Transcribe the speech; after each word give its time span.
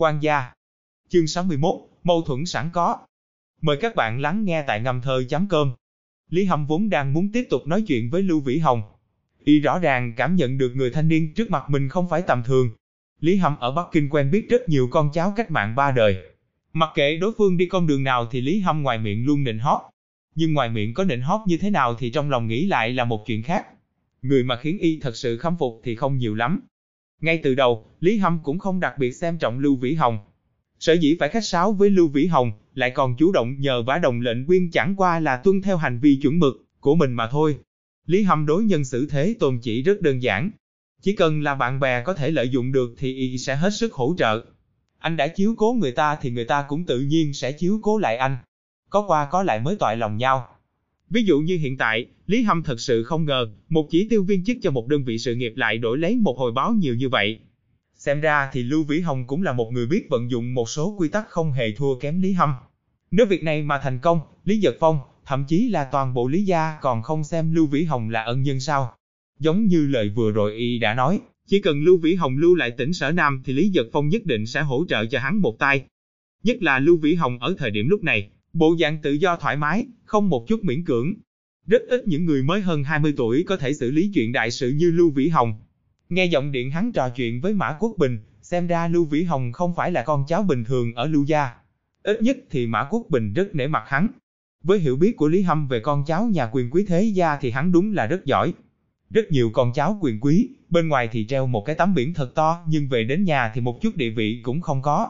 Quan 0.00 0.22
gia. 0.22 0.52
Chương 1.08 1.26
61, 1.26 1.74
mâu 2.04 2.22
thuẫn 2.26 2.46
sẵn 2.46 2.70
có. 2.72 2.98
Mời 3.62 3.76
các 3.80 3.94
bạn 3.94 4.20
lắng 4.20 4.44
nghe 4.44 4.64
tại 4.66 4.80
ngâm 4.80 5.00
thơ 5.00 5.24
chấm 5.28 5.48
cơm. 5.48 5.72
Lý 6.30 6.44
Hâm 6.44 6.66
vốn 6.66 6.90
đang 6.90 7.12
muốn 7.12 7.32
tiếp 7.32 7.46
tục 7.50 7.66
nói 7.66 7.84
chuyện 7.86 8.10
với 8.10 8.22
Lưu 8.22 8.40
Vĩ 8.40 8.58
Hồng. 8.58 8.82
Y 9.44 9.60
rõ 9.60 9.78
ràng 9.78 10.12
cảm 10.16 10.36
nhận 10.36 10.58
được 10.58 10.72
người 10.74 10.90
thanh 10.90 11.08
niên 11.08 11.34
trước 11.34 11.50
mặt 11.50 11.70
mình 11.70 11.88
không 11.88 12.08
phải 12.08 12.22
tầm 12.22 12.42
thường. 12.42 12.70
Lý 13.20 13.36
Hâm 13.36 13.56
ở 13.56 13.72
Bắc 13.72 13.86
Kinh 13.92 14.08
quen 14.10 14.30
biết 14.30 14.46
rất 14.50 14.68
nhiều 14.68 14.88
con 14.90 15.10
cháu 15.12 15.32
cách 15.36 15.50
mạng 15.50 15.74
ba 15.74 15.90
đời. 15.90 16.16
Mặc 16.72 16.90
kệ 16.94 17.16
đối 17.16 17.32
phương 17.38 17.56
đi 17.56 17.66
con 17.66 17.86
đường 17.86 18.04
nào 18.04 18.26
thì 18.30 18.40
Lý 18.40 18.60
Hâm 18.60 18.82
ngoài 18.82 18.98
miệng 18.98 19.26
luôn 19.26 19.44
nịnh 19.44 19.58
hót. 19.58 19.80
Nhưng 20.34 20.54
ngoài 20.54 20.68
miệng 20.68 20.94
có 20.94 21.04
nịnh 21.04 21.22
hót 21.22 21.40
như 21.46 21.58
thế 21.58 21.70
nào 21.70 21.94
thì 21.94 22.10
trong 22.10 22.30
lòng 22.30 22.46
nghĩ 22.46 22.66
lại 22.66 22.92
là 22.92 23.04
một 23.04 23.24
chuyện 23.26 23.42
khác. 23.42 23.66
Người 24.22 24.44
mà 24.44 24.56
khiến 24.56 24.78
y 24.78 24.98
thật 25.02 25.16
sự 25.16 25.38
khâm 25.38 25.56
phục 25.58 25.80
thì 25.84 25.96
không 25.96 26.18
nhiều 26.18 26.34
lắm. 26.34 26.60
Ngay 27.20 27.40
từ 27.42 27.54
đầu, 27.54 27.86
Lý 28.00 28.18
Hâm 28.18 28.38
cũng 28.42 28.58
không 28.58 28.80
đặc 28.80 28.98
biệt 28.98 29.12
xem 29.12 29.38
trọng 29.38 29.58
Lưu 29.58 29.76
Vĩ 29.76 29.94
Hồng. 29.94 30.18
Sở 30.78 30.92
dĩ 30.92 31.16
phải 31.20 31.28
khách 31.28 31.44
sáo 31.44 31.72
với 31.72 31.90
Lưu 31.90 32.08
Vĩ 32.08 32.26
Hồng, 32.26 32.52
lại 32.74 32.90
còn 32.90 33.16
chủ 33.16 33.32
động 33.32 33.54
nhờ 33.58 33.82
vả 33.82 33.98
đồng 33.98 34.20
lệnh 34.20 34.46
quyên 34.46 34.70
chẳng 34.70 34.94
qua 34.96 35.20
là 35.20 35.36
tuân 35.36 35.62
theo 35.62 35.76
hành 35.76 35.98
vi 35.98 36.18
chuẩn 36.22 36.38
mực 36.38 36.66
của 36.80 36.94
mình 36.94 37.12
mà 37.12 37.28
thôi. 37.30 37.58
Lý 38.06 38.22
Hâm 38.22 38.46
đối 38.46 38.64
nhân 38.64 38.84
xử 38.84 39.06
thế 39.06 39.34
tồn 39.40 39.58
chỉ 39.62 39.82
rất 39.82 40.00
đơn 40.00 40.22
giản. 40.22 40.50
Chỉ 41.02 41.14
cần 41.14 41.42
là 41.42 41.54
bạn 41.54 41.80
bè 41.80 42.02
có 42.02 42.14
thể 42.14 42.30
lợi 42.30 42.48
dụng 42.48 42.72
được 42.72 42.94
thì 42.98 43.14
y 43.14 43.38
sẽ 43.38 43.56
hết 43.56 43.70
sức 43.70 43.92
hỗ 43.92 44.14
trợ. 44.18 44.44
Anh 44.98 45.16
đã 45.16 45.28
chiếu 45.28 45.54
cố 45.58 45.76
người 45.80 45.92
ta 45.92 46.18
thì 46.20 46.30
người 46.30 46.44
ta 46.44 46.64
cũng 46.68 46.86
tự 46.86 47.00
nhiên 47.00 47.34
sẽ 47.34 47.52
chiếu 47.52 47.80
cố 47.82 47.98
lại 47.98 48.16
anh. 48.16 48.36
Có 48.90 49.04
qua 49.06 49.28
có 49.30 49.42
lại 49.42 49.60
mới 49.60 49.76
toại 49.76 49.96
lòng 49.96 50.16
nhau. 50.16 50.48
Ví 51.10 51.22
dụ 51.24 51.40
như 51.40 51.56
hiện 51.56 51.76
tại, 51.76 52.06
Lý 52.26 52.42
Hâm 52.42 52.62
thật 52.62 52.80
sự 52.80 53.04
không 53.04 53.24
ngờ, 53.24 53.46
một 53.68 53.86
chỉ 53.90 54.06
tiêu 54.10 54.22
viên 54.22 54.44
chức 54.44 54.56
cho 54.62 54.70
một 54.70 54.88
đơn 54.88 55.04
vị 55.04 55.18
sự 55.18 55.34
nghiệp 55.34 55.52
lại 55.56 55.78
đổi 55.78 55.98
lấy 55.98 56.16
một 56.16 56.38
hồi 56.38 56.52
báo 56.52 56.72
nhiều 56.72 56.94
như 56.94 57.08
vậy. 57.08 57.38
Xem 57.94 58.20
ra 58.20 58.50
thì 58.52 58.62
Lưu 58.62 58.84
Vĩ 58.84 59.00
Hồng 59.00 59.26
cũng 59.26 59.42
là 59.42 59.52
một 59.52 59.72
người 59.72 59.86
biết 59.86 60.06
vận 60.10 60.30
dụng 60.30 60.54
một 60.54 60.68
số 60.68 60.96
quy 60.98 61.08
tắc 61.08 61.28
không 61.28 61.52
hề 61.52 61.72
thua 61.72 61.98
kém 61.98 62.22
Lý 62.22 62.32
Hâm. 62.32 62.54
Nếu 63.10 63.26
việc 63.26 63.42
này 63.42 63.62
mà 63.62 63.80
thành 63.82 63.98
công, 63.98 64.20
Lý 64.44 64.58
Giật 64.58 64.76
Phong, 64.80 64.98
thậm 65.26 65.44
chí 65.48 65.68
là 65.68 65.84
toàn 65.84 66.14
bộ 66.14 66.28
Lý 66.28 66.42
gia 66.42 66.78
còn 66.82 67.02
không 67.02 67.24
xem 67.24 67.54
Lưu 67.54 67.66
Vĩ 67.66 67.84
Hồng 67.84 68.10
là 68.10 68.22
ân 68.22 68.42
nhân 68.42 68.60
sao. 68.60 68.94
Giống 69.38 69.66
như 69.66 69.86
lời 69.86 70.08
vừa 70.08 70.30
rồi 70.30 70.54
y 70.54 70.78
đã 70.78 70.94
nói, 70.94 71.20
chỉ 71.46 71.60
cần 71.60 71.82
Lưu 71.82 71.98
Vĩ 71.98 72.14
Hồng 72.14 72.38
lưu 72.38 72.54
lại 72.54 72.70
tỉnh 72.70 72.92
Sở 72.92 73.10
Nam 73.10 73.42
thì 73.44 73.52
Lý 73.52 73.68
Giật 73.68 73.86
Phong 73.92 74.08
nhất 74.08 74.26
định 74.26 74.46
sẽ 74.46 74.60
hỗ 74.60 74.84
trợ 74.88 75.06
cho 75.06 75.18
hắn 75.18 75.40
một 75.40 75.58
tay. 75.58 75.84
Nhất 76.44 76.62
là 76.62 76.78
Lưu 76.78 76.96
Vĩ 76.96 77.14
Hồng 77.14 77.38
ở 77.38 77.54
thời 77.58 77.70
điểm 77.70 77.88
lúc 77.88 78.04
này, 78.04 78.30
bộ 78.52 78.76
dạng 78.80 78.98
tự 79.02 79.12
do 79.12 79.36
thoải 79.36 79.56
mái, 79.56 79.86
không 80.04 80.28
một 80.28 80.44
chút 80.48 80.64
miễn 80.64 80.84
cưỡng. 80.84 81.14
Rất 81.66 81.82
ít 81.88 82.02
những 82.06 82.24
người 82.24 82.42
mới 82.42 82.60
hơn 82.60 82.84
20 82.84 83.14
tuổi 83.16 83.44
có 83.46 83.56
thể 83.56 83.74
xử 83.74 83.90
lý 83.90 84.10
chuyện 84.14 84.32
đại 84.32 84.50
sự 84.50 84.70
như 84.70 84.90
Lưu 84.90 85.10
Vĩ 85.10 85.28
Hồng. 85.28 85.54
Nghe 86.08 86.24
giọng 86.24 86.52
điện 86.52 86.70
hắn 86.70 86.92
trò 86.92 87.08
chuyện 87.08 87.40
với 87.40 87.54
Mã 87.54 87.76
Quốc 87.80 87.94
Bình, 87.98 88.18
xem 88.42 88.66
ra 88.66 88.88
Lưu 88.88 89.04
Vĩ 89.04 89.22
Hồng 89.22 89.52
không 89.52 89.74
phải 89.74 89.92
là 89.92 90.02
con 90.02 90.24
cháu 90.28 90.42
bình 90.42 90.64
thường 90.64 90.94
ở 90.94 91.06
Lưu 91.06 91.24
Gia. 91.24 91.50
Ít 92.02 92.22
nhất 92.22 92.36
thì 92.50 92.66
Mã 92.66 92.88
Quốc 92.90 93.06
Bình 93.08 93.32
rất 93.32 93.54
nể 93.54 93.66
mặt 93.66 93.82
hắn. 93.86 94.08
Với 94.62 94.78
hiểu 94.78 94.96
biết 94.96 95.16
của 95.16 95.28
Lý 95.28 95.42
Hâm 95.42 95.68
về 95.68 95.80
con 95.80 96.04
cháu 96.06 96.24
nhà 96.24 96.48
quyền 96.52 96.70
quý 96.70 96.84
thế 96.88 97.02
gia 97.02 97.36
thì 97.36 97.50
hắn 97.50 97.72
đúng 97.72 97.92
là 97.92 98.06
rất 98.06 98.24
giỏi. 98.24 98.52
Rất 99.10 99.30
nhiều 99.30 99.50
con 99.54 99.72
cháu 99.72 99.98
quyền 100.00 100.20
quý, 100.20 100.48
bên 100.68 100.88
ngoài 100.88 101.08
thì 101.12 101.26
treo 101.26 101.46
một 101.46 101.64
cái 101.66 101.76
tấm 101.76 101.94
biển 101.94 102.14
thật 102.14 102.34
to 102.34 102.64
nhưng 102.68 102.88
về 102.88 103.04
đến 103.04 103.24
nhà 103.24 103.50
thì 103.54 103.60
một 103.60 103.80
chút 103.82 103.96
địa 103.96 104.10
vị 104.10 104.40
cũng 104.42 104.60
không 104.60 104.82
có. 104.82 105.08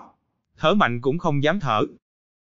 Thở 0.58 0.74
mạnh 0.74 1.00
cũng 1.00 1.18
không 1.18 1.42
dám 1.42 1.60
thở. 1.60 1.82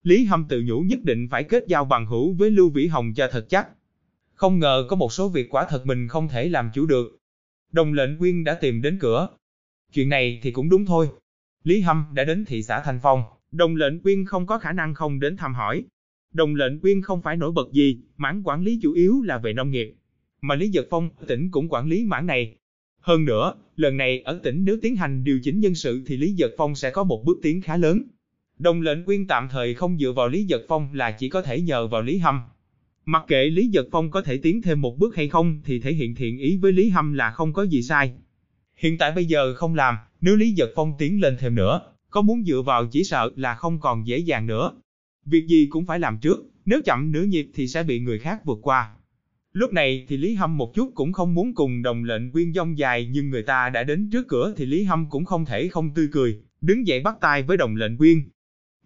Lý 0.04 0.26
Hâm 0.26 0.46
tự 0.50 0.64
nhủ 0.66 0.82
nhất 0.82 1.00
định 1.04 1.28
phải 1.32 1.44
kết 1.44 1.64
giao 1.68 1.86
bằng 1.86 2.06
hữu 2.06 2.34
với 2.34 2.52
Lưu 2.52 2.70
Vĩ 2.70 2.88
Hồng 2.88 3.14
cho 3.14 3.28
thật 3.32 3.46
chắc. 3.50 3.68
Không 4.34 4.60
ngờ 4.60 4.86
có 4.90 4.96
một 4.96 5.14
số 5.14 5.30
việc 5.30 5.48
quả 5.50 5.66
thật 5.70 5.86
mình 5.86 6.08
không 6.08 6.28
thể 6.28 6.50
làm 6.50 6.70
chủ 6.74 6.86
được. 6.86 7.18
Đồng 7.72 7.94
lệnh 7.94 8.18
quyên 8.18 8.44
đã 8.44 8.54
tìm 8.54 8.82
đến 8.82 9.00
cửa. 9.00 9.30
Chuyện 9.94 10.10
này 10.10 10.40
thì 10.44 10.52
cũng 10.52 10.70
đúng 10.70 10.86
thôi. 10.86 11.10
Lý 11.64 11.82
Hâm 11.82 12.06
đã 12.14 12.24
đến 12.24 12.46
thị 12.46 12.64
xã 12.64 12.82
Thanh 12.82 13.00
Phong, 13.04 13.24
đồng 13.52 13.76
lệnh 13.76 14.00
quyên 14.00 14.26
không 14.26 14.46
có 14.46 14.60
khả 14.60 14.72
năng 14.72 14.94
không 14.94 15.20
đến 15.20 15.38
thăm 15.38 15.54
hỏi. 15.54 15.84
Đồng 16.34 16.56
lệnh 16.56 16.80
quyên 16.80 17.02
không 17.02 17.22
phải 17.22 17.38
nổi 17.38 17.52
bật 17.52 17.72
gì, 17.72 18.00
mảng 18.18 18.42
quản 18.46 18.64
lý 18.64 18.80
chủ 18.82 18.94
yếu 18.94 19.22
là 19.22 19.38
về 19.38 19.54
nông 19.54 19.72
nghiệp. 19.72 19.96
Mà 20.42 20.56
Lý 20.56 20.70
Giật 20.70 20.88
Phong, 20.90 21.10
tỉnh 21.28 21.52
cũng 21.52 21.70
quản 21.70 21.88
lý 21.88 22.04
mảng 22.04 22.26
này. 22.26 22.56
Hơn 23.00 23.26
nữa, 23.26 23.54
lần 23.76 23.98
này 23.98 24.22
ở 24.22 24.40
tỉnh 24.44 24.66
nếu 24.66 24.78
tiến 24.82 24.96
hành 24.96 25.24
điều 25.24 25.40
chỉnh 25.44 25.60
nhân 25.60 25.76
sự 25.76 26.04
thì 26.06 26.18
Lý 26.18 26.34
Giật 26.34 26.52
Phong 26.58 26.76
sẽ 26.76 26.92
có 26.92 27.04
một 27.04 27.24
bước 27.26 27.38
tiến 27.42 27.62
khá 27.62 27.78
lớn. 27.78 28.02
Đồng 28.64 28.82
lệnh 28.82 29.04
quyên 29.06 29.28
tạm 29.28 29.50
thời 29.50 29.74
không 29.74 29.98
dựa 29.98 30.12
vào 30.12 30.28
Lý 30.28 30.44
Giật 30.44 30.62
Phong 30.68 30.94
là 30.94 31.12
chỉ 31.12 31.30
có 31.30 31.42
thể 31.42 31.62
nhờ 31.62 31.88
vào 31.88 32.02
Lý 32.02 32.18
Hâm. 32.18 32.42
Mặc 33.06 33.24
kệ 33.28 33.46
Lý 33.46 33.68
Giật 33.68 33.86
Phong 33.92 34.12
có 34.12 34.22
thể 34.22 34.38
tiến 34.38 34.62
thêm 34.62 34.82
một 34.82 34.98
bước 34.98 35.16
hay 35.16 35.28
không 35.28 35.62
thì 35.66 35.80
thể 35.80 35.94
hiện 35.94 36.16
thiện 36.16 36.38
ý 36.38 36.58
với 36.58 36.72
Lý 36.72 36.90
Hâm 36.90 37.14
là 37.14 37.32
không 37.32 37.54
có 37.54 37.64
gì 37.64 37.82
sai. 37.82 38.14
Hiện 38.78 38.98
tại 38.98 39.12
bây 39.12 39.26
giờ 39.26 39.54
không 39.56 39.76
làm, 39.76 39.96
nếu 40.22 40.36
Lý 40.36 40.52
Giật 40.52 40.70
Phong 40.76 40.94
tiến 40.98 41.22
lên 41.22 41.38
thêm 41.40 41.56
nữa, 41.56 41.82
có 42.10 42.22
muốn 42.22 42.44
dựa 42.44 42.62
vào 42.62 42.86
chỉ 42.92 43.04
sợ 43.04 43.32
là 43.36 43.56
không 43.56 43.80
còn 43.80 44.08
dễ 44.08 44.18
dàng 44.18 44.48
nữa. 44.48 44.72
Việc 45.26 45.48
gì 45.48 45.68
cũng 45.70 45.86
phải 45.86 46.00
làm 46.00 46.18
trước, 46.18 46.46
nếu 46.66 46.82
chậm 46.86 47.12
nửa 47.12 47.24
nhịp 47.24 47.48
thì 47.54 47.68
sẽ 47.68 47.84
bị 47.84 48.00
người 48.00 48.20
khác 48.20 48.46
vượt 48.46 48.60
qua. 48.62 48.90
Lúc 49.54 49.74
này 49.74 50.06
thì 50.08 50.18
Lý 50.18 50.34
Hâm 50.34 50.58
một 50.58 50.74
chút 50.74 50.92
cũng 50.96 51.14
không 51.14 51.34
muốn 51.34 51.56
cùng 51.56 51.82
đồng 51.82 52.04
lệnh 52.04 52.32
quyên 52.32 52.54
dông 52.54 52.78
dài 52.78 53.10
nhưng 53.12 53.30
người 53.30 53.44
ta 53.44 53.70
đã 53.70 53.84
đến 53.84 54.10
trước 54.12 54.28
cửa 54.28 54.54
thì 54.58 54.66
Lý 54.66 54.84
Hâm 54.84 55.10
cũng 55.10 55.26
không 55.26 55.46
thể 55.46 55.68
không 55.68 55.94
tươi 55.94 56.08
cười, 56.12 56.40
đứng 56.62 56.88
dậy 56.88 57.00
bắt 57.00 57.16
tay 57.22 57.44
với 57.44 57.58
đồng 57.58 57.76
lệnh 57.76 57.98
quyên. 57.98 58.24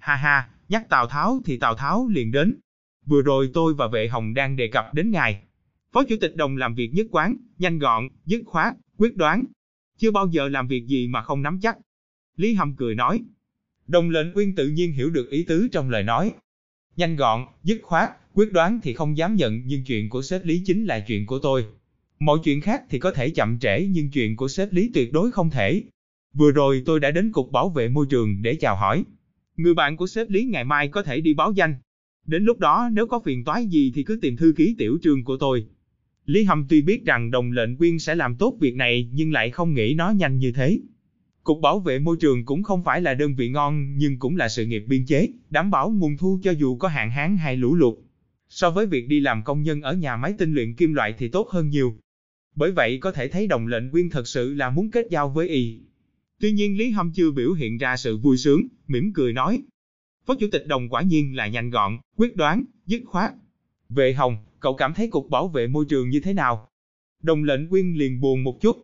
Ha 0.07 0.15
ha, 0.15 0.49
nhắc 0.69 0.89
Tào 0.89 1.07
Tháo 1.07 1.39
thì 1.45 1.57
Tào 1.57 1.75
Tháo 1.75 2.07
liền 2.07 2.31
đến. 2.31 2.59
Vừa 3.05 3.21
rồi 3.21 3.49
tôi 3.53 3.73
và 3.73 3.87
vệ 3.87 4.07
hồng 4.07 4.33
đang 4.33 4.55
đề 4.55 4.67
cập 4.67 4.93
đến 4.93 5.11
ngài. 5.11 5.41
Phó 5.91 6.03
Chủ 6.03 6.15
tịch 6.21 6.35
Đồng 6.35 6.57
làm 6.57 6.75
việc 6.75 6.89
nhất 6.93 7.07
quán, 7.11 7.35
nhanh 7.57 7.79
gọn, 7.79 8.07
dứt 8.25 8.41
khoát, 8.45 8.73
quyết 8.97 9.15
đoán. 9.15 9.43
Chưa 9.97 10.11
bao 10.11 10.27
giờ 10.27 10.49
làm 10.49 10.67
việc 10.67 10.85
gì 10.87 11.07
mà 11.07 11.21
không 11.21 11.41
nắm 11.41 11.59
chắc. 11.61 11.77
Lý 12.35 12.53
Hâm 12.53 12.75
cười 12.75 12.95
nói. 12.95 13.21
Đồng 13.87 14.09
lệnh 14.09 14.33
quyên 14.33 14.55
tự 14.55 14.67
nhiên 14.67 14.91
hiểu 14.91 15.09
được 15.09 15.29
ý 15.29 15.43
tứ 15.43 15.67
trong 15.71 15.89
lời 15.89 16.03
nói. 16.03 16.33
Nhanh 16.95 17.15
gọn, 17.15 17.45
dứt 17.63 17.79
khoát, 17.83 18.09
quyết 18.33 18.53
đoán 18.53 18.79
thì 18.83 18.93
không 18.93 19.17
dám 19.17 19.35
nhận 19.35 19.61
nhưng 19.65 19.83
chuyện 19.83 20.09
của 20.09 20.21
sếp 20.21 20.45
Lý 20.45 20.61
chính 20.65 20.85
là 20.85 20.99
chuyện 20.99 21.25
của 21.25 21.39
tôi. 21.39 21.65
Mọi 22.19 22.37
chuyện 22.43 22.61
khác 22.61 22.83
thì 22.89 22.99
có 22.99 23.11
thể 23.11 23.29
chậm 23.29 23.59
trễ 23.59 23.87
nhưng 23.89 24.11
chuyện 24.11 24.35
của 24.35 24.47
sếp 24.47 24.73
Lý 24.73 24.91
tuyệt 24.93 25.13
đối 25.13 25.31
không 25.31 25.49
thể. 25.49 25.83
Vừa 26.33 26.51
rồi 26.51 26.83
tôi 26.85 26.99
đã 26.99 27.11
đến 27.11 27.31
Cục 27.31 27.51
Bảo 27.51 27.69
vệ 27.69 27.89
Môi 27.89 28.05
trường 28.09 28.41
để 28.41 28.55
chào 28.55 28.75
hỏi. 28.75 29.03
Người 29.57 29.73
bạn 29.73 29.97
của 29.97 30.07
sếp 30.07 30.29
Lý 30.29 30.45
ngày 30.45 30.63
mai 30.63 30.87
có 30.87 31.03
thể 31.03 31.21
đi 31.21 31.33
báo 31.33 31.51
danh. 31.51 31.75
Đến 32.25 32.43
lúc 32.43 32.59
đó 32.59 32.89
nếu 32.93 33.07
có 33.07 33.19
phiền 33.19 33.43
toái 33.43 33.65
gì 33.65 33.91
thì 33.95 34.03
cứ 34.03 34.19
tìm 34.21 34.37
thư 34.37 34.53
ký 34.57 34.75
tiểu 34.77 34.97
trường 35.01 35.23
của 35.23 35.37
tôi. 35.37 35.65
Lý 36.25 36.43
Hâm 36.43 36.65
tuy 36.69 36.81
biết 36.81 37.05
rằng 37.05 37.31
đồng 37.31 37.51
lệnh 37.51 37.77
quyên 37.77 37.99
sẽ 37.99 38.15
làm 38.15 38.35
tốt 38.35 38.57
việc 38.59 38.75
này 38.75 39.09
nhưng 39.13 39.31
lại 39.31 39.51
không 39.51 39.73
nghĩ 39.73 39.93
nó 39.93 40.09
nhanh 40.09 40.39
như 40.39 40.51
thế. 40.51 40.79
Cục 41.43 41.59
bảo 41.61 41.79
vệ 41.79 41.99
môi 41.99 42.17
trường 42.19 42.45
cũng 42.45 42.63
không 42.63 42.83
phải 42.83 43.01
là 43.01 43.13
đơn 43.13 43.35
vị 43.35 43.49
ngon 43.49 43.97
nhưng 43.97 44.19
cũng 44.19 44.37
là 44.37 44.49
sự 44.49 44.65
nghiệp 44.65 44.83
biên 44.87 45.05
chế, 45.05 45.27
đảm 45.49 45.71
bảo 45.71 45.89
nguồn 45.89 46.17
thu 46.17 46.39
cho 46.43 46.51
dù 46.51 46.77
có 46.77 46.87
hạn 46.87 47.11
hán 47.11 47.37
hay 47.37 47.57
lũ 47.57 47.75
lụt. 47.75 47.97
So 48.49 48.71
với 48.71 48.85
việc 48.85 49.07
đi 49.07 49.19
làm 49.19 49.43
công 49.43 49.63
nhân 49.63 49.81
ở 49.81 49.93
nhà 49.93 50.17
máy 50.17 50.33
tinh 50.37 50.53
luyện 50.53 50.75
kim 50.75 50.93
loại 50.93 51.13
thì 51.17 51.27
tốt 51.27 51.49
hơn 51.49 51.69
nhiều. 51.69 51.97
Bởi 52.55 52.71
vậy 52.71 52.97
có 52.97 53.11
thể 53.11 53.27
thấy 53.27 53.47
đồng 53.47 53.67
lệnh 53.67 53.91
quyên 53.91 54.09
thật 54.09 54.27
sự 54.27 54.53
là 54.53 54.69
muốn 54.69 54.91
kết 54.91 55.07
giao 55.09 55.29
với 55.29 55.47
y. 55.47 55.79
Tuy 56.41 56.51
nhiên 56.51 56.77
Lý 56.77 56.89
Hâm 56.89 57.11
chưa 57.13 57.31
biểu 57.31 57.53
hiện 57.53 57.77
ra 57.77 57.97
sự 57.97 58.17
vui 58.17 58.37
sướng, 58.37 58.67
mỉm 58.87 59.13
cười 59.13 59.33
nói. 59.33 59.61
Phó 60.25 60.35
Chủ 60.35 60.47
tịch 60.51 60.67
Đồng 60.67 60.89
quả 60.89 61.01
nhiên 61.01 61.35
là 61.35 61.47
nhanh 61.47 61.69
gọn, 61.69 61.97
quyết 62.17 62.35
đoán, 62.35 62.63
dứt 62.85 63.01
khoát. 63.05 63.31
Vệ 63.89 64.13
Hồng, 64.13 64.37
cậu 64.59 64.75
cảm 64.75 64.93
thấy 64.93 65.07
cục 65.07 65.29
bảo 65.29 65.47
vệ 65.47 65.67
môi 65.67 65.85
trường 65.89 66.09
như 66.09 66.19
thế 66.19 66.33
nào? 66.33 66.69
Đồng 67.23 67.43
lệnh 67.43 67.69
quyên 67.69 67.93
liền 67.93 68.21
buồn 68.21 68.43
một 68.43 68.61
chút. 68.61 68.81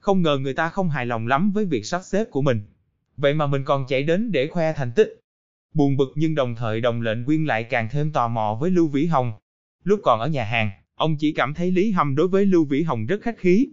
Không 0.00 0.22
ngờ 0.22 0.38
người 0.38 0.54
ta 0.54 0.68
không 0.68 0.90
hài 0.90 1.06
lòng 1.06 1.26
lắm 1.26 1.52
với 1.52 1.64
việc 1.64 1.86
sắp 1.86 2.00
xếp 2.04 2.24
của 2.30 2.42
mình. 2.42 2.62
Vậy 3.16 3.34
mà 3.34 3.46
mình 3.46 3.64
còn 3.64 3.86
chạy 3.88 4.02
đến 4.02 4.32
để 4.32 4.48
khoe 4.48 4.72
thành 4.72 4.92
tích. 4.96 5.20
Buồn 5.74 5.96
bực 5.96 6.12
nhưng 6.14 6.34
đồng 6.34 6.54
thời 6.54 6.80
đồng 6.80 7.02
lệnh 7.02 7.24
quyên 7.24 7.44
lại 7.44 7.64
càng 7.64 7.88
thêm 7.92 8.12
tò 8.12 8.28
mò 8.28 8.58
với 8.60 8.70
Lưu 8.70 8.88
Vĩ 8.88 9.06
Hồng. 9.06 9.32
Lúc 9.84 10.00
còn 10.02 10.20
ở 10.20 10.28
nhà 10.28 10.44
hàng, 10.44 10.70
ông 10.94 11.16
chỉ 11.16 11.32
cảm 11.32 11.54
thấy 11.54 11.70
Lý 11.70 11.90
Hâm 11.90 12.14
đối 12.14 12.28
với 12.28 12.46
Lưu 12.46 12.64
Vĩ 12.64 12.82
Hồng 12.82 13.06
rất 13.06 13.22
khách 13.22 13.38
khí. 13.38 13.68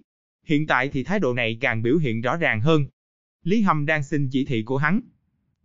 Hiện 0.46 0.68
tại 0.68 0.90
thì 0.94 1.04
thái 1.04 1.20
độ 1.20 1.34
này 1.34 1.58
càng 1.62 1.84
biểu 1.84 1.98
hiện 1.98 2.22
rõ 2.22 2.38
ràng 2.38 2.62
hơn. 2.62 2.86
Lý 3.48 3.62
Hâm 3.62 3.86
đang 3.86 4.04
xin 4.04 4.30
chỉ 4.30 4.46
thị 4.46 4.64
của 4.64 4.78
hắn. 4.78 5.02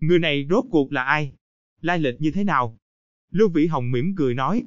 Người 0.00 0.18
này 0.18 0.46
rốt 0.50 0.64
cuộc 0.70 0.92
là 0.92 1.02
ai? 1.02 1.32
Lai 1.80 1.98
lịch 1.98 2.20
như 2.20 2.30
thế 2.30 2.44
nào? 2.44 2.78
Lưu 3.30 3.48
Vĩ 3.48 3.66
Hồng 3.66 3.90
mỉm 3.90 4.14
cười 4.16 4.34
nói. 4.34 4.62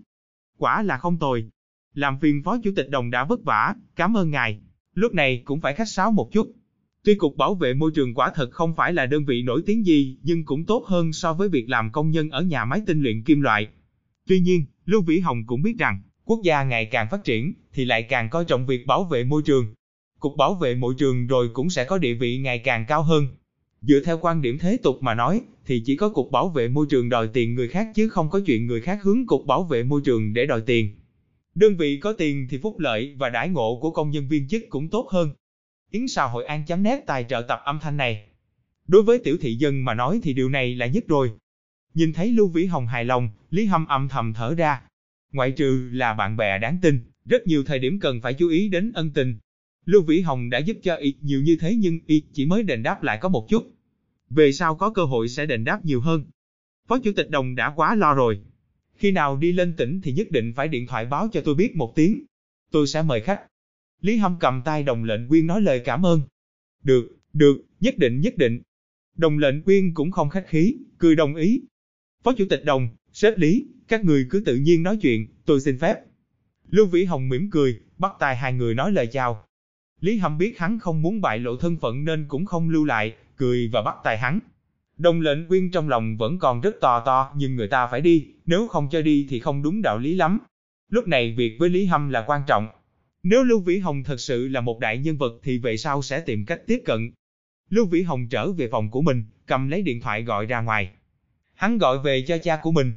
Quả 0.57 0.81
là 0.81 0.97
không 0.97 1.19
tồi. 1.19 1.49
Làm 1.93 2.19
phiền 2.19 2.43
phó 2.43 2.57
chủ 2.63 2.71
tịch 2.75 2.89
đồng 2.89 3.11
đã 3.11 3.25
vất 3.25 3.43
vả, 3.43 3.75
cảm 3.95 4.17
ơn 4.17 4.31
ngài. 4.31 4.59
Lúc 4.93 5.13
này 5.13 5.41
cũng 5.45 5.61
phải 5.61 5.73
khách 5.73 5.89
sáo 5.89 6.11
một 6.11 6.29
chút. 6.31 6.51
Tuy 7.03 7.15
Cục 7.15 7.37
Bảo 7.37 7.55
vệ 7.55 7.73
Môi 7.73 7.91
trường 7.95 8.13
quả 8.13 8.31
thật 8.35 8.51
không 8.51 8.75
phải 8.75 8.93
là 8.93 9.05
đơn 9.05 9.25
vị 9.25 9.41
nổi 9.41 9.63
tiếng 9.65 9.85
gì, 9.85 10.17
nhưng 10.21 10.45
cũng 10.45 10.65
tốt 10.65 10.85
hơn 10.85 11.13
so 11.13 11.33
với 11.33 11.49
việc 11.49 11.69
làm 11.69 11.91
công 11.91 12.11
nhân 12.11 12.29
ở 12.29 12.41
nhà 12.41 12.65
máy 12.65 12.81
tinh 12.85 13.01
luyện 13.01 13.23
kim 13.23 13.41
loại. 13.41 13.67
Tuy 14.27 14.39
nhiên, 14.39 14.65
Lưu 14.85 15.01
Vĩ 15.01 15.19
Hồng 15.19 15.45
cũng 15.45 15.61
biết 15.61 15.75
rằng, 15.79 16.01
quốc 16.25 16.39
gia 16.43 16.63
ngày 16.63 16.85
càng 16.85 17.07
phát 17.11 17.23
triển, 17.23 17.53
thì 17.73 17.85
lại 17.85 18.03
càng 18.03 18.29
coi 18.29 18.45
trọng 18.45 18.65
việc 18.65 18.85
bảo 18.85 19.03
vệ 19.03 19.23
môi 19.23 19.41
trường. 19.45 19.73
Cục 20.25 20.37
Bảo 20.37 20.55
vệ 20.55 20.75
Môi 20.75 20.93
trường 20.97 21.27
rồi 21.27 21.49
cũng 21.53 21.69
sẽ 21.69 21.85
có 21.85 21.97
địa 21.97 22.13
vị 22.13 22.37
ngày 22.37 22.59
càng 22.59 22.85
cao 22.87 23.03
hơn. 23.03 23.27
Dựa 23.81 23.99
theo 24.05 24.17
quan 24.21 24.41
điểm 24.41 24.57
thế 24.57 24.77
tục 24.83 24.97
mà 25.01 25.13
nói, 25.15 25.41
thì 25.65 25.83
chỉ 25.85 25.95
có 25.95 26.09
Cục 26.09 26.31
Bảo 26.31 26.49
vệ 26.49 26.67
Môi 26.67 26.85
trường 26.89 27.09
đòi 27.09 27.27
tiền 27.27 27.55
người 27.55 27.67
khác 27.67 27.87
chứ 27.95 28.09
không 28.09 28.29
có 28.29 28.39
chuyện 28.45 28.67
người 28.67 28.81
khác 28.81 28.99
hướng 29.03 29.25
Cục 29.27 29.45
Bảo 29.45 29.63
vệ 29.63 29.83
Môi 29.83 30.01
trường 30.05 30.33
để 30.33 30.45
đòi 30.45 30.61
tiền. 30.61 30.89
Đơn 31.55 31.77
vị 31.77 31.99
có 31.99 32.13
tiền 32.13 32.47
thì 32.49 32.57
phúc 32.57 32.79
lợi 32.79 33.15
và 33.17 33.29
đãi 33.29 33.49
ngộ 33.49 33.79
của 33.81 33.91
công 33.91 34.11
nhân 34.11 34.27
viên 34.27 34.47
chức 34.47 34.63
cũng 34.69 34.89
tốt 34.89 35.07
hơn. 35.11 35.29
Yến 35.91 36.07
Sào 36.07 36.29
Hội 36.29 36.45
An 36.45 36.65
chấm 36.67 36.83
nét 36.83 37.03
tài 37.07 37.23
trợ 37.23 37.41
tập 37.47 37.61
âm 37.65 37.79
thanh 37.81 37.97
này. 37.97 38.23
Đối 38.87 39.03
với 39.03 39.19
tiểu 39.19 39.37
thị 39.41 39.55
dân 39.55 39.85
mà 39.85 39.93
nói 39.93 40.19
thì 40.23 40.33
điều 40.33 40.49
này 40.49 40.75
là 40.75 40.85
nhất 40.85 41.03
rồi. 41.07 41.31
Nhìn 41.93 42.13
thấy 42.13 42.31
Lưu 42.31 42.47
Vĩ 42.47 42.65
Hồng 42.65 42.87
hài 42.87 43.05
lòng, 43.05 43.29
Lý 43.49 43.65
Hâm 43.65 43.85
âm 43.85 44.09
thầm 44.09 44.33
thở 44.33 44.55
ra. 44.55 44.81
Ngoại 45.33 45.51
trừ 45.51 45.89
là 45.91 46.13
bạn 46.13 46.37
bè 46.37 46.57
đáng 46.59 46.77
tin, 46.81 46.99
rất 47.25 47.47
nhiều 47.47 47.63
thời 47.63 47.79
điểm 47.79 47.99
cần 47.99 48.21
phải 48.21 48.33
chú 48.33 48.49
ý 48.49 48.69
đến 48.69 48.91
ân 48.91 49.11
tình. 49.13 49.37
Lưu 49.85 50.01
Vĩ 50.01 50.21
Hồng 50.21 50.49
đã 50.49 50.59
giúp 50.59 50.77
cho 50.83 50.95
y 50.95 51.13
nhiều 51.21 51.41
như 51.41 51.57
thế 51.59 51.75
nhưng 51.75 51.99
y 52.05 52.23
chỉ 52.33 52.45
mới 52.45 52.63
đền 52.63 52.83
đáp 52.83 53.03
lại 53.03 53.17
có 53.21 53.29
một 53.29 53.45
chút. 53.49 53.71
Về 54.29 54.51
sau 54.51 54.75
có 54.75 54.89
cơ 54.89 55.03
hội 55.05 55.29
sẽ 55.29 55.45
đền 55.45 55.63
đáp 55.63 55.85
nhiều 55.85 56.01
hơn. 56.01 56.25
Phó 56.87 56.99
Chủ 56.99 57.11
tịch 57.15 57.29
Đồng 57.29 57.55
đã 57.55 57.73
quá 57.75 57.95
lo 57.95 58.13
rồi. 58.13 58.39
Khi 58.95 59.11
nào 59.11 59.37
đi 59.37 59.51
lên 59.51 59.73
tỉnh 59.77 60.01
thì 60.01 60.13
nhất 60.13 60.31
định 60.31 60.53
phải 60.55 60.67
điện 60.67 60.87
thoại 60.87 61.05
báo 61.05 61.27
cho 61.33 61.41
tôi 61.41 61.55
biết 61.55 61.75
một 61.75 61.93
tiếng. 61.95 62.25
Tôi 62.71 62.87
sẽ 62.87 63.01
mời 63.01 63.21
khách. 63.21 63.41
Lý 64.01 64.17
Hâm 64.17 64.37
cầm 64.39 64.61
tay 64.65 64.83
đồng 64.83 65.03
lệnh 65.03 65.27
quyên 65.27 65.47
nói 65.47 65.61
lời 65.61 65.81
cảm 65.85 66.05
ơn. 66.05 66.21
Được, 66.83 67.17
được, 67.33 67.57
nhất 67.79 67.97
định 67.97 68.21
nhất 68.21 68.37
định. 68.37 68.61
Đồng 69.17 69.37
lệnh 69.37 69.61
quyên 69.61 69.93
cũng 69.93 70.11
không 70.11 70.29
khách 70.29 70.47
khí, 70.47 70.77
cười 70.97 71.15
đồng 71.15 71.35
ý. 71.35 71.61
Phó 72.23 72.33
Chủ 72.33 72.45
tịch 72.49 72.65
Đồng, 72.65 72.89
sếp 73.13 73.37
Lý, 73.37 73.67
các 73.87 74.05
người 74.05 74.27
cứ 74.29 74.43
tự 74.45 74.55
nhiên 74.55 74.83
nói 74.83 74.97
chuyện, 75.01 75.27
tôi 75.45 75.61
xin 75.61 75.79
phép. 75.79 75.95
Lưu 76.69 76.85
Vĩ 76.85 77.03
Hồng 77.03 77.29
mỉm 77.29 77.49
cười, 77.51 77.79
bắt 77.97 78.11
tay 78.19 78.35
hai 78.35 78.53
người 78.53 78.75
nói 78.75 78.91
lời 78.91 79.07
chào. 79.07 79.45
Lý 80.01 80.17
Hâm 80.17 80.37
biết 80.37 80.59
hắn 80.59 80.79
không 80.79 81.01
muốn 81.01 81.21
bại 81.21 81.39
lộ 81.39 81.57
thân 81.57 81.77
phận 81.77 82.05
nên 82.05 82.25
cũng 82.27 82.45
không 82.45 82.69
lưu 82.69 82.85
lại, 82.85 83.13
cười 83.37 83.69
và 83.73 83.81
bắt 83.81 83.95
tay 84.03 84.17
hắn. 84.17 84.39
Đồng 84.97 85.21
lệnh 85.21 85.47
quyên 85.47 85.71
trong 85.71 85.89
lòng 85.89 86.17
vẫn 86.17 86.39
còn 86.39 86.61
rất 86.61 86.75
to 86.81 87.03
to 87.05 87.31
nhưng 87.35 87.55
người 87.55 87.67
ta 87.67 87.87
phải 87.87 88.01
đi, 88.01 88.27
nếu 88.45 88.67
không 88.67 88.87
cho 88.91 89.01
đi 89.01 89.27
thì 89.29 89.39
không 89.39 89.63
đúng 89.63 89.81
đạo 89.81 89.97
lý 89.97 90.15
lắm. 90.15 90.39
Lúc 90.89 91.07
này 91.07 91.35
việc 91.37 91.57
với 91.59 91.69
Lý 91.69 91.85
Hâm 91.85 92.09
là 92.09 92.23
quan 92.27 92.41
trọng. 92.47 92.67
Nếu 93.23 93.43
Lưu 93.43 93.59
Vĩ 93.59 93.77
Hồng 93.77 94.03
thật 94.03 94.19
sự 94.19 94.47
là 94.47 94.61
một 94.61 94.79
đại 94.79 94.97
nhân 94.97 95.17
vật 95.17 95.33
thì 95.43 95.57
về 95.57 95.77
sau 95.77 96.01
sẽ 96.01 96.19
tìm 96.19 96.45
cách 96.45 96.61
tiếp 96.67 96.81
cận. 96.85 97.11
Lưu 97.69 97.85
Vĩ 97.85 98.01
Hồng 98.01 98.27
trở 98.29 98.51
về 98.51 98.67
phòng 98.71 98.89
của 98.91 99.01
mình, 99.01 99.23
cầm 99.45 99.69
lấy 99.69 99.81
điện 99.81 100.01
thoại 100.01 100.23
gọi 100.23 100.45
ra 100.45 100.61
ngoài. 100.61 100.91
Hắn 101.53 101.77
gọi 101.77 101.99
về 101.99 102.21
cho 102.27 102.37
cha 102.37 102.59
của 102.61 102.71
mình. 102.71 102.93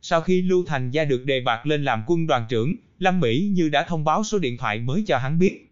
Sau 0.00 0.20
khi 0.20 0.42
Lưu 0.42 0.64
Thành 0.66 0.90
Gia 0.90 1.04
được 1.04 1.24
đề 1.24 1.40
bạt 1.40 1.66
lên 1.66 1.84
làm 1.84 2.04
quân 2.06 2.26
đoàn 2.26 2.46
trưởng, 2.48 2.74
Lâm 2.98 3.20
Mỹ 3.20 3.50
Như 3.52 3.68
đã 3.68 3.84
thông 3.88 4.04
báo 4.04 4.24
số 4.24 4.38
điện 4.38 4.56
thoại 4.56 4.80
mới 4.80 5.04
cho 5.06 5.18
hắn 5.18 5.38
biết. 5.38 5.67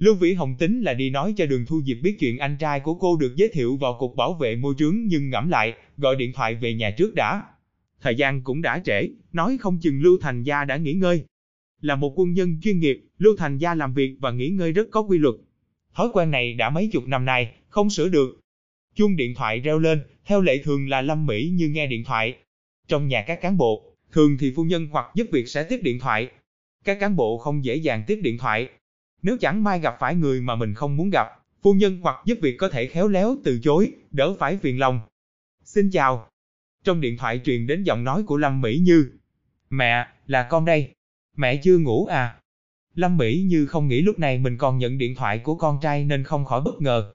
Lưu 0.00 0.14
Vĩ 0.14 0.34
Hồng 0.34 0.56
tính 0.58 0.82
là 0.82 0.94
đi 0.94 1.10
nói 1.10 1.34
cho 1.36 1.46
Đường 1.46 1.66
Thu 1.66 1.82
Diệp 1.82 1.96
biết 2.02 2.16
chuyện 2.20 2.38
anh 2.38 2.56
trai 2.60 2.80
của 2.80 2.94
cô 2.94 3.16
được 3.16 3.36
giới 3.36 3.48
thiệu 3.48 3.76
vào 3.76 3.96
Cục 3.98 4.16
Bảo 4.16 4.34
vệ 4.34 4.56
Môi 4.56 4.74
trường 4.78 5.06
nhưng 5.06 5.30
ngẫm 5.30 5.48
lại, 5.48 5.74
gọi 5.96 6.16
điện 6.16 6.32
thoại 6.32 6.54
về 6.54 6.74
nhà 6.74 6.90
trước 6.90 7.14
đã. 7.14 7.42
Thời 8.00 8.14
gian 8.14 8.42
cũng 8.42 8.62
đã 8.62 8.82
trễ, 8.84 9.08
nói 9.32 9.58
không 9.60 9.78
chừng 9.82 10.00
Lưu 10.02 10.18
Thành 10.20 10.42
Gia 10.42 10.64
đã 10.64 10.76
nghỉ 10.76 10.92
ngơi. 10.92 11.24
Là 11.80 11.96
một 11.96 12.12
quân 12.16 12.32
nhân 12.32 12.60
chuyên 12.62 12.80
nghiệp, 12.80 13.04
Lưu 13.18 13.36
Thành 13.36 13.58
Gia 13.58 13.74
làm 13.74 13.94
việc 13.94 14.16
và 14.20 14.30
nghỉ 14.30 14.48
ngơi 14.48 14.72
rất 14.72 14.88
có 14.90 15.00
quy 15.00 15.18
luật. 15.18 15.34
Thói 15.94 16.08
quen 16.12 16.30
này 16.30 16.54
đã 16.54 16.70
mấy 16.70 16.88
chục 16.92 17.06
năm 17.06 17.24
nay, 17.24 17.52
không 17.68 17.90
sửa 17.90 18.08
được. 18.08 18.40
Chuông 18.94 19.16
điện 19.16 19.34
thoại 19.34 19.60
reo 19.60 19.78
lên, 19.78 20.00
theo 20.24 20.40
lệ 20.40 20.58
thường 20.58 20.88
là 20.88 21.02
Lâm 21.02 21.26
Mỹ 21.26 21.50
như 21.54 21.68
nghe 21.68 21.86
điện 21.86 22.04
thoại. 22.04 22.36
Trong 22.88 23.08
nhà 23.08 23.24
các 23.26 23.40
cán 23.40 23.56
bộ, 23.56 23.96
thường 24.12 24.36
thì 24.40 24.52
phu 24.56 24.64
nhân 24.64 24.88
hoặc 24.90 25.06
giúp 25.14 25.26
việc 25.32 25.48
sẽ 25.48 25.62
tiếp 25.62 25.80
điện 25.82 25.98
thoại. 25.98 26.28
Các 26.84 27.00
cán 27.00 27.16
bộ 27.16 27.38
không 27.38 27.64
dễ 27.64 27.76
dàng 27.76 28.04
tiếp 28.06 28.20
điện 28.22 28.38
thoại, 28.38 28.68
nếu 29.22 29.36
chẳng 29.40 29.64
may 29.64 29.80
gặp 29.80 29.96
phải 30.00 30.14
người 30.14 30.40
mà 30.40 30.54
mình 30.54 30.74
không 30.74 30.96
muốn 30.96 31.10
gặp, 31.10 31.26
phu 31.62 31.74
nhân 31.74 31.98
hoặc 32.02 32.16
giúp 32.24 32.38
việc 32.42 32.56
có 32.58 32.68
thể 32.68 32.86
khéo 32.86 33.08
léo 33.08 33.36
từ 33.44 33.58
chối, 33.62 33.92
đỡ 34.10 34.34
phải 34.38 34.56
phiền 34.56 34.78
lòng. 34.78 35.00
Xin 35.64 35.90
chào. 35.90 36.28
Trong 36.84 37.00
điện 37.00 37.16
thoại 37.16 37.40
truyền 37.44 37.66
đến 37.66 37.82
giọng 37.82 38.04
nói 38.04 38.22
của 38.22 38.36
Lâm 38.36 38.60
Mỹ 38.60 38.78
Như. 38.78 39.10
Mẹ, 39.70 40.06
là 40.26 40.46
con 40.50 40.64
đây. 40.64 40.94
Mẹ 41.36 41.56
chưa 41.56 41.78
ngủ 41.78 42.06
à? 42.06 42.36
Lâm 42.94 43.16
Mỹ 43.16 43.42
Như 43.46 43.66
không 43.66 43.88
nghĩ 43.88 44.02
lúc 44.02 44.18
này 44.18 44.38
mình 44.38 44.58
còn 44.58 44.78
nhận 44.78 44.98
điện 44.98 45.14
thoại 45.14 45.38
của 45.38 45.54
con 45.54 45.78
trai 45.82 46.04
nên 46.04 46.24
không 46.24 46.44
khỏi 46.44 46.60
bất 46.60 46.82
ngờ. 46.82 47.12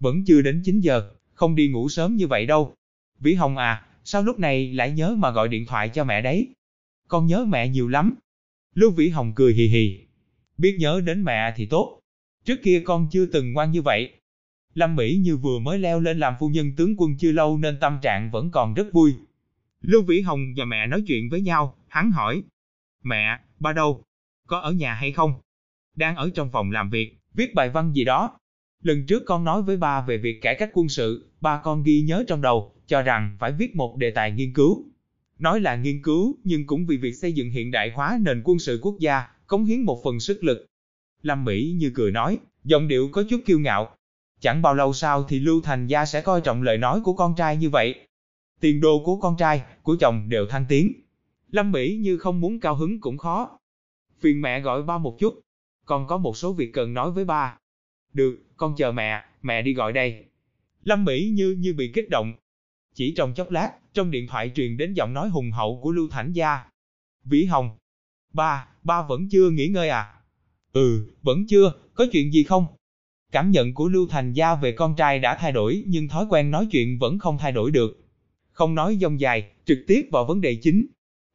Vẫn 0.00 0.24
chưa 0.26 0.42
đến 0.42 0.62
9 0.64 0.80
giờ, 0.80 1.10
không 1.34 1.54
đi 1.54 1.68
ngủ 1.68 1.88
sớm 1.88 2.16
như 2.16 2.26
vậy 2.26 2.46
đâu. 2.46 2.74
Vĩ 3.18 3.34
Hồng 3.34 3.56
à, 3.56 3.86
sao 4.04 4.22
lúc 4.22 4.38
này 4.38 4.72
lại 4.72 4.90
nhớ 4.90 5.14
mà 5.18 5.30
gọi 5.30 5.48
điện 5.48 5.66
thoại 5.66 5.88
cho 5.88 6.04
mẹ 6.04 6.22
đấy? 6.22 6.48
Con 7.08 7.26
nhớ 7.26 7.44
mẹ 7.44 7.68
nhiều 7.68 7.88
lắm. 7.88 8.14
Lưu 8.74 8.90
Vĩ 8.90 9.08
Hồng 9.08 9.32
cười 9.34 9.54
hì 9.54 9.66
hì, 9.66 10.00
biết 10.58 10.76
nhớ 10.80 11.00
đến 11.04 11.24
mẹ 11.24 11.54
thì 11.56 11.66
tốt. 11.66 12.00
Trước 12.44 12.62
kia 12.62 12.82
con 12.84 13.08
chưa 13.10 13.26
từng 13.26 13.52
ngoan 13.52 13.70
như 13.70 13.82
vậy. 13.82 14.12
Lâm 14.74 14.96
Mỹ 14.96 15.16
như 15.16 15.36
vừa 15.36 15.58
mới 15.58 15.78
leo 15.78 16.00
lên 16.00 16.18
làm 16.18 16.34
phu 16.40 16.48
nhân 16.48 16.76
tướng 16.76 16.94
quân 16.96 17.16
chưa 17.18 17.32
lâu 17.32 17.58
nên 17.58 17.80
tâm 17.80 17.98
trạng 18.02 18.30
vẫn 18.30 18.50
còn 18.50 18.74
rất 18.74 18.92
vui. 18.92 19.14
Lưu 19.80 20.02
Vĩ 20.02 20.20
Hồng 20.20 20.40
và 20.56 20.64
mẹ 20.64 20.86
nói 20.86 21.02
chuyện 21.06 21.28
với 21.30 21.40
nhau, 21.40 21.76
hắn 21.88 22.10
hỏi. 22.10 22.42
Mẹ, 23.02 23.38
ba 23.58 23.72
đâu? 23.72 24.02
Có 24.46 24.58
ở 24.58 24.72
nhà 24.72 24.94
hay 24.94 25.12
không? 25.12 25.34
Đang 25.96 26.16
ở 26.16 26.30
trong 26.34 26.50
phòng 26.50 26.70
làm 26.70 26.90
việc, 26.90 27.18
viết 27.34 27.54
bài 27.54 27.70
văn 27.70 27.92
gì 27.92 28.04
đó. 28.04 28.38
Lần 28.82 29.06
trước 29.06 29.22
con 29.26 29.44
nói 29.44 29.62
với 29.62 29.76
ba 29.76 30.00
về 30.00 30.18
việc 30.18 30.42
cải 30.42 30.54
cách 30.54 30.70
quân 30.72 30.88
sự, 30.88 31.30
ba 31.40 31.60
con 31.64 31.82
ghi 31.82 32.02
nhớ 32.02 32.24
trong 32.28 32.42
đầu, 32.42 32.74
cho 32.86 33.02
rằng 33.02 33.36
phải 33.38 33.52
viết 33.52 33.76
một 33.76 33.96
đề 33.96 34.10
tài 34.10 34.30
nghiên 34.30 34.52
cứu. 34.52 34.84
Nói 35.38 35.60
là 35.60 35.76
nghiên 35.76 36.02
cứu, 36.02 36.36
nhưng 36.44 36.66
cũng 36.66 36.86
vì 36.86 36.96
việc 36.96 37.12
xây 37.12 37.32
dựng 37.32 37.50
hiện 37.50 37.70
đại 37.70 37.90
hóa 37.90 38.18
nền 38.22 38.42
quân 38.44 38.58
sự 38.58 38.80
quốc 38.82 38.96
gia, 39.00 39.26
cống 39.52 39.64
hiến 39.64 39.80
một 39.80 40.00
phần 40.04 40.20
sức 40.20 40.44
lực. 40.44 40.66
Lâm 41.22 41.44
Mỹ 41.44 41.74
như 41.76 41.92
cười 41.94 42.12
nói, 42.12 42.38
giọng 42.64 42.88
điệu 42.88 43.08
có 43.12 43.24
chút 43.30 43.40
kiêu 43.46 43.58
ngạo. 43.58 43.96
Chẳng 44.40 44.62
bao 44.62 44.74
lâu 44.74 44.92
sau 44.92 45.24
thì 45.24 45.40
Lưu 45.40 45.60
Thành 45.60 45.86
Gia 45.86 46.04
sẽ 46.04 46.20
coi 46.20 46.40
trọng 46.40 46.62
lời 46.62 46.78
nói 46.78 47.00
của 47.04 47.12
con 47.12 47.34
trai 47.36 47.56
như 47.56 47.70
vậy. 47.70 48.06
Tiền 48.60 48.80
đồ 48.80 49.02
của 49.04 49.16
con 49.16 49.36
trai, 49.38 49.62
của 49.82 49.96
chồng 50.00 50.28
đều 50.28 50.46
thăng 50.46 50.64
tiến. 50.68 50.92
Lâm 51.50 51.72
Mỹ 51.72 51.96
như 51.96 52.18
không 52.18 52.40
muốn 52.40 52.60
cao 52.60 52.74
hứng 52.74 53.00
cũng 53.00 53.18
khó. 53.18 53.58
Phiền 54.20 54.40
mẹ 54.40 54.60
gọi 54.60 54.82
ba 54.82 54.98
một 54.98 55.16
chút. 55.18 55.40
Con 55.86 56.06
có 56.06 56.18
một 56.18 56.36
số 56.36 56.52
việc 56.52 56.70
cần 56.72 56.94
nói 56.94 57.10
với 57.10 57.24
ba. 57.24 57.58
Được, 58.12 58.38
con 58.56 58.74
chờ 58.76 58.92
mẹ, 58.92 59.24
mẹ 59.42 59.62
đi 59.62 59.74
gọi 59.74 59.92
đây. 59.92 60.24
Lâm 60.84 61.04
Mỹ 61.04 61.30
như 61.34 61.56
như 61.58 61.74
bị 61.74 61.92
kích 61.94 62.08
động. 62.10 62.34
Chỉ 62.94 63.14
trong 63.16 63.34
chốc 63.34 63.50
lát, 63.50 63.72
trong 63.92 64.10
điện 64.10 64.26
thoại 64.26 64.52
truyền 64.54 64.76
đến 64.76 64.94
giọng 64.94 65.14
nói 65.14 65.28
hùng 65.28 65.50
hậu 65.50 65.80
của 65.82 65.90
Lưu 65.90 66.08
Thảnh 66.08 66.32
Gia. 66.32 66.64
Vĩ 67.24 67.44
Hồng, 67.44 67.70
Ba, 68.32 68.66
ba 68.82 69.02
vẫn 69.02 69.28
chưa 69.28 69.50
nghỉ 69.50 69.68
ngơi 69.68 69.88
à? 69.88 70.14
Ừ, 70.72 71.06
vẫn 71.22 71.46
chưa, 71.48 71.72
có 71.94 72.06
chuyện 72.12 72.32
gì 72.32 72.42
không? 72.42 72.66
Cảm 73.32 73.50
nhận 73.50 73.74
của 73.74 73.88
Lưu 73.88 74.06
Thành 74.08 74.32
Gia 74.32 74.54
về 74.54 74.72
con 74.72 74.96
trai 74.96 75.18
đã 75.18 75.36
thay 75.36 75.52
đổi 75.52 75.84
nhưng 75.86 76.08
thói 76.08 76.26
quen 76.30 76.50
nói 76.50 76.66
chuyện 76.70 76.98
vẫn 76.98 77.18
không 77.18 77.38
thay 77.38 77.52
đổi 77.52 77.70
được. 77.70 77.98
Không 78.52 78.74
nói 78.74 78.98
dông 79.00 79.20
dài, 79.20 79.50
trực 79.64 79.78
tiếp 79.86 80.08
vào 80.12 80.24
vấn 80.24 80.40
đề 80.40 80.54
chính. 80.62 80.86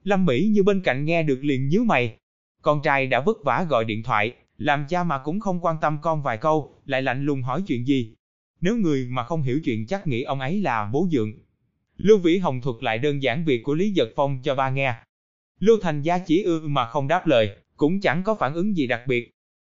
Lâm 0.04 0.26
Mỹ 0.26 0.48
như 0.52 0.64
bên 0.64 0.82
cạnh 0.82 1.06
nghe 1.06 1.24
được 1.24 1.40
liền 1.42 1.68
nhíu 1.68 1.84
mày. 1.84 2.18
Con 2.62 2.82
trai 2.82 3.08
đã 3.08 3.22
vất 3.22 3.38
vả 3.44 3.66
gọi 3.70 3.86
điện 3.86 4.04
thoại, 4.04 4.34
làm 4.58 4.86
cha 4.90 5.04
mà 5.04 5.18
cũng 5.24 5.40
không 5.40 5.66
quan 5.66 5.76
tâm 5.82 5.98
con 6.02 6.24
vài 6.24 6.38
câu, 6.38 6.82
lại 6.86 7.02
lạnh 7.02 7.26
lùng 7.26 7.44
hỏi 7.44 7.64
chuyện 7.68 7.88
gì. 7.88 8.16
Nếu 8.62 8.78
người 8.78 9.08
mà 9.10 9.24
không 9.24 9.42
hiểu 9.42 9.60
chuyện 9.64 9.88
chắc 9.88 10.08
nghĩ 10.08 10.24
ông 10.24 10.40
ấy 10.40 10.62
là 10.62 10.90
bố 10.94 11.08
dượng. 11.12 11.34
Lưu 11.98 12.18
Vĩ 12.18 12.38
Hồng 12.38 12.62
thuật 12.62 12.76
lại 12.82 12.98
đơn 12.98 13.24
giản 13.24 13.46
việc 13.46 13.64
của 13.64 13.74
Lý 13.74 13.92
Giật 13.92 14.10
Phong 14.16 14.40
cho 14.44 14.56
ba 14.56 14.70
nghe. 14.70 14.96
Lưu 15.60 15.78
Thành 15.82 16.02
Gia 16.02 16.18
chỉ 16.18 16.44
ư 16.44 16.68
mà 16.68 16.88
không 16.88 17.08
đáp 17.08 17.28
lời, 17.28 17.58
cũng 17.78 18.02
chẳng 18.02 18.24
có 18.24 18.36
phản 18.36 18.54
ứng 18.54 18.78
gì 18.78 18.88
đặc 18.88 19.02
biệt. 19.08 19.32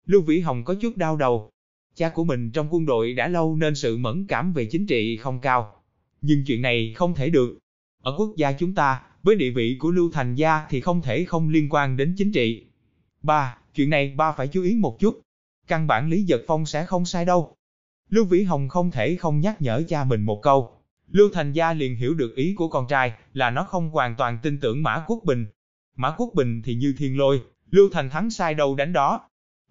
Lưu 0.05 0.21
Vĩ 0.21 0.39
Hồng 0.39 0.63
có 0.63 0.75
chút 0.81 0.97
đau 0.97 1.17
đầu. 1.17 1.49
Cha 1.95 2.09
của 2.09 2.23
mình 2.23 2.51
trong 2.51 2.67
quân 2.73 2.85
đội 2.85 3.13
đã 3.13 3.27
lâu 3.27 3.55
nên 3.55 3.75
sự 3.75 3.97
mẫn 3.97 4.25
cảm 4.27 4.53
về 4.53 4.65
chính 4.65 4.87
trị 4.87 5.17
không 5.17 5.39
cao. 5.39 5.83
Nhưng 6.21 6.43
chuyện 6.47 6.61
này 6.61 6.93
không 6.95 7.15
thể 7.15 7.29
được. 7.29 7.57
Ở 8.03 8.15
quốc 8.17 8.33
gia 8.37 8.51
chúng 8.51 8.75
ta, 8.75 9.01
với 9.23 9.35
địa 9.35 9.49
vị 9.49 9.77
của 9.79 9.91
Lưu 9.91 10.11
Thành 10.11 10.35
Gia 10.35 10.65
thì 10.69 10.81
không 10.81 11.01
thể 11.01 11.25
không 11.25 11.49
liên 11.49 11.67
quan 11.69 11.97
đến 11.97 12.15
chính 12.17 12.31
trị. 12.31 12.65
Ba, 13.21 13.57
chuyện 13.75 13.89
này 13.89 14.13
ba 14.17 14.31
phải 14.31 14.47
chú 14.47 14.63
ý 14.63 14.75
một 14.75 14.99
chút. 14.99 15.21
Căn 15.67 15.87
bản 15.87 16.09
Lý 16.09 16.23
Giật 16.23 16.41
Phong 16.47 16.65
sẽ 16.65 16.85
không 16.85 17.05
sai 17.05 17.25
đâu. 17.25 17.55
Lưu 18.09 18.25
Vĩ 18.25 18.43
Hồng 18.43 18.69
không 18.69 18.91
thể 18.91 19.15
không 19.15 19.39
nhắc 19.39 19.61
nhở 19.61 19.83
cha 19.87 20.03
mình 20.03 20.21
một 20.21 20.41
câu. 20.41 20.71
Lưu 21.11 21.29
Thành 21.33 21.53
Gia 21.53 21.73
liền 21.73 21.95
hiểu 21.95 22.13
được 22.13 22.35
ý 22.35 22.53
của 22.57 22.67
con 22.67 22.87
trai 22.87 23.13
là 23.33 23.49
nó 23.49 23.63
không 23.63 23.89
hoàn 23.89 24.15
toàn 24.15 24.37
tin 24.43 24.59
tưởng 24.59 24.83
Mã 24.83 25.03
Quốc 25.07 25.19
Bình, 25.25 25.45
Mã 26.01 26.11
Quốc 26.17 26.29
Bình 26.35 26.61
thì 26.61 26.75
như 26.75 26.93
thiên 26.97 27.17
lôi, 27.17 27.41
Lưu 27.71 27.89
Thành 27.89 28.09
Thắng 28.09 28.29
sai 28.29 28.53
đâu 28.53 28.75
đánh 28.75 28.93
đó. 28.93 29.21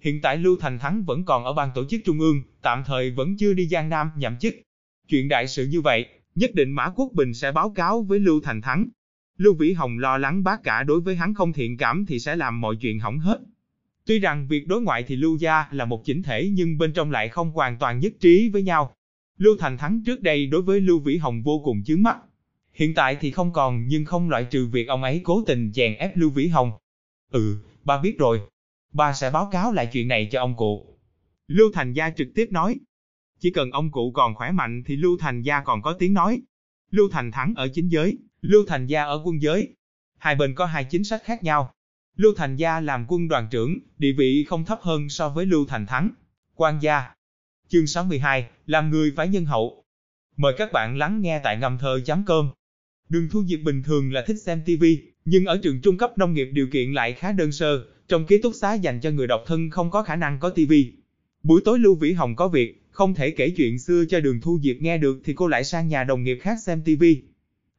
Hiện 0.00 0.20
tại 0.20 0.36
Lưu 0.36 0.56
Thành 0.60 0.78
Thắng 0.78 1.04
vẫn 1.04 1.24
còn 1.24 1.44
ở 1.44 1.52
ban 1.52 1.70
tổ 1.74 1.84
chức 1.84 2.00
trung 2.04 2.20
ương, 2.20 2.42
tạm 2.62 2.82
thời 2.86 3.10
vẫn 3.10 3.36
chưa 3.36 3.52
đi 3.52 3.68
Giang 3.68 3.88
Nam 3.88 4.10
nhậm 4.16 4.38
chức. 4.38 4.54
Chuyện 5.08 5.28
đại 5.28 5.48
sự 5.48 5.66
như 5.66 5.80
vậy, 5.80 6.06
nhất 6.34 6.54
định 6.54 6.72
Mã 6.72 6.90
Quốc 6.96 7.12
Bình 7.12 7.34
sẽ 7.34 7.52
báo 7.52 7.70
cáo 7.70 8.02
với 8.02 8.18
Lưu 8.18 8.40
Thành 8.40 8.60
Thắng. 8.60 8.88
Lưu 9.38 9.54
Vĩ 9.54 9.72
Hồng 9.72 9.98
lo 9.98 10.18
lắng 10.18 10.44
bác 10.44 10.62
cả 10.62 10.82
đối 10.82 11.00
với 11.00 11.16
hắn 11.16 11.34
không 11.34 11.52
thiện 11.52 11.76
cảm 11.76 12.06
thì 12.06 12.18
sẽ 12.18 12.36
làm 12.36 12.60
mọi 12.60 12.76
chuyện 12.76 12.98
hỏng 12.98 13.18
hết. 13.18 13.40
Tuy 14.06 14.18
rằng 14.18 14.48
việc 14.48 14.66
đối 14.66 14.82
ngoại 14.82 15.02
thì 15.02 15.16
Lưu 15.16 15.36
gia 15.36 15.64
là 15.70 15.84
một 15.84 16.02
chỉnh 16.04 16.22
thể 16.22 16.50
nhưng 16.52 16.78
bên 16.78 16.92
trong 16.92 17.10
lại 17.10 17.28
không 17.28 17.50
hoàn 17.50 17.78
toàn 17.78 17.98
nhất 17.98 18.12
trí 18.20 18.48
với 18.48 18.62
nhau. 18.62 18.96
Lưu 19.38 19.56
Thành 19.58 19.78
Thắng 19.78 20.02
trước 20.06 20.22
đây 20.22 20.46
đối 20.46 20.62
với 20.62 20.80
Lưu 20.80 21.00
Vĩ 21.00 21.16
Hồng 21.16 21.42
vô 21.42 21.60
cùng 21.64 21.82
chướng 21.84 22.02
mắt, 22.02 22.16
Hiện 22.78 22.94
tại 22.94 23.16
thì 23.20 23.30
không 23.30 23.52
còn 23.52 23.88
nhưng 23.88 24.04
không 24.04 24.30
loại 24.30 24.44
trừ 24.44 24.68
việc 24.72 24.88
ông 24.88 25.02
ấy 25.02 25.20
cố 25.24 25.42
tình 25.46 25.72
chèn 25.72 25.94
ép 25.94 26.16
Lưu 26.16 26.30
Vĩ 26.30 26.48
Hồng. 26.48 26.72
Ừ, 27.30 27.56
ba 27.84 28.00
biết 28.00 28.18
rồi. 28.18 28.40
Ba 28.92 29.12
sẽ 29.12 29.30
báo 29.30 29.48
cáo 29.52 29.72
lại 29.72 29.88
chuyện 29.92 30.08
này 30.08 30.28
cho 30.32 30.40
ông 30.40 30.56
cụ. 30.56 30.98
Lưu 31.48 31.70
Thành 31.74 31.92
Gia 31.92 32.10
trực 32.10 32.28
tiếp 32.34 32.48
nói. 32.50 32.76
Chỉ 33.40 33.50
cần 33.50 33.70
ông 33.70 33.90
cụ 33.90 34.12
còn 34.14 34.34
khỏe 34.34 34.52
mạnh 34.52 34.82
thì 34.86 34.96
Lưu 34.96 35.18
Thành 35.20 35.42
Gia 35.42 35.60
còn 35.60 35.82
có 35.82 35.92
tiếng 35.92 36.14
nói. 36.14 36.40
Lưu 36.90 37.08
Thành 37.12 37.30
Thắng 37.30 37.54
ở 37.56 37.68
chính 37.74 37.88
giới, 37.88 38.18
Lưu 38.40 38.64
Thành 38.68 38.86
Gia 38.86 39.04
ở 39.04 39.22
quân 39.24 39.42
giới. 39.42 39.74
Hai 40.18 40.34
bên 40.34 40.54
có 40.54 40.66
hai 40.66 40.84
chính 40.84 41.04
sách 41.04 41.22
khác 41.24 41.42
nhau. 41.42 41.74
Lưu 42.16 42.34
Thành 42.36 42.56
Gia 42.56 42.80
làm 42.80 43.06
quân 43.08 43.28
đoàn 43.28 43.48
trưởng, 43.50 43.78
địa 43.98 44.12
vị 44.12 44.44
không 44.48 44.64
thấp 44.64 44.78
hơn 44.82 45.08
so 45.08 45.28
với 45.28 45.46
Lưu 45.46 45.66
Thành 45.66 45.86
Thắng. 45.86 46.10
Quan 46.54 46.78
gia. 46.82 47.10
Chương 47.68 47.86
62, 47.86 48.48
làm 48.66 48.90
người 48.90 49.12
phải 49.16 49.28
nhân 49.28 49.44
hậu. 49.44 49.84
Mời 50.36 50.54
các 50.58 50.72
bạn 50.72 50.98
lắng 50.98 51.20
nghe 51.20 51.40
tại 51.44 51.56
ngầm 51.56 51.78
thơ.com. 51.78 52.50
Đường 53.08 53.28
Thu 53.30 53.44
Diệp 53.44 53.60
bình 53.64 53.82
thường 53.82 54.12
là 54.12 54.24
thích 54.26 54.36
xem 54.42 54.60
TV, 54.64 54.84
nhưng 55.24 55.44
ở 55.44 55.60
trường 55.62 55.80
trung 55.80 55.98
cấp 55.98 56.18
nông 56.18 56.34
nghiệp 56.34 56.48
điều 56.52 56.66
kiện 56.72 56.92
lại 56.92 57.12
khá 57.12 57.32
đơn 57.32 57.52
sơ, 57.52 57.84
trong 58.08 58.26
ký 58.26 58.38
túc 58.42 58.54
xá 58.54 58.74
dành 58.74 59.00
cho 59.00 59.10
người 59.10 59.26
độc 59.26 59.42
thân 59.46 59.70
không 59.70 59.90
có 59.90 60.02
khả 60.02 60.16
năng 60.16 60.38
có 60.40 60.50
TV. 60.50 60.72
Buổi 61.42 61.60
tối 61.64 61.78
Lưu 61.78 61.94
Vĩ 61.94 62.12
Hồng 62.12 62.36
có 62.36 62.48
việc, 62.48 62.82
không 62.90 63.14
thể 63.14 63.30
kể 63.30 63.50
chuyện 63.50 63.78
xưa 63.78 64.04
cho 64.08 64.20
Đường 64.20 64.40
Thu 64.40 64.58
Diệp 64.62 64.76
nghe 64.80 64.98
được 64.98 65.20
thì 65.24 65.32
cô 65.32 65.46
lại 65.46 65.64
sang 65.64 65.88
nhà 65.88 66.04
đồng 66.04 66.24
nghiệp 66.24 66.38
khác 66.42 66.56
xem 66.64 66.82
TV. 66.84 67.04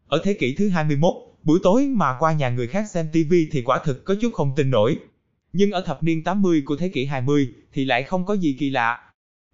Ở 0.08 0.22
thế 0.24 0.34
kỷ 0.34 0.56
thứ 0.56 0.70
21, 0.70 1.14
buổi 1.44 1.60
tối 1.64 1.88
mà 1.88 2.16
qua 2.20 2.34
nhà 2.34 2.50
người 2.50 2.68
khác 2.68 2.86
xem 2.90 3.08
TV 3.12 3.34
thì 3.52 3.62
quả 3.62 3.80
thực 3.86 4.06
có 4.06 4.16
chút 4.22 4.34
không 4.34 4.54
tin 4.56 4.70
nổi. 4.70 4.98
Nhưng 5.54 5.72
ở 5.72 5.82
thập 5.82 6.04
niên 6.04 6.24
80 6.24 6.62
của 6.66 6.76
thế 6.76 6.90
kỷ 6.90 7.06
20 7.06 7.54
thì 7.74 7.86
lại 7.86 8.04
không 8.04 8.26
có 8.26 8.34
gì 8.34 8.56
kỳ 8.60 8.70
lạ. 8.70 9.00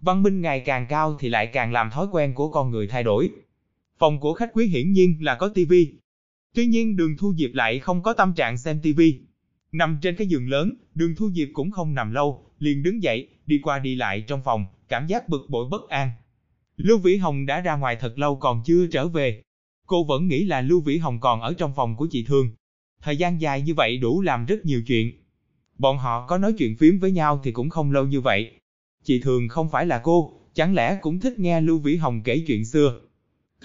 Văn 0.02 0.24
minh 0.24 0.42
ngày 0.42 0.60
càng 0.60 0.86
cao 0.90 1.18
thì 1.20 1.30
lại 1.30 1.48
càng 1.48 1.72
làm 1.72 1.90
thói 1.90 2.08
quen 2.12 2.34
của 2.34 2.50
con 2.50 2.72
người 2.72 2.88
thay 2.88 3.04
đổi. 3.04 3.30
Phòng 4.00 4.20
của 4.20 4.34
khách 4.34 4.50
quý 4.54 4.68
hiển 4.68 4.92
nhiên 4.92 5.18
là 5.22 5.36
có 5.36 5.50
TV. 5.50 5.74
Tuy 6.54 6.66
nhiên 6.66 6.96
đường 6.96 7.18
Thu 7.18 7.34
Diệp 7.38 7.54
lại 7.54 7.80
không 7.80 8.04
có 8.04 8.14
tâm 8.14 8.34
trạng 8.34 8.58
xem 8.58 8.82
TV. 8.82 9.02
Nằm 9.72 10.00
trên 10.02 10.16
cái 10.16 10.28
giường 10.28 10.50
lớn, 10.50 10.74
đường 10.96 11.16
Thu 11.16 11.32
Diệp 11.32 11.48
cũng 11.54 11.72
không 11.72 11.94
nằm 11.94 12.12
lâu, 12.12 12.46
liền 12.60 12.84
đứng 12.84 13.04
dậy, 13.04 13.28
đi 13.46 13.60
qua 13.64 13.80
đi 13.80 13.96
lại 13.96 14.22
trong 14.22 14.42
phòng, 14.44 14.66
cảm 14.88 15.08
giác 15.08 15.30
bực 15.30 15.46
bội 15.50 15.68
bất 15.70 15.90
an. 15.90 16.10
Lưu 16.78 16.98
Vĩ 16.98 17.18
Hồng 17.18 17.46
đã 17.46 17.62
ra 17.62 17.76
ngoài 17.76 17.98
thật 18.00 18.20
lâu 18.20 18.36
còn 18.36 18.62
chưa 18.66 18.88
trở 18.88 19.08
về. 19.08 19.42
Cô 19.86 20.04
vẫn 20.04 20.28
nghĩ 20.28 20.46
là 20.46 20.62
Lưu 20.62 20.82
Vĩ 20.82 20.98
Hồng 20.98 21.20
còn 21.20 21.42
ở 21.42 21.54
trong 21.54 21.76
phòng 21.76 21.96
của 21.96 22.08
chị 22.12 22.24
Thương. 22.24 22.50
Thời 23.02 23.18
gian 23.18 23.42
dài 23.42 23.62
như 23.62 23.74
vậy 23.74 23.98
đủ 23.98 24.22
làm 24.22 24.46
rất 24.46 24.66
nhiều 24.66 24.82
chuyện. 24.88 25.12
Bọn 25.78 25.98
họ 25.98 26.28
có 26.28 26.38
nói 26.38 26.54
chuyện 26.58 26.78
phím 26.78 27.00
với 27.00 27.12
nhau 27.12 27.42
thì 27.44 27.52
cũng 27.52 27.70
không 27.70 27.92
lâu 27.92 28.06
như 28.06 28.22
vậy. 28.22 28.52
Chị 29.04 29.20
Thường 29.20 29.48
không 29.48 29.70
phải 29.70 29.86
là 29.86 30.02
cô, 30.04 30.40
chẳng 30.54 30.74
lẽ 30.74 30.98
cũng 31.02 31.20
thích 31.20 31.40
nghe 31.40 31.62
Lưu 31.62 31.80
Vĩ 31.80 31.96
Hồng 31.96 32.22
kể 32.24 32.44
chuyện 32.48 32.66
xưa. 32.66 33.02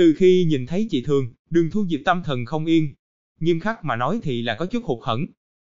Từ 0.01 0.15
khi 0.17 0.47
nhìn 0.49 0.67
thấy 0.67 0.87
chị 0.91 1.03
Thường, 1.03 1.33
đường 1.51 1.71
thu 1.71 1.87
diệp 1.87 2.01
tâm 2.05 2.23
thần 2.25 2.45
không 2.45 2.65
yên. 2.65 2.95
Nghiêm 3.41 3.61
khắc 3.61 3.85
mà 3.85 3.97
nói 3.97 4.21
thì 4.23 4.43
là 4.43 4.55
có 4.55 4.67
chút 4.67 4.85
hụt 4.85 4.99
hẫng. 5.03 5.27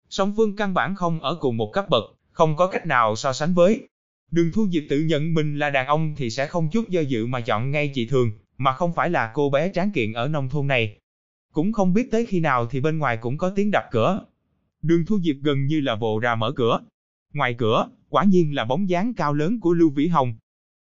Song 0.10 0.34
Vương 0.34 0.56
căn 0.56 0.74
bản 0.74 0.96
không 0.96 1.20
ở 1.20 1.38
cùng 1.42 1.58
một 1.58 1.72
cấp 1.74 1.90
bậc, 1.90 2.04
không 2.32 2.56
có 2.56 2.68
cách 2.68 2.86
nào 2.86 3.16
so 3.16 3.34
sánh 3.34 3.54
với. 3.54 3.88
Đường 4.32 4.52
Thu 4.54 4.68
Diệp 4.72 4.84
tự 4.90 5.00
nhận 5.02 5.34
mình 5.34 5.60
là 5.60 5.70
đàn 5.70 5.88
ông 5.88 6.14
thì 6.18 6.30
sẽ 6.30 6.48
không 6.48 6.70
chút 6.70 6.90
do 6.90 7.02
dự 7.02 7.26
mà 7.26 7.42
chọn 7.42 7.72
ngay 7.72 7.92
chị 7.94 8.06
Thường, 8.08 8.32
mà 8.58 8.74
không 8.74 8.94
phải 8.94 9.10
là 9.10 9.32
cô 9.34 9.50
bé 9.50 9.72
tráng 9.74 9.92
kiện 9.92 10.14
ở 10.14 10.28
nông 10.28 10.50
thôn 10.50 10.68
này. 10.68 10.98
Cũng 11.54 11.74
không 11.74 11.94
biết 11.94 12.12
tới 12.12 12.26
khi 12.26 12.40
nào 12.40 12.66
thì 12.66 12.82
bên 12.82 12.98
ngoài 12.98 13.18
cũng 13.18 13.38
có 13.38 13.50
tiếng 13.50 13.72
đập 13.72 13.84
cửa. 13.92 14.26
Đường 14.82 15.06
Thu 15.06 15.20
Diệp 15.20 15.36
gần 15.42 15.66
như 15.66 15.82
là 15.82 15.96
vồ 15.96 16.20
ra 16.20 16.36
mở 16.36 16.52
cửa. 16.52 16.80
Ngoài 17.34 17.56
cửa, 17.58 17.90
quả 18.10 18.24
nhiên 18.24 18.56
là 18.56 18.66
bóng 18.66 18.90
dáng 18.90 19.14
cao 19.14 19.34
lớn 19.34 19.60
của 19.60 19.74
Lưu 19.74 19.90
Vĩ 19.90 20.08
Hồng. 20.08 20.34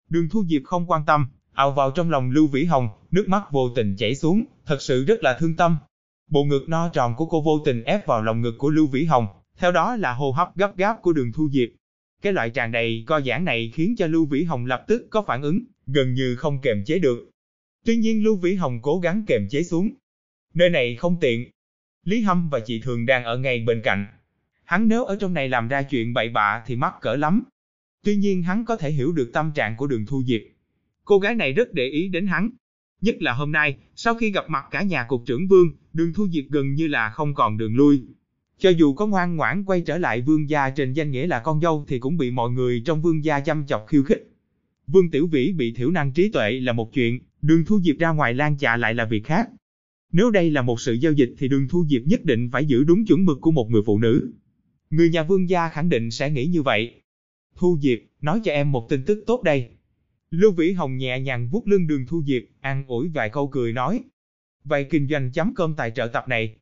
Đường 0.09 0.29
Thu 0.29 0.45
Diệp 0.45 0.63
không 0.65 0.91
quan 0.91 1.03
tâm, 1.07 1.27
ào 1.54 1.73
vào 1.73 1.90
trong 1.90 2.11
lòng 2.11 2.30
Lưu 2.30 2.46
Vĩ 2.46 2.64
Hồng, 2.64 2.88
nước 3.11 3.28
mắt 3.28 3.42
vô 3.50 3.68
tình 3.68 3.96
chảy 3.96 4.14
xuống, 4.14 4.44
thật 4.66 4.82
sự 4.82 5.04
rất 5.04 5.23
là 5.23 5.38
thương 5.40 5.56
tâm. 5.56 5.76
Bộ 6.30 6.44
ngực 6.44 6.68
no 6.68 6.88
tròn 6.88 7.14
của 7.16 7.26
cô 7.26 7.40
vô 7.40 7.58
tình 7.64 7.84
ép 7.84 8.06
vào 8.06 8.23
lòng 8.23 8.40
ngực 8.40 8.54
của 8.58 8.70
Lưu 8.70 8.87
Vĩ 8.87 9.04
Hồng, 9.04 9.26
theo 9.58 9.73
đó 9.73 9.96
là 9.96 10.12
hô 10.12 10.30
hấp 10.30 10.56
gấp 10.56 10.76
gáp 10.76 11.02
của 11.02 11.12
đường 11.12 11.32
Thu 11.32 11.49
Diệp. 11.50 11.68
Cái 12.23 12.32
loại 12.32 12.50
tràn 12.50 12.73
đầy 12.73 13.04
co 13.06 13.20
giãn 13.20 13.44
này 13.44 13.70
khiến 13.75 13.94
cho 13.99 14.06
Lưu 14.06 14.26
Vĩ 14.26 14.44
Hồng 14.44 14.66
lập 14.66 14.84
tức 14.88 15.06
có 15.11 15.23
phản 15.23 15.42
ứng, 15.42 15.64
gần 15.87 16.14
như 16.14 16.37
không 16.37 16.61
kềm 16.61 16.84
chế 16.87 16.99
được. 16.99 17.30
Tuy 17.84 17.96
nhiên 17.96 18.25
Lưu 18.25 18.37
Vĩ 18.37 18.54
Hồng 18.54 18.78
cố 18.82 19.00
gắng 19.00 19.25
kềm 19.26 19.49
chế 19.50 19.62
xuống. 19.62 19.90
Nơi 20.54 20.70
này 20.70 20.96
không 20.96 21.16
tiện. 21.20 21.50
Lý 22.04 22.20
Hâm 22.20 22.49
và 22.50 22.61
chị 22.61 22.80
Thường 22.80 23.06
đang 23.06 23.25
ở 23.25 23.38
ngay 23.38 23.64
bên 23.66 23.80
cạnh. 23.84 24.06
Hắn 24.64 24.88
nếu 24.88 25.04
ở 25.04 25.16
trong 25.20 25.34
này 25.34 25.49
làm 25.49 25.68
ra 25.68 25.82
chuyện 25.82 26.14
bậy 26.14 26.28
bạ 26.28 26.62
thì 26.66 26.76
mắc 26.76 26.94
cỡ 27.00 27.16
lắm. 27.16 27.42
Tuy 28.04 28.16
nhiên 28.16 28.42
hắn 28.42 28.64
có 28.64 28.76
thể 28.76 28.90
hiểu 28.90 29.12
được 29.12 29.30
tâm 29.32 29.52
trạng 29.54 29.76
của 29.76 29.87
đường 29.87 30.06
Thu 30.06 30.23
Diệp. 30.26 30.40
Cô 31.04 31.18
gái 31.18 31.34
này 31.34 31.52
rất 31.52 31.73
để 31.73 31.88
ý 31.88 32.08
đến 32.08 32.26
hắn. 32.26 32.50
Nhất 33.00 33.23
là 33.23 33.32
hôm 33.32 33.52
nay, 33.52 33.76
sau 33.94 34.14
khi 34.14 34.30
gặp 34.30 34.44
mặt 34.49 34.64
cả 34.70 34.82
nhà 34.82 35.04
cục 35.08 35.23
trưởng 35.26 35.49
Vương, 35.49 35.68
đường 35.92 36.12
Thu 36.14 36.28
Diệp 36.28 36.44
gần 36.50 36.75
như 36.75 36.87
là 36.87 37.11
không 37.11 37.34
còn 37.34 37.58
đường 37.58 37.76
lui. 37.76 38.02
Cho 38.58 38.70
dù 38.70 38.94
có 38.94 39.06
ngoan 39.06 39.37
ngoãn 39.37 39.64
quay 39.64 39.80
trở 39.80 39.99
lại 39.99 40.20
vương 40.20 40.50
gia 40.50 40.70
trên 40.70 40.92
danh 40.92 41.11
nghĩa 41.11 41.26
là 41.26 41.40
con 41.40 41.61
dâu 41.61 41.84
thì 41.88 41.99
cũng 41.99 42.16
bị 42.16 42.30
mọi 42.30 42.50
người 42.50 42.82
trong 42.84 43.02
vương 43.02 43.25
gia 43.25 43.40
chăm 43.40 43.66
chọc 43.66 43.87
khiêu 43.88 44.02
khích. 44.02 44.30
Vương 44.87 45.11
Tiểu 45.11 45.26
Vĩ 45.26 45.52
bị 45.52 45.73
thiểu 45.73 45.90
năng 45.90 46.12
trí 46.12 46.28
tuệ 46.28 46.61
là 46.61 46.73
một 46.73 46.92
chuyện, 46.92 47.20
đường 47.42 47.64
thu 47.64 47.80
diệp 47.80 47.96
ra 47.99 48.11
ngoài 48.11 48.34
lan 48.34 48.58
chạ 48.58 48.76
lại 48.76 48.94
là 48.94 49.04
việc 49.04 49.25
khác. 49.25 49.49
Nếu 50.12 50.30
đây 50.30 50.50
là 50.50 50.62
một 50.62 50.80
sự 50.80 50.92
giao 50.92 51.12
dịch 51.12 51.34
thì 51.38 51.49
đường 51.49 51.68
thu 51.68 51.84
diệp 51.88 52.02
nhất 52.02 52.25
định 52.25 52.50
phải 52.52 52.64
giữ 52.64 52.84
đúng 52.84 53.06
chuẩn 53.06 53.25
mực 53.25 53.40
của 53.40 53.50
một 53.50 53.70
người 53.70 53.82
phụ 53.87 53.99
nữ. 53.99 54.32
Người 54.90 55.11
nhà 55.11 55.23
vương 55.23 55.49
gia 55.49 55.68
khẳng 55.68 55.88
định 55.88 56.11
sẽ 56.11 56.30
nghĩ 56.30 56.46
như 56.46 56.62
vậy. 56.62 57.02
Thu 57.56 57.78
Diệp, 57.80 57.99
nói 58.20 58.40
cho 58.44 58.52
em 58.52 58.73
một 58.73 58.88
tin 58.88 59.04
tức 59.04 59.25
tốt 59.26 59.42
đây. 59.42 59.68
Lưu 60.31 60.52
Vĩ 60.52 60.73
Hồng 60.73 60.97
nhẹ 60.97 61.21
nhàng 61.21 61.49
vuốt 61.49 61.69
lưng 61.69 61.87
đường 61.87 62.07
Thu 62.07 62.23
Diệp, 62.26 62.43
an 62.61 62.85
ủi 62.87 63.09
vài 63.09 63.31
câu 63.31 63.49
cười 63.49 63.73
nói. 63.73 64.04
Vậy 64.64 64.87
kinh 64.90 65.09
doanh 65.09 65.33
chấm 65.33 65.54
cơm 65.54 65.75
tài 65.76 65.90
trợ 65.90 66.07
tập 66.07 66.28
này, 66.28 66.57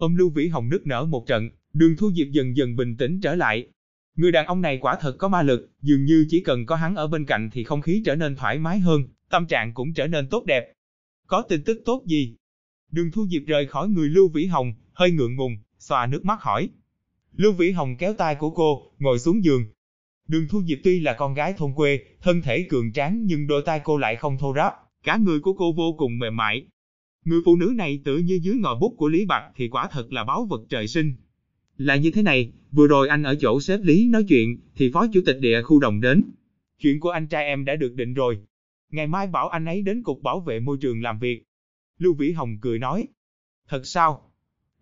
Ôm 0.00 0.16
Lưu 0.16 0.30
Vĩ 0.30 0.48
Hồng 0.48 0.68
nức 0.68 0.86
nở 0.86 1.04
một 1.04 1.26
trận, 1.26 1.50
đường 1.72 1.96
Thu 1.96 2.12
Diệp 2.12 2.26
dần 2.30 2.56
dần 2.56 2.76
bình 2.76 2.96
tĩnh 2.96 3.20
trở 3.20 3.34
lại. 3.34 3.68
Người 4.16 4.32
đàn 4.32 4.46
ông 4.46 4.60
này 4.60 4.78
quả 4.78 4.96
thật 5.00 5.16
có 5.18 5.28
ma 5.28 5.42
lực, 5.42 5.70
dường 5.82 6.04
như 6.04 6.26
chỉ 6.28 6.40
cần 6.40 6.66
có 6.66 6.76
hắn 6.76 6.94
ở 6.94 7.06
bên 7.06 7.24
cạnh 7.26 7.50
thì 7.52 7.64
không 7.64 7.82
khí 7.82 8.02
trở 8.06 8.16
nên 8.16 8.36
thoải 8.36 8.58
mái 8.58 8.78
hơn, 8.78 9.08
tâm 9.30 9.46
trạng 9.46 9.74
cũng 9.74 9.94
trở 9.94 10.06
nên 10.06 10.28
tốt 10.28 10.44
đẹp. 10.44 10.72
Có 11.26 11.42
tin 11.42 11.64
tức 11.64 11.82
tốt 11.84 12.02
gì? 12.06 12.36
Đường 12.90 13.10
Thu 13.10 13.26
Diệp 13.26 13.42
rời 13.46 13.66
khỏi 13.66 13.88
người 13.88 14.08
Lưu 14.08 14.28
Vĩ 14.28 14.46
Hồng, 14.46 14.74
hơi 14.92 15.10
ngượng 15.10 15.36
ngùng, 15.36 15.56
xòa 15.78 16.06
nước 16.06 16.24
mắt 16.24 16.42
hỏi. 16.42 16.68
Lưu 17.36 17.52
Vĩ 17.52 17.70
Hồng 17.70 17.96
kéo 17.96 18.14
tay 18.14 18.34
của 18.34 18.50
cô, 18.50 18.82
ngồi 18.98 19.18
xuống 19.18 19.44
giường. 19.44 19.64
Đường 20.30 20.48
Thu 20.48 20.62
Diệp 20.62 20.78
tuy 20.84 21.00
là 21.00 21.14
con 21.18 21.34
gái 21.34 21.54
thôn 21.56 21.72
quê, 21.74 22.00
thân 22.22 22.42
thể 22.42 22.66
cường 22.68 22.92
tráng 22.92 23.26
nhưng 23.26 23.46
đôi 23.46 23.62
tay 23.66 23.80
cô 23.84 23.98
lại 23.98 24.16
không 24.16 24.38
thô 24.38 24.54
ráp, 24.56 24.74
cả 25.04 25.16
người 25.16 25.40
của 25.40 25.52
cô 25.52 25.72
vô 25.72 25.94
cùng 25.98 26.18
mềm 26.18 26.36
mại, 26.36 26.66
Người 27.24 27.40
phụ 27.44 27.56
nữ 27.56 27.72
này 27.76 28.00
tự 28.04 28.18
như 28.18 28.38
dưới 28.42 28.54
ngòi 28.54 28.76
bút 28.80 28.94
của 28.96 29.08
Lý 29.08 29.26
Bạc 29.26 29.50
thì 29.56 29.68
quả 29.68 29.88
thật 29.92 30.12
là 30.12 30.24
báu 30.24 30.46
vật 30.50 30.60
trời 30.68 30.88
sinh. 30.88 31.14
Là 31.76 31.96
như 31.96 32.10
thế 32.10 32.22
này, 32.22 32.52
vừa 32.72 32.86
rồi 32.86 33.08
anh 33.08 33.22
ở 33.22 33.34
chỗ 33.40 33.60
xếp 33.60 33.78
Lý 33.82 34.08
nói 34.08 34.24
chuyện, 34.28 34.60
thì 34.76 34.90
phó 34.94 35.06
chủ 35.12 35.20
tịch 35.26 35.36
địa 35.40 35.62
khu 35.62 35.80
đồng 35.80 36.00
đến. 36.00 36.24
Chuyện 36.78 37.00
của 37.00 37.10
anh 37.10 37.26
trai 37.26 37.44
em 37.44 37.64
đã 37.64 37.76
được 37.76 37.94
định 37.94 38.14
rồi. 38.14 38.38
Ngày 38.90 39.06
mai 39.06 39.26
bảo 39.26 39.48
anh 39.48 39.64
ấy 39.64 39.82
đến 39.82 40.02
cục 40.02 40.22
bảo 40.22 40.40
vệ 40.40 40.60
môi 40.60 40.76
trường 40.80 41.02
làm 41.02 41.18
việc. 41.18 41.42
Lưu 41.98 42.14
Vĩ 42.14 42.32
Hồng 42.32 42.58
cười 42.60 42.78
nói. 42.78 43.06
Thật 43.68 43.86
sao? 43.86 44.32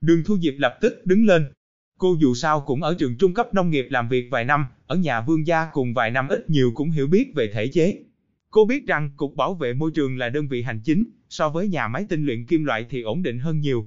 Đường 0.00 0.22
Thu 0.26 0.38
Diệp 0.38 0.54
lập 0.58 0.78
tức 0.80 1.06
đứng 1.06 1.26
lên. 1.26 1.52
Cô 1.98 2.16
dù 2.20 2.34
sao 2.34 2.60
cũng 2.60 2.82
ở 2.82 2.94
trường 2.98 3.16
trung 3.16 3.34
cấp 3.34 3.54
nông 3.54 3.70
nghiệp 3.70 3.86
làm 3.90 4.08
việc 4.08 4.28
vài 4.30 4.44
năm, 4.44 4.66
ở 4.86 4.96
nhà 4.96 5.20
vương 5.20 5.46
gia 5.46 5.70
cùng 5.72 5.94
vài 5.94 6.10
năm 6.10 6.28
ít 6.28 6.50
nhiều 6.50 6.72
cũng 6.74 6.90
hiểu 6.90 7.06
biết 7.06 7.32
về 7.34 7.50
thể 7.54 7.68
chế. 7.68 8.02
Cô 8.50 8.64
biết 8.64 8.86
rằng 8.86 9.10
Cục 9.16 9.36
Bảo 9.36 9.54
vệ 9.54 9.74
Môi 9.74 9.90
trường 9.90 10.18
là 10.18 10.28
đơn 10.28 10.48
vị 10.48 10.62
hành 10.62 10.80
chính, 10.84 11.04
so 11.28 11.48
với 11.48 11.68
nhà 11.68 11.88
máy 11.88 12.06
tinh 12.08 12.26
luyện 12.26 12.46
kim 12.46 12.64
loại 12.64 12.86
thì 12.90 13.02
ổn 13.02 13.22
định 13.22 13.38
hơn 13.38 13.60
nhiều. 13.60 13.86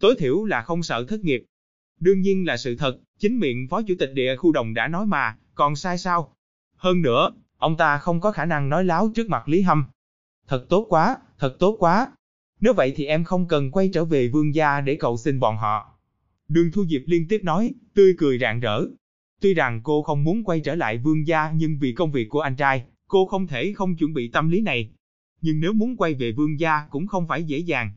Tối 0.00 0.14
thiểu 0.18 0.44
là 0.44 0.62
không 0.62 0.82
sợ 0.82 1.04
thất 1.08 1.20
nghiệp. 1.20 1.44
Đương 2.00 2.20
nhiên 2.20 2.46
là 2.46 2.56
sự 2.56 2.76
thật, 2.76 2.98
chính 3.18 3.38
miệng 3.38 3.68
Phó 3.68 3.82
Chủ 3.82 3.94
tịch 3.98 4.10
địa 4.14 4.36
khu 4.36 4.52
đồng 4.52 4.74
đã 4.74 4.88
nói 4.88 5.06
mà, 5.06 5.36
còn 5.54 5.76
sai 5.76 5.98
sao? 5.98 6.36
Hơn 6.76 7.02
nữa, 7.02 7.30
ông 7.58 7.76
ta 7.76 7.98
không 7.98 8.20
có 8.20 8.32
khả 8.32 8.44
năng 8.44 8.68
nói 8.68 8.84
láo 8.84 9.10
trước 9.14 9.28
mặt 9.28 9.48
Lý 9.48 9.62
Hâm. 9.62 9.84
Thật 10.48 10.66
tốt 10.68 10.86
quá, 10.88 11.16
thật 11.38 11.56
tốt 11.58 11.76
quá. 11.78 12.12
Nếu 12.60 12.72
vậy 12.72 12.92
thì 12.96 13.06
em 13.06 13.24
không 13.24 13.48
cần 13.48 13.70
quay 13.70 13.90
trở 13.94 14.04
về 14.04 14.28
vương 14.28 14.54
gia 14.54 14.80
để 14.80 14.94
cầu 14.94 15.16
xin 15.16 15.40
bọn 15.40 15.56
họ. 15.56 15.97
Đường 16.48 16.70
Thu 16.72 16.86
Diệp 16.86 17.02
liên 17.06 17.28
tiếp 17.28 17.40
nói, 17.44 17.74
tươi 17.94 18.14
cười 18.18 18.38
rạng 18.38 18.60
rỡ. 18.60 18.84
Tuy 19.40 19.54
rằng 19.54 19.80
cô 19.82 20.02
không 20.02 20.24
muốn 20.24 20.44
quay 20.44 20.60
trở 20.60 20.74
lại 20.74 20.98
vương 20.98 21.26
gia 21.26 21.50
nhưng 21.50 21.78
vì 21.78 21.92
công 21.92 22.12
việc 22.12 22.28
của 22.28 22.40
anh 22.40 22.56
trai, 22.56 22.84
cô 23.08 23.26
không 23.26 23.46
thể 23.46 23.72
không 23.72 23.96
chuẩn 23.96 24.14
bị 24.14 24.28
tâm 24.28 24.48
lý 24.48 24.60
này. 24.60 24.90
Nhưng 25.40 25.60
nếu 25.60 25.72
muốn 25.72 25.96
quay 25.96 26.14
về 26.14 26.32
vương 26.32 26.60
gia 26.60 26.86
cũng 26.90 27.06
không 27.06 27.28
phải 27.28 27.44
dễ 27.44 27.58
dàng. 27.58 27.90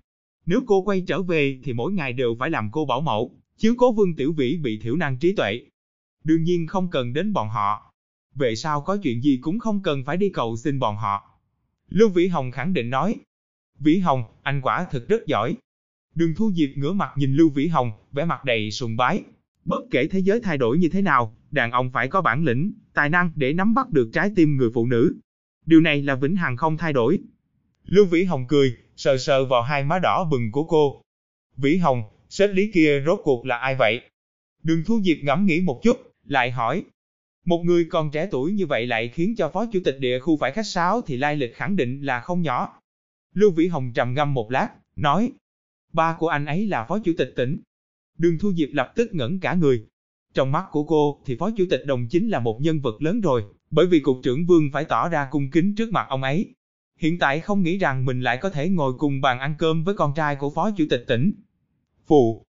Nếu 0.45 0.61
cô 0.67 0.81
quay 0.81 1.01
trở 1.07 1.21
về 1.21 1.59
thì 1.63 1.73
mỗi 1.73 1.93
ngày 1.93 2.13
đều 2.13 2.35
phải 2.39 2.49
làm 2.49 2.69
cô 2.71 2.85
bảo 2.85 3.01
mẫu, 3.01 3.35
chiếu 3.57 3.75
cố 3.77 3.91
vương 3.91 4.15
tiểu 4.15 4.33
vĩ 4.33 4.57
bị 4.57 4.79
thiểu 4.79 4.95
năng 4.95 5.17
trí 5.17 5.35
tuệ. 5.35 5.61
Đương 6.23 6.43
nhiên 6.43 6.67
không 6.67 6.89
cần 6.89 7.13
đến 7.13 7.33
bọn 7.33 7.49
họ. 7.49 7.93
Về 8.35 8.55
sau 8.55 8.81
có 8.81 8.97
chuyện 9.03 9.21
gì 9.21 9.39
cũng 9.41 9.59
không 9.59 9.81
cần 9.83 10.03
phải 10.03 10.17
đi 10.17 10.29
cầu 10.29 10.55
xin 10.57 10.79
bọn 10.79 10.95
họ. 10.95 11.39
Lưu 11.89 12.09
Vĩ 12.09 12.27
Hồng 12.27 12.51
khẳng 12.51 12.73
định 12.73 12.89
nói. 12.89 13.15
Vĩ 13.79 13.97
Hồng, 13.97 14.23
anh 14.41 14.61
quả 14.61 14.87
thực 14.91 15.07
rất 15.07 15.25
giỏi. 15.27 15.55
Đường 16.15 16.33
Thu 16.35 16.51
Diệp 16.55 16.69
ngửa 16.75 16.93
mặt 16.93 17.09
nhìn 17.15 17.35
Lưu 17.35 17.49
Vĩ 17.49 17.67
Hồng, 17.67 17.91
vẻ 18.11 18.25
mặt 18.25 18.45
đầy 18.45 18.71
sùng 18.71 18.97
bái. 18.97 19.23
Bất 19.65 19.81
kể 19.91 20.07
thế 20.07 20.19
giới 20.19 20.39
thay 20.39 20.57
đổi 20.57 20.77
như 20.77 20.89
thế 20.89 21.01
nào, 21.01 21.35
đàn 21.51 21.71
ông 21.71 21.91
phải 21.91 22.07
có 22.07 22.21
bản 22.21 22.43
lĩnh, 22.43 22.73
tài 22.93 23.09
năng 23.09 23.31
để 23.35 23.53
nắm 23.53 23.73
bắt 23.73 23.89
được 23.89 24.09
trái 24.13 24.31
tim 24.35 24.57
người 24.57 24.69
phụ 24.73 24.85
nữ. 24.85 25.15
Điều 25.65 25.81
này 25.81 26.01
là 26.01 26.15
vĩnh 26.15 26.35
hằng 26.35 26.57
không 26.57 26.77
thay 26.77 26.93
đổi. 26.93 27.19
Lưu 27.85 28.05
Vĩ 28.05 28.23
Hồng 28.23 28.45
cười, 28.47 28.77
sờ 28.95 29.17
sờ 29.17 29.45
vào 29.45 29.61
hai 29.61 29.83
má 29.83 29.99
đỏ 29.99 30.27
bừng 30.31 30.51
của 30.51 30.63
cô. 30.63 31.01
Vĩ 31.57 31.77
Hồng, 31.77 32.03
sếp 32.29 32.49
lý 32.53 32.71
kia 32.71 33.03
rốt 33.05 33.19
cuộc 33.23 33.45
là 33.45 33.57
ai 33.57 33.75
vậy? 33.75 34.01
Đường 34.63 34.83
Thu 34.85 35.01
Diệp 35.03 35.17
ngẫm 35.23 35.45
nghĩ 35.45 35.61
một 35.61 35.79
chút, 35.83 35.97
lại 36.25 36.51
hỏi. 36.51 36.83
Một 37.45 37.63
người 37.65 37.87
còn 37.89 38.11
trẻ 38.11 38.27
tuổi 38.31 38.51
như 38.51 38.65
vậy 38.65 38.87
lại 38.87 39.07
khiến 39.09 39.35
cho 39.37 39.49
phó 39.49 39.65
chủ 39.65 39.79
tịch 39.85 39.99
địa 39.99 40.19
khu 40.19 40.37
phải 40.37 40.51
khách 40.51 40.65
sáo 40.65 41.01
thì 41.01 41.17
lai 41.17 41.35
lịch 41.35 41.55
khẳng 41.55 41.75
định 41.75 42.01
là 42.01 42.21
không 42.21 42.41
nhỏ. 42.41 42.79
Lưu 43.33 43.51
Vĩ 43.51 43.67
Hồng 43.67 43.91
trầm 43.93 44.13
ngâm 44.13 44.33
một 44.33 44.51
lát, 44.51 44.69
nói. 44.95 45.31
Ba 45.93 46.15
của 46.19 46.27
anh 46.27 46.45
ấy 46.45 46.67
là 46.67 46.85
phó 46.85 46.99
chủ 46.99 47.11
tịch 47.17 47.33
tỉnh. 47.35 47.61
Đường 48.17 48.37
Thu 48.39 48.53
Diệp 48.53 48.69
lập 48.71 48.91
tức 48.95 49.13
ngẩn 49.13 49.39
cả 49.39 49.53
người. 49.53 49.85
Trong 50.33 50.51
mắt 50.51 50.65
của 50.71 50.83
cô 50.83 51.21
thì 51.25 51.35
phó 51.35 51.49
chủ 51.57 51.65
tịch 51.69 51.81
đồng 51.85 52.07
chính 52.07 52.29
là 52.29 52.39
một 52.39 52.61
nhân 52.61 52.81
vật 52.81 53.01
lớn 53.01 53.21
rồi, 53.21 53.43
bởi 53.71 53.87
vì 53.87 53.99
cục 53.99 54.17
trưởng 54.23 54.45
Vương 54.45 54.69
phải 54.73 54.85
tỏ 54.85 55.09
ra 55.09 55.27
cung 55.31 55.51
kính 55.51 55.75
trước 55.75 55.91
mặt 55.91 56.05
ông 56.09 56.23
ấy. 56.23 56.55
Hiện 56.99 57.19
tại 57.19 57.39
không 57.39 57.63
nghĩ 57.63 57.77
rằng 57.77 58.05
mình 58.05 58.21
lại 58.21 58.37
có 58.37 58.49
thể 58.49 58.69
ngồi 58.69 58.93
cùng 58.97 59.21
bàn 59.21 59.39
ăn 59.39 59.55
cơm 59.57 59.83
với 59.83 59.95
con 59.95 60.13
trai 60.15 60.35
của 60.35 60.49
phó 60.49 60.71
chủ 60.71 60.85
tịch 60.89 61.03
tỉnh. 61.07 61.31
Phụ. 62.07 62.45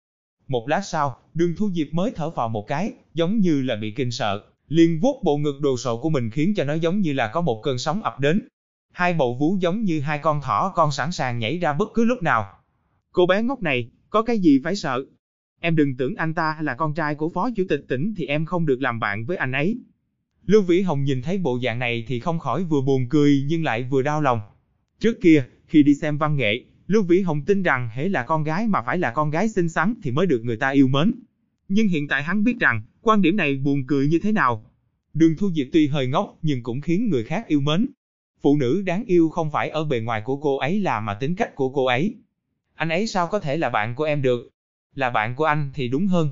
Một 0.47 0.69
lát 0.69 0.81
sau, 0.81 1.17
đường 1.33 1.53
thu 1.57 1.71
diệp 1.71 1.87
mới 1.91 2.11
thở 2.15 2.29
vào 2.29 2.49
một 2.49 2.67
cái, 2.67 2.93
giống 3.13 3.39
như 3.39 3.61
là 3.61 3.75
bị 3.75 3.91
kinh 3.91 4.11
sợ, 4.11 4.43
liền 4.67 4.99
vuốt 4.99 5.23
bộ 5.23 5.37
ngực 5.37 5.59
đồ 5.61 5.77
sộ 5.77 5.97
của 5.97 6.09
mình 6.09 6.29
khiến 6.29 6.53
cho 6.55 6.63
nó 6.63 6.73
giống 6.73 6.99
như 6.99 7.13
là 7.13 7.27
có 7.33 7.41
một 7.41 7.61
cơn 7.63 7.77
sóng 7.77 8.03
ập 8.03 8.19
đến. 8.19 8.47
Hai 8.91 9.13
bầu 9.13 9.37
vú 9.39 9.57
giống 9.59 9.83
như 9.83 10.01
hai 10.01 10.19
con 10.19 10.41
thỏ 10.41 10.71
con 10.75 10.91
sẵn 10.91 11.11
sàng 11.11 11.39
nhảy 11.39 11.57
ra 11.57 11.73
bất 11.73 11.89
cứ 11.93 12.05
lúc 12.05 12.23
nào. 12.23 12.60
Cô 13.13 13.25
bé 13.25 13.43
ngốc 13.43 13.61
này, 13.61 13.89
có 14.09 14.21
cái 14.21 14.39
gì 14.39 14.59
phải 14.63 14.75
sợ? 14.75 15.05
Em 15.59 15.75
đừng 15.75 15.97
tưởng 15.97 16.15
anh 16.15 16.33
ta 16.33 16.57
là 16.61 16.75
con 16.75 16.93
trai 16.93 17.15
của 17.15 17.29
phó 17.29 17.49
chủ 17.55 17.63
tịch 17.69 17.85
tỉnh 17.87 18.13
thì 18.17 18.25
em 18.25 18.45
không 18.45 18.65
được 18.65 18.81
làm 18.81 18.99
bạn 18.99 19.25
với 19.25 19.37
anh 19.37 19.51
ấy. 19.51 19.79
Lưu 20.45 20.61
Vĩ 20.61 20.81
Hồng 20.81 21.03
nhìn 21.03 21.21
thấy 21.21 21.37
bộ 21.37 21.59
dạng 21.63 21.79
này 21.79 22.05
thì 22.07 22.19
không 22.19 22.39
khỏi 22.39 22.63
vừa 22.63 22.81
buồn 22.81 23.09
cười 23.09 23.45
nhưng 23.47 23.63
lại 23.63 23.83
vừa 23.83 24.01
đau 24.01 24.21
lòng. 24.21 24.39
Trước 24.99 25.21
kia, 25.21 25.45
khi 25.67 25.83
đi 25.83 25.95
xem 25.95 26.17
văn 26.17 26.35
nghệ, 26.35 26.63
Lưu 26.87 27.03
Vĩ 27.03 27.21
Hồng 27.21 27.41
tin 27.45 27.63
rằng 27.63 27.89
hễ 27.93 28.09
là 28.09 28.23
con 28.23 28.43
gái 28.43 28.67
mà 28.67 28.81
phải 28.81 28.97
là 28.97 29.11
con 29.11 29.29
gái 29.29 29.49
xinh 29.49 29.69
xắn 29.69 29.93
thì 30.03 30.11
mới 30.11 30.25
được 30.25 30.41
người 30.43 30.57
ta 30.57 30.69
yêu 30.69 30.87
mến. 30.87 31.11
Nhưng 31.67 31.87
hiện 31.87 32.07
tại 32.07 32.23
hắn 32.23 32.43
biết 32.43 32.59
rằng, 32.59 32.81
quan 33.01 33.21
điểm 33.21 33.35
này 33.35 33.55
buồn 33.55 33.83
cười 33.87 34.07
như 34.07 34.19
thế 34.19 34.31
nào. 34.31 34.65
Đường 35.13 35.35
Thu 35.37 35.51
Diệp 35.51 35.67
tuy 35.71 35.87
hơi 35.87 36.07
ngốc 36.07 36.37
nhưng 36.41 36.63
cũng 36.63 36.81
khiến 36.81 37.09
người 37.09 37.23
khác 37.23 37.47
yêu 37.47 37.61
mến. 37.61 37.87
Phụ 38.41 38.57
nữ 38.57 38.81
đáng 38.85 39.05
yêu 39.05 39.29
không 39.29 39.51
phải 39.51 39.69
ở 39.69 39.83
bề 39.83 39.99
ngoài 39.99 40.21
của 40.25 40.37
cô 40.37 40.57
ấy 40.57 40.79
là 40.79 40.99
mà 40.99 41.13
tính 41.13 41.35
cách 41.35 41.55
của 41.55 41.69
cô 41.69 41.85
ấy. 41.85 42.15
Anh 42.75 42.89
ấy 42.89 43.07
sao 43.07 43.27
có 43.27 43.39
thể 43.39 43.57
là 43.57 43.69
bạn 43.69 43.95
của 43.95 44.03
em 44.03 44.21
được? 44.21 44.49
Là 44.95 45.09
bạn 45.09 45.35
của 45.35 45.45
anh 45.45 45.71
thì 45.73 45.87
đúng 45.87 46.07
hơn. 46.07 46.29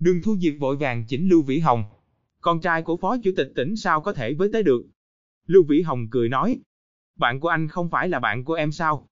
Đường 0.00 0.22
Thu 0.22 0.36
Diệp 0.36 0.54
vội 0.60 0.76
vàng 0.76 1.04
chỉnh 1.08 1.28
Lưu 1.28 1.42
Vĩ 1.42 1.58
Hồng. 1.58 1.84
Con 2.40 2.60
trai 2.60 2.82
của 2.82 2.96
phó 2.96 3.16
chủ 3.22 3.30
tịch 3.36 3.52
tỉnh 3.54 3.76
sao 3.76 4.00
có 4.00 4.12
thể 4.12 4.34
với 4.34 4.48
tới 4.52 4.62
được? 4.62 4.86
Lưu 5.46 5.62
Vĩ 5.68 5.82
Hồng 5.82 6.08
cười 6.10 6.28
nói. 6.28 6.58
Bạn 7.16 7.40
của 7.40 7.48
anh 7.48 7.68
không 7.68 7.90
phải 7.90 8.08
là 8.08 8.18
bạn 8.18 8.44
của 8.44 8.54
em 8.54 8.72
sao? 8.72 9.06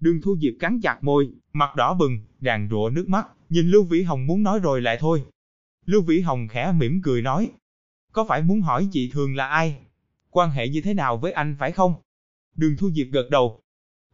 Đường 0.00 0.20
Thu 0.22 0.36
Diệp 0.40 0.52
cắn 0.60 0.80
chặt 0.80 1.04
môi, 1.04 1.30
mặt 1.52 1.76
đỏ 1.76 1.94
bừng, 1.94 2.18
ràng 2.40 2.68
rụa 2.70 2.90
nước 2.92 3.08
mắt, 3.08 3.26
nhìn 3.48 3.70
Lưu 3.70 3.84
Vĩ 3.84 4.02
Hồng 4.02 4.26
muốn 4.26 4.42
nói 4.42 4.58
rồi 4.58 4.80
lại 4.80 4.96
thôi. 5.00 5.24
Lưu 5.86 6.02
Vĩ 6.02 6.20
Hồng 6.20 6.48
khẽ 6.48 6.72
mỉm 6.72 7.00
cười 7.02 7.22
nói. 7.22 7.50
Có 8.12 8.24
phải 8.24 8.42
muốn 8.42 8.60
hỏi 8.60 8.88
chị 8.92 9.10
Thường 9.12 9.36
là 9.36 9.46
ai? 9.46 9.78
Quan 10.30 10.50
hệ 10.50 10.68
như 10.68 10.80
thế 10.80 10.94
nào 10.94 11.16
với 11.16 11.32
anh 11.32 11.56
phải 11.58 11.72
không? 11.72 11.94
Đường 12.56 12.76
Thu 12.78 12.90
Diệp 12.90 13.06
gật 13.12 13.28
đầu. 13.30 13.60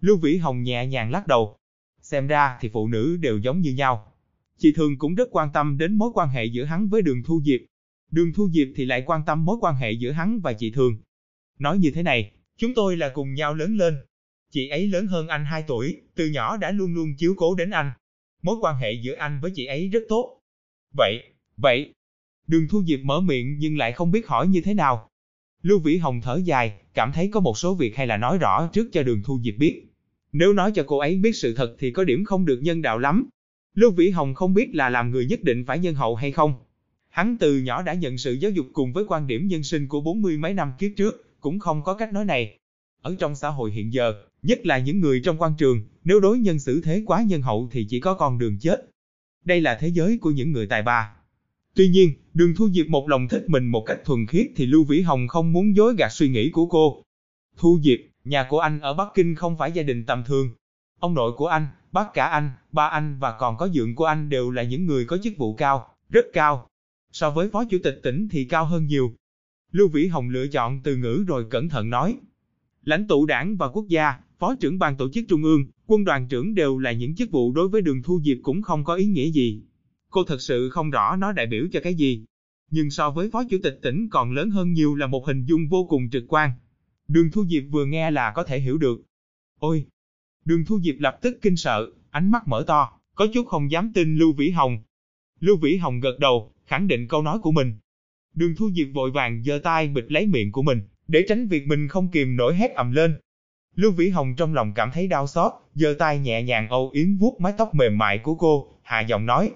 Lưu 0.00 0.16
Vĩ 0.16 0.36
Hồng 0.36 0.62
nhẹ 0.62 0.86
nhàng 0.86 1.10
lắc 1.10 1.26
đầu. 1.26 1.56
Xem 2.04 2.26
ra 2.26 2.58
thì 2.60 2.68
phụ 2.72 2.88
nữ 2.88 3.16
đều 3.16 3.38
giống 3.38 3.60
như 3.60 3.72
nhau. 3.72 4.12
Chị 4.58 4.72
Thường 4.72 4.98
cũng 4.98 5.14
rất 5.14 5.28
quan 5.30 5.48
tâm 5.54 5.78
đến 5.78 5.94
mối 5.94 6.10
quan 6.14 6.28
hệ 6.28 6.44
giữa 6.44 6.64
hắn 6.64 6.88
với 6.88 7.02
Đường 7.02 7.22
Thu 7.22 7.40
Diệp. 7.44 7.60
Đường 8.10 8.32
Thu 8.32 8.48
Diệp 8.50 8.68
thì 8.76 8.84
lại 8.84 9.02
quan 9.06 9.22
tâm 9.26 9.44
mối 9.44 9.56
quan 9.60 9.76
hệ 9.76 9.92
giữa 9.92 10.10
hắn 10.10 10.40
và 10.40 10.52
chị 10.52 10.70
Thường. 10.70 10.96
Nói 11.58 11.78
như 11.78 11.90
thế 11.94 12.02
này, 12.02 12.32
chúng 12.56 12.74
tôi 12.74 12.96
là 12.96 13.08
cùng 13.14 13.34
nhau 13.34 13.54
lớn 13.54 13.76
lên. 13.76 13.96
Chị 14.50 14.68
ấy 14.68 14.86
lớn 14.86 15.06
hơn 15.06 15.28
anh 15.28 15.44
2 15.44 15.64
tuổi, 15.66 16.00
từ 16.14 16.26
nhỏ 16.26 16.56
đã 16.56 16.70
luôn 16.70 16.94
luôn 16.94 17.14
chiếu 17.18 17.34
cố 17.36 17.54
đến 17.54 17.70
anh. 17.70 17.92
Mối 18.42 18.56
quan 18.60 18.76
hệ 18.76 18.92
giữa 18.92 19.14
anh 19.14 19.40
với 19.40 19.50
chị 19.54 19.66
ấy 19.66 19.88
rất 19.88 20.02
tốt. 20.08 20.40
Vậy, 20.96 21.22
vậy. 21.56 21.92
Đường 22.46 22.68
Thu 22.70 22.84
Diệp 22.84 23.00
mở 23.00 23.20
miệng 23.20 23.58
nhưng 23.58 23.76
lại 23.78 23.92
không 23.92 24.10
biết 24.10 24.26
hỏi 24.26 24.48
như 24.48 24.60
thế 24.60 24.74
nào. 24.74 25.08
Lưu 25.62 25.78
Vĩ 25.78 25.96
Hồng 25.96 26.20
thở 26.20 26.40
dài, 26.44 26.80
cảm 26.94 27.12
thấy 27.12 27.30
có 27.32 27.40
một 27.40 27.58
số 27.58 27.74
việc 27.74 27.96
hay 27.96 28.06
là 28.06 28.16
nói 28.16 28.38
rõ 28.38 28.68
trước 28.72 28.88
cho 28.92 29.02
đường 29.02 29.22
Thu 29.24 29.40
Diệp 29.44 29.54
biết. 29.58 29.93
Nếu 30.36 30.52
nói 30.52 30.72
cho 30.74 30.84
cô 30.86 30.98
ấy 30.98 31.16
biết 31.16 31.36
sự 31.36 31.54
thật 31.54 31.76
thì 31.78 31.90
có 31.90 32.04
điểm 32.04 32.24
không 32.24 32.44
được 32.44 32.60
nhân 32.62 32.82
đạo 32.82 32.98
lắm. 32.98 33.28
Lưu 33.74 33.90
Vĩ 33.90 34.10
Hồng 34.10 34.34
không 34.34 34.54
biết 34.54 34.74
là 34.74 34.90
làm 34.90 35.10
người 35.10 35.26
nhất 35.26 35.42
định 35.42 35.64
phải 35.66 35.78
nhân 35.78 35.94
hậu 35.94 36.14
hay 36.14 36.32
không. 36.32 36.54
Hắn 37.08 37.36
từ 37.40 37.58
nhỏ 37.58 37.82
đã 37.82 37.94
nhận 37.94 38.18
sự 38.18 38.32
giáo 38.32 38.50
dục 38.50 38.66
cùng 38.72 38.92
với 38.92 39.04
quan 39.08 39.26
điểm 39.26 39.48
nhân 39.48 39.62
sinh 39.62 39.88
của 39.88 40.00
bốn 40.00 40.22
mươi 40.22 40.38
mấy 40.38 40.54
năm 40.54 40.72
kiếp 40.78 40.90
trước, 40.96 41.40
cũng 41.40 41.58
không 41.58 41.82
có 41.82 41.94
cách 41.94 42.12
nói 42.12 42.24
này. 42.24 42.58
Ở 43.02 43.16
trong 43.18 43.34
xã 43.34 43.48
hội 43.48 43.70
hiện 43.70 43.92
giờ, 43.92 44.14
nhất 44.42 44.66
là 44.66 44.78
những 44.78 45.00
người 45.00 45.20
trong 45.24 45.42
quan 45.42 45.52
trường, 45.58 45.80
nếu 46.04 46.20
đối 46.20 46.38
nhân 46.38 46.58
xử 46.58 46.80
thế 46.80 47.02
quá 47.06 47.24
nhân 47.28 47.42
hậu 47.42 47.68
thì 47.72 47.86
chỉ 47.90 48.00
có 48.00 48.14
con 48.14 48.38
đường 48.38 48.58
chết. 48.58 48.90
Đây 49.44 49.60
là 49.60 49.78
thế 49.80 49.88
giới 49.88 50.18
của 50.18 50.30
những 50.30 50.52
người 50.52 50.66
tài 50.66 50.82
ba. 50.82 51.12
Tuy 51.74 51.88
nhiên, 51.88 52.12
đường 52.34 52.54
Thu 52.56 52.70
Diệp 52.70 52.86
một 52.86 53.08
lòng 53.08 53.28
thích 53.28 53.44
mình 53.46 53.66
một 53.66 53.82
cách 53.86 54.00
thuần 54.04 54.26
khiết 54.26 54.46
thì 54.56 54.66
Lưu 54.66 54.84
Vĩ 54.84 55.00
Hồng 55.00 55.28
không 55.28 55.52
muốn 55.52 55.76
dối 55.76 55.94
gạt 55.98 56.12
suy 56.12 56.28
nghĩ 56.28 56.50
của 56.50 56.66
cô. 56.66 57.02
Thu 57.56 57.80
Diệp, 57.82 57.98
nhà 58.24 58.46
của 58.50 58.58
anh 58.58 58.80
ở 58.80 58.94
Bắc 58.94 59.08
Kinh 59.14 59.34
không 59.34 59.56
phải 59.58 59.72
gia 59.72 59.82
đình 59.82 60.06
tầm 60.06 60.24
thường. 60.24 60.50
Ông 61.00 61.14
nội 61.14 61.32
của 61.36 61.46
anh, 61.46 61.66
bác 61.92 62.14
cả 62.14 62.26
anh, 62.26 62.50
ba 62.72 62.88
anh 62.88 63.18
và 63.18 63.36
còn 63.38 63.56
có 63.56 63.68
dượng 63.68 63.94
của 63.94 64.04
anh 64.04 64.28
đều 64.28 64.50
là 64.50 64.62
những 64.62 64.86
người 64.86 65.04
có 65.04 65.18
chức 65.22 65.32
vụ 65.36 65.54
cao, 65.54 65.94
rất 66.08 66.24
cao. 66.32 66.68
So 67.12 67.30
với 67.30 67.50
phó 67.50 67.64
chủ 67.64 67.78
tịch 67.84 68.00
tỉnh 68.02 68.28
thì 68.30 68.44
cao 68.44 68.64
hơn 68.64 68.86
nhiều. 68.86 69.14
Lưu 69.72 69.88
Vĩ 69.88 70.06
Hồng 70.06 70.28
lựa 70.28 70.46
chọn 70.46 70.80
từ 70.82 70.96
ngữ 70.96 71.24
rồi 71.26 71.46
cẩn 71.50 71.68
thận 71.68 71.90
nói. 71.90 72.16
Lãnh 72.84 73.08
tụ 73.08 73.26
đảng 73.26 73.56
và 73.56 73.68
quốc 73.68 73.86
gia, 73.88 74.18
phó 74.38 74.54
trưởng 74.54 74.78
ban 74.78 74.96
tổ 74.96 75.08
chức 75.12 75.24
trung 75.28 75.42
ương, 75.42 75.66
quân 75.86 76.04
đoàn 76.04 76.28
trưởng 76.28 76.54
đều 76.54 76.78
là 76.78 76.92
những 76.92 77.14
chức 77.14 77.30
vụ 77.30 77.52
đối 77.52 77.68
với 77.68 77.82
đường 77.82 78.02
Thu 78.02 78.20
Diệp 78.24 78.36
cũng 78.42 78.62
không 78.62 78.84
có 78.84 78.94
ý 78.94 79.06
nghĩa 79.06 79.30
gì. 79.30 79.62
Cô 80.10 80.24
thật 80.24 80.40
sự 80.40 80.70
không 80.70 80.90
rõ 80.90 81.16
nó 81.16 81.32
đại 81.32 81.46
biểu 81.46 81.66
cho 81.72 81.80
cái 81.80 81.94
gì. 81.94 82.24
Nhưng 82.70 82.90
so 82.90 83.10
với 83.10 83.30
phó 83.30 83.44
chủ 83.50 83.56
tịch 83.62 83.78
tỉnh 83.82 84.08
còn 84.10 84.32
lớn 84.32 84.50
hơn 84.50 84.72
nhiều 84.72 84.94
là 84.94 85.06
một 85.06 85.26
hình 85.26 85.44
dung 85.44 85.68
vô 85.68 85.86
cùng 85.88 86.10
trực 86.10 86.24
quan. 86.28 86.50
Đường 87.08 87.30
Thu 87.30 87.46
Diệp 87.46 87.62
vừa 87.70 87.84
nghe 87.84 88.10
là 88.10 88.32
có 88.34 88.44
thể 88.44 88.60
hiểu 88.60 88.78
được. 88.78 89.02
Ôi! 89.58 89.86
Đường 90.44 90.64
Thu 90.64 90.80
Diệp 90.80 90.94
lập 90.98 91.18
tức 91.22 91.38
kinh 91.42 91.56
sợ, 91.56 91.90
ánh 92.10 92.30
mắt 92.30 92.48
mở 92.48 92.64
to, 92.66 92.98
có 93.14 93.26
chút 93.34 93.46
không 93.46 93.70
dám 93.70 93.92
tin 93.94 94.16
Lưu 94.16 94.32
Vĩ 94.32 94.50
Hồng. 94.50 94.78
Lưu 95.40 95.56
Vĩ 95.56 95.76
Hồng 95.76 96.00
gật 96.00 96.18
đầu, 96.18 96.52
khẳng 96.66 96.88
định 96.88 97.08
câu 97.08 97.22
nói 97.22 97.38
của 97.38 97.52
mình. 97.52 97.74
Đường 98.34 98.54
Thu 98.56 98.70
Diệp 98.70 98.86
vội 98.94 99.10
vàng 99.10 99.42
giơ 99.44 99.58
tay 99.58 99.88
bịt 99.88 100.04
lấy 100.08 100.26
miệng 100.26 100.52
của 100.52 100.62
mình, 100.62 100.82
để 101.08 101.24
tránh 101.28 101.48
việc 101.48 101.66
mình 101.66 101.88
không 101.88 102.10
kìm 102.10 102.36
nổi 102.36 102.56
hét 102.56 102.74
ầm 102.74 102.92
lên. 102.92 103.18
Lưu 103.74 103.92
Vĩ 103.92 104.08
Hồng 104.08 104.34
trong 104.36 104.54
lòng 104.54 104.72
cảm 104.74 104.90
thấy 104.94 105.08
đau 105.08 105.26
xót, 105.26 105.52
giơ 105.74 105.94
tay 105.98 106.18
nhẹ 106.18 106.42
nhàng 106.42 106.68
âu 106.68 106.90
yếm 106.90 107.16
vuốt 107.16 107.40
mái 107.40 107.52
tóc 107.58 107.74
mềm 107.74 107.98
mại 107.98 108.18
của 108.18 108.34
cô, 108.34 108.78
hạ 108.82 109.00
giọng 109.00 109.26
nói. 109.26 109.50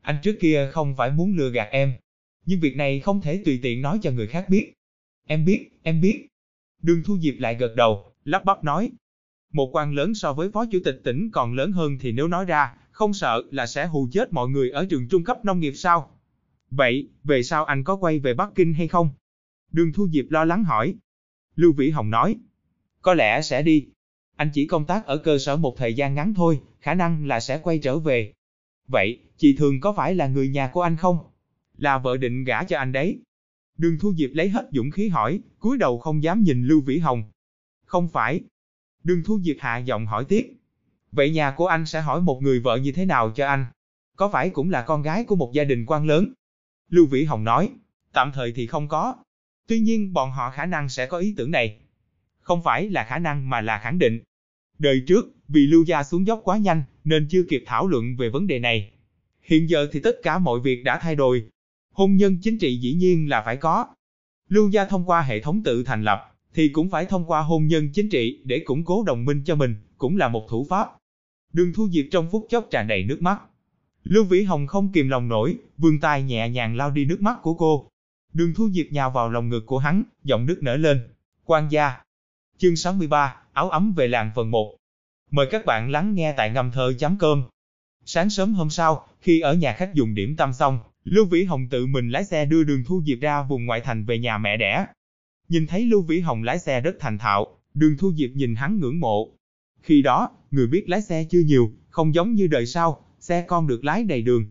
Anh 0.00 0.16
trước 0.22 0.36
kia 0.40 0.68
không 0.72 0.96
phải 0.96 1.10
muốn 1.10 1.36
lừa 1.36 1.50
gạt 1.50 1.68
em, 1.70 1.92
nhưng 2.46 2.60
việc 2.60 2.76
này 2.76 3.00
không 3.00 3.20
thể 3.20 3.42
tùy 3.44 3.60
tiện 3.62 3.82
nói 3.82 3.98
cho 4.02 4.10
người 4.10 4.26
khác 4.26 4.48
biết. 4.48 4.72
Em 5.26 5.44
biết, 5.44 5.68
em 5.82 6.00
biết. 6.00 6.26
Đường 6.82 7.02
Thu 7.02 7.18
Diệp 7.18 7.34
lại 7.38 7.54
gật 7.54 7.74
đầu, 7.76 8.12
lắp 8.24 8.44
bắp 8.44 8.64
nói. 8.64 8.90
Một 9.52 9.76
quan 9.76 9.94
lớn 9.94 10.14
so 10.14 10.32
với 10.32 10.50
phó 10.50 10.64
chủ 10.64 10.78
tịch 10.84 11.00
tỉnh 11.04 11.30
còn 11.32 11.54
lớn 11.54 11.72
hơn 11.72 11.98
thì 12.00 12.12
nếu 12.12 12.28
nói 12.28 12.44
ra, 12.44 12.74
không 12.90 13.14
sợ 13.14 13.42
là 13.50 13.66
sẽ 13.66 13.86
hù 13.86 14.08
chết 14.12 14.32
mọi 14.32 14.48
người 14.48 14.70
ở 14.70 14.86
trường 14.90 15.08
trung 15.08 15.24
cấp 15.24 15.44
nông 15.44 15.60
nghiệp 15.60 15.72
sao? 15.72 16.10
Vậy, 16.70 17.08
về 17.24 17.42
sau 17.42 17.64
anh 17.64 17.84
có 17.84 17.96
quay 17.96 18.18
về 18.18 18.34
Bắc 18.34 18.50
Kinh 18.54 18.74
hay 18.74 18.88
không? 18.88 19.10
Đường 19.72 19.92
Thu 19.92 20.08
Diệp 20.08 20.24
lo 20.30 20.44
lắng 20.44 20.64
hỏi. 20.64 20.94
Lưu 21.56 21.72
Vĩ 21.72 21.90
Hồng 21.90 22.10
nói. 22.10 22.36
Có 23.02 23.14
lẽ 23.14 23.42
sẽ 23.42 23.62
đi. 23.62 23.86
Anh 24.36 24.50
chỉ 24.54 24.66
công 24.66 24.84
tác 24.84 25.06
ở 25.06 25.16
cơ 25.18 25.38
sở 25.38 25.56
một 25.56 25.76
thời 25.76 25.94
gian 25.94 26.14
ngắn 26.14 26.34
thôi, 26.34 26.60
khả 26.80 26.94
năng 26.94 27.26
là 27.26 27.40
sẽ 27.40 27.58
quay 27.58 27.78
trở 27.78 27.98
về. 27.98 28.32
Vậy, 28.86 29.18
chị 29.36 29.56
Thường 29.58 29.80
có 29.80 29.92
phải 29.92 30.14
là 30.14 30.26
người 30.26 30.48
nhà 30.48 30.70
của 30.72 30.82
anh 30.82 30.96
không? 30.96 31.18
Là 31.76 31.98
vợ 31.98 32.16
định 32.16 32.44
gả 32.44 32.64
cho 32.64 32.78
anh 32.78 32.92
đấy. 32.92 33.18
Đường 33.80 33.98
Thu 33.98 34.14
Diệp 34.14 34.30
lấy 34.32 34.48
hết 34.48 34.68
dũng 34.72 34.90
khí 34.90 35.08
hỏi, 35.08 35.40
cúi 35.58 35.78
đầu 35.78 35.98
không 35.98 36.22
dám 36.22 36.42
nhìn 36.42 36.62
Lưu 36.62 36.80
Vĩ 36.80 36.98
Hồng. 36.98 37.24
Không 37.84 38.08
phải. 38.08 38.40
Đường 39.04 39.22
Thu 39.24 39.40
Diệp 39.40 39.56
hạ 39.58 39.78
giọng 39.78 40.06
hỏi 40.06 40.24
tiếp. 40.24 40.52
Vậy 41.12 41.30
nhà 41.30 41.54
của 41.56 41.66
anh 41.66 41.86
sẽ 41.86 42.00
hỏi 42.00 42.20
một 42.20 42.42
người 42.42 42.60
vợ 42.60 42.76
như 42.76 42.92
thế 42.92 43.04
nào 43.04 43.30
cho 43.30 43.46
anh? 43.46 43.66
Có 44.16 44.28
phải 44.28 44.50
cũng 44.50 44.70
là 44.70 44.82
con 44.82 45.02
gái 45.02 45.24
của 45.24 45.36
một 45.36 45.52
gia 45.54 45.64
đình 45.64 45.84
quan 45.86 46.06
lớn? 46.06 46.32
Lưu 46.88 47.06
Vĩ 47.06 47.24
Hồng 47.24 47.44
nói, 47.44 47.70
tạm 48.12 48.32
thời 48.34 48.52
thì 48.52 48.66
không 48.66 48.88
có. 48.88 49.16
Tuy 49.66 49.80
nhiên 49.80 50.12
bọn 50.12 50.30
họ 50.30 50.50
khả 50.50 50.66
năng 50.66 50.88
sẽ 50.88 51.06
có 51.06 51.18
ý 51.18 51.34
tưởng 51.36 51.50
này. 51.50 51.76
Không 52.40 52.62
phải 52.62 52.88
là 52.90 53.04
khả 53.04 53.18
năng 53.18 53.50
mà 53.50 53.60
là 53.60 53.78
khẳng 53.78 53.98
định. 53.98 54.20
Đời 54.78 55.02
trước, 55.06 55.24
vì 55.48 55.66
Lưu 55.66 55.84
Gia 55.84 56.02
xuống 56.02 56.26
dốc 56.26 56.40
quá 56.44 56.58
nhanh, 56.58 56.82
nên 57.04 57.28
chưa 57.30 57.42
kịp 57.48 57.62
thảo 57.66 57.88
luận 57.88 58.16
về 58.18 58.28
vấn 58.28 58.46
đề 58.46 58.58
này. 58.58 58.90
Hiện 59.42 59.70
giờ 59.70 59.88
thì 59.92 60.00
tất 60.00 60.16
cả 60.22 60.38
mọi 60.38 60.60
việc 60.60 60.84
đã 60.84 60.98
thay 60.98 61.16
đổi. 61.16 61.44
Hôn 61.94 62.16
nhân 62.16 62.38
chính 62.42 62.58
trị 62.58 62.76
dĩ 62.76 62.94
nhiên 62.94 63.28
là 63.28 63.42
phải 63.44 63.56
có. 63.56 63.86
Lưu 64.48 64.68
Gia 64.68 64.84
thông 64.84 65.04
qua 65.04 65.22
hệ 65.22 65.40
thống 65.40 65.62
tự 65.62 65.84
thành 65.84 66.04
lập, 66.04 66.34
thì 66.54 66.68
cũng 66.68 66.90
phải 66.90 67.04
thông 67.04 67.24
qua 67.24 67.40
hôn 67.40 67.66
nhân 67.66 67.90
chính 67.92 68.08
trị 68.08 68.40
để 68.44 68.62
củng 68.64 68.84
cố 68.84 69.02
đồng 69.02 69.24
minh 69.24 69.42
cho 69.44 69.54
mình, 69.54 69.74
cũng 69.98 70.16
là 70.16 70.28
một 70.28 70.46
thủ 70.48 70.66
pháp. 70.70 70.88
Đường 71.52 71.72
Thu 71.74 71.88
Diệp 71.88 72.04
trong 72.10 72.30
phút 72.30 72.46
chốc 72.50 72.66
tràn 72.70 72.88
đầy 72.88 73.04
nước 73.04 73.22
mắt. 73.22 73.40
Lưu 74.04 74.24
Vĩ 74.24 74.42
Hồng 74.42 74.66
không 74.66 74.92
kìm 74.92 75.08
lòng 75.08 75.28
nổi, 75.28 75.56
vươn 75.78 76.00
tay 76.00 76.22
nhẹ 76.22 76.48
nhàng 76.48 76.76
lau 76.76 76.90
đi 76.90 77.04
nước 77.04 77.20
mắt 77.20 77.38
của 77.42 77.54
cô. 77.54 77.88
Đường 78.32 78.54
Thu 78.54 78.70
Diệp 78.70 78.86
nhào 78.90 79.10
vào 79.10 79.30
lòng 79.30 79.48
ngực 79.48 79.66
của 79.66 79.78
hắn, 79.78 80.02
giọng 80.24 80.46
nước 80.46 80.58
nở 80.62 80.76
lên. 80.76 81.08
Quan 81.44 81.68
gia. 81.70 82.00
Chương 82.58 82.76
63, 82.76 83.36
áo 83.52 83.70
ấm 83.70 83.92
về 83.96 84.08
làng 84.08 84.30
phần 84.34 84.50
1. 84.50 84.76
Mời 85.30 85.46
các 85.50 85.64
bạn 85.66 85.90
lắng 85.90 86.14
nghe 86.14 86.34
tại 86.36 86.50
ngâm 86.50 86.70
thơ 86.70 86.92
chấm 86.98 87.18
cơm. 87.18 87.44
Sáng 88.04 88.30
sớm 88.30 88.54
hôm 88.54 88.70
sau, 88.70 89.08
khi 89.20 89.40
ở 89.40 89.54
nhà 89.54 89.72
khách 89.72 89.94
dùng 89.94 90.14
điểm 90.14 90.36
tâm 90.36 90.52
xong, 90.52 90.78
Lưu 91.04 91.24
Vĩ 91.24 91.44
Hồng 91.44 91.68
tự 91.68 91.86
mình 91.86 92.08
lái 92.08 92.24
xe 92.24 92.44
đưa 92.44 92.64
đường 92.64 92.84
Thu 92.84 93.02
Diệp 93.06 93.18
ra 93.20 93.42
vùng 93.42 93.66
ngoại 93.66 93.80
thành 93.80 94.04
về 94.04 94.18
nhà 94.18 94.38
mẹ 94.38 94.56
đẻ. 94.56 94.86
Nhìn 95.48 95.66
thấy 95.66 95.86
Lưu 95.86 96.02
Vĩ 96.02 96.20
Hồng 96.20 96.42
lái 96.42 96.58
xe 96.58 96.80
rất 96.80 96.96
thành 97.00 97.18
thạo, 97.18 97.58
đường 97.74 97.96
Thu 97.98 98.12
Diệp 98.12 98.30
nhìn 98.30 98.54
hắn 98.54 98.80
ngưỡng 98.80 99.00
mộ. 99.00 99.28
Khi 99.82 100.02
đó, 100.02 100.30
người 100.50 100.66
biết 100.66 100.88
lái 100.88 101.02
xe 101.02 101.24
chưa 101.30 101.40
nhiều, 101.40 101.72
không 101.88 102.14
giống 102.14 102.34
như 102.34 102.46
đời 102.46 102.66
sau, 102.66 103.04
xe 103.18 103.44
con 103.48 103.66
được 103.66 103.84
lái 103.84 104.04
đầy 104.04 104.22
đường. 104.22 104.44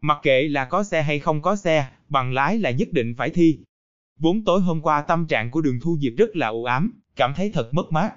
Mặc 0.00 0.18
kệ 0.22 0.48
là 0.48 0.64
có 0.64 0.84
xe 0.84 1.02
hay 1.02 1.18
không 1.18 1.42
có 1.42 1.56
xe, 1.56 1.88
bằng 2.08 2.32
lái 2.32 2.58
là 2.58 2.70
nhất 2.70 2.88
định 2.92 3.14
phải 3.18 3.30
thi. 3.30 3.58
Vốn 4.18 4.44
tối 4.44 4.60
hôm 4.60 4.80
qua 4.80 5.02
tâm 5.02 5.26
trạng 5.26 5.50
của 5.50 5.60
đường 5.60 5.80
Thu 5.82 5.98
Diệp 6.00 6.12
rất 6.18 6.36
là 6.36 6.48
u 6.48 6.64
ám, 6.64 7.00
cảm 7.16 7.32
thấy 7.36 7.50
thật 7.54 7.74
mất 7.74 7.92
mát. 7.92 8.14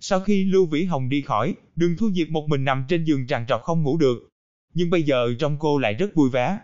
Sau 0.00 0.20
khi 0.20 0.44
Lưu 0.44 0.66
Vĩ 0.66 0.84
Hồng 0.84 1.08
đi 1.08 1.22
khỏi, 1.22 1.54
đường 1.76 1.96
Thu 1.98 2.10
Diệp 2.12 2.28
một 2.28 2.48
mình 2.48 2.64
nằm 2.64 2.84
trên 2.88 3.04
giường 3.04 3.26
tràn 3.26 3.46
trọc 3.48 3.62
không 3.62 3.82
ngủ 3.82 3.98
được. 3.98 4.28
Nhưng 4.74 4.90
bây 4.90 5.02
giờ 5.02 5.34
trong 5.38 5.56
cô 5.58 5.78
lại 5.78 5.94
rất 5.94 6.14
vui 6.14 6.30
vẻ. 6.30 6.58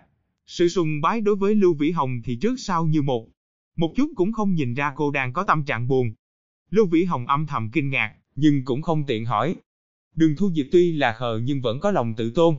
Sự 0.52 0.68
sùng 0.68 1.00
bái 1.00 1.20
đối 1.20 1.36
với 1.36 1.54
Lưu 1.54 1.74
Vĩ 1.74 1.90
Hồng 1.90 2.20
thì 2.24 2.36
trước 2.36 2.60
sau 2.60 2.86
như 2.86 3.02
một. 3.02 3.28
Một 3.76 3.92
chút 3.96 4.10
cũng 4.16 4.32
không 4.32 4.54
nhìn 4.54 4.74
ra 4.74 4.92
cô 4.96 5.10
đang 5.10 5.32
có 5.32 5.44
tâm 5.44 5.64
trạng 5.64 5.88
buồn. 5.88 6.12
Lưu 6.70 6.86
Vĩ 6.86 7.04
Hồng 7.04 7.26
âm 7.26 7.46
thầm 7.46 7.70
kinh 7.72 7.90
ngạc, 7.90 8.14
nhưng 8.34 8.64
cũng 8.64 8.82
không 8.82 9.06
tiện 9.06 9.24
hỏi. 9.24 9.56
Đường 10.14 10.36
Thu 10.36 10.50
Diệp 10.52 10.66
tuy 10.72 10.92
là 10.92 11.12
khờ 11.12 11.40
nhưng 11.44 11.60
vẫn 11.60 11.80
có 11.80 11.90
lòng 11.90 12.14
tự 12.14 12.30
tôn. 12.30 12.56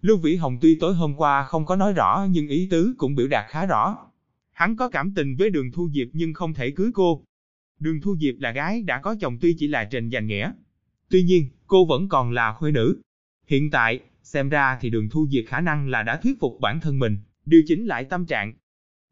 Lưu 0.00 0.16
Vĩ 0.16 0.36
Hồng 0.36 0.58
tuy 0.60 0.78
tối 0.80 0.94
hôm 0.94 1.14
qua 1.16 1.44
không 1.44 1.66
có 1.66 1.76
nói 1.76 1.92
rõ 1.92 2.26
nhưng 2.30 2.48
ý 2.48 2.68
tứ 2.70 2.94
cũng 2.98 3.14
biểu 3.14 3.28
đạt 3.28 3.44
khá 3.50 3.66
rõ. 3.66 3.96
Hắn 4.52 4.76
có 4.76 4.88
cảm 4.88 5.14
tình 5.14 5.36
với 5.36 5.50
đường 5.50 5.72
Thu 5.72 5.90
Diệp 5.94 6.08
nhưng 6.12 6.34
không 6.34 6.54
thể 6.54 6.70
cưới 6.70 6.90
cô. 6.94 7.24
Đường 7.80 8.00
Thu 8.00 8.16
Diệp 8.16 8.34
là 8.38 8.52
gái 8.52 8.82
đã 8.82 9.00
có 9.00 9.16
chồng 9.20 9.38
tuy 9.40 9.54
chỉ 9.58 9.68
là 9.68 9.84
trình 9.84 10.10
giành 10.10 10.26
nghĩa. 10.26 10.52
Tuy 11.10 11.22
nhiên, 11.22 11.48
cô 11.66 11.84
vẫn 11.84 12.08
còn 12.08 12.32
là 12.32 12.52
khuê 12.52 12.70
nữ. 12.70 13.00
Hiện 13.46 13.70
tại, 13.70 14.00
xem 14.22 14.48
ra 14.48 14.78
thì 14.80 14.90
đường 14.90 15.08
Thu 15.08 15.26
Diệp 15.30 15.44
khả 15.46 15.60
năng 15.60 15.88
là 15.88 16.02
đã 16.02 16.20
thuyết 16.22 16.40
phục 16.40 16.58
bản 16.60 16.80
thân 16.80 16.98
mình, 16.98 17.18
điều 17.46 17.62
chỉnh 17.66 17.86
lại 17.86 18.04
tâm 18.04 18.26
trạng. 18.26 18.52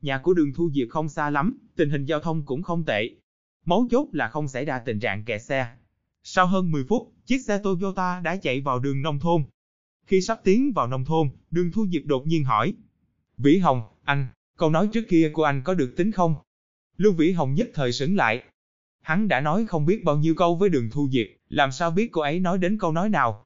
Nhà 0.03 0.19
của 0.19 0.35
đường 0.35 0.53
Thu 0.55 0.71
Diệp 0.75 0.89
không 0.91 1.09
xa 1.09 1.31
lắm, 1.31 1.59
tình 1.77 1.91
hình 1.91 2.05
giao 2.05 2.21
thông 2.21 2.47
cũng 2.47 2.63
không 2.63 2.85
tệ. 2.85 3.11
Mấu 3.65 3.89
chốt 3.91 4.09
là 4.13 4.29
không 4.29 4.49
xảy 4.49 4.65
ra 4.65 4.79
tình 4.79 5.01
trạng 5.01 5.25
kẹt 5.25 5.43
xe. 5.43 5.67
Sau 6.23 6.47
hơn 6.47 6.71
10 6.71 6.85
phút, 6.89 7.13
chiếc 7.27 7.39
xe 7.39 7.59
Toyota 7.59 8.21
đã 8.21 8.37
chạy 8.37 8.61
vào 8.61 8.79
đường 8.79 9.03
nông 9.03 9.19
thôn. 9.19 9.45
Khi 10.07 10.21
sắp 10.21 10.41
tiến 10.45 10.73
vào 10.73 10.87
nông 10.87 11.05
thôn, 11.05 11.31
đường 11.51 11.73
Thu 11.73 11.87
Diệp 11.87 12.03
đột 12.05 12.27
nhiên 12.27 12.45
hỏi. 12.45 12.75
Vĩ 13.39 13.59
Hồng, 13.59 13.83
anh, 14.05 14.27
câu 14.59 14.71
nói 14.71 14.89
trước 14.93 15.05
kia 15.09 15.31
của 15.33 15.45
anh 15.45 15.63
có 15.65 15.75
được 15.75 15.95
tính 15.97 16.13
không? 16.13 16.35
Lưu 16.97 17.13
Vĩ 17.13 17.33
Hồng 17.33 17.55
nhất 17.55 17.71
thời 17.75 17.93
sững 17.93 18.17
lại. 18.17 18.43
Hắn 19.01 19.29
đã 19.29 19.41
nói 19.41 19.67
không 19.67 19.87
biết 19.87 20.05
bao 20.05 20.17
nhiêu 20.17 20.35
câu 20.35 20.57
với 20.57 20.69
đường 20.69 20.91
Thu 20.91 21.09
Diệp, 21.13 21.27
làm 21.49 21.73
sao 21.73 21.91
biết 21.91 22.09
cô 22.13 22.23
ấy 22.23 22.41
nói 22.41 22.59
đến 22.59 22.79
câu 22.79 22.93
nói 22.93 23.09
nào? 23.09 23.45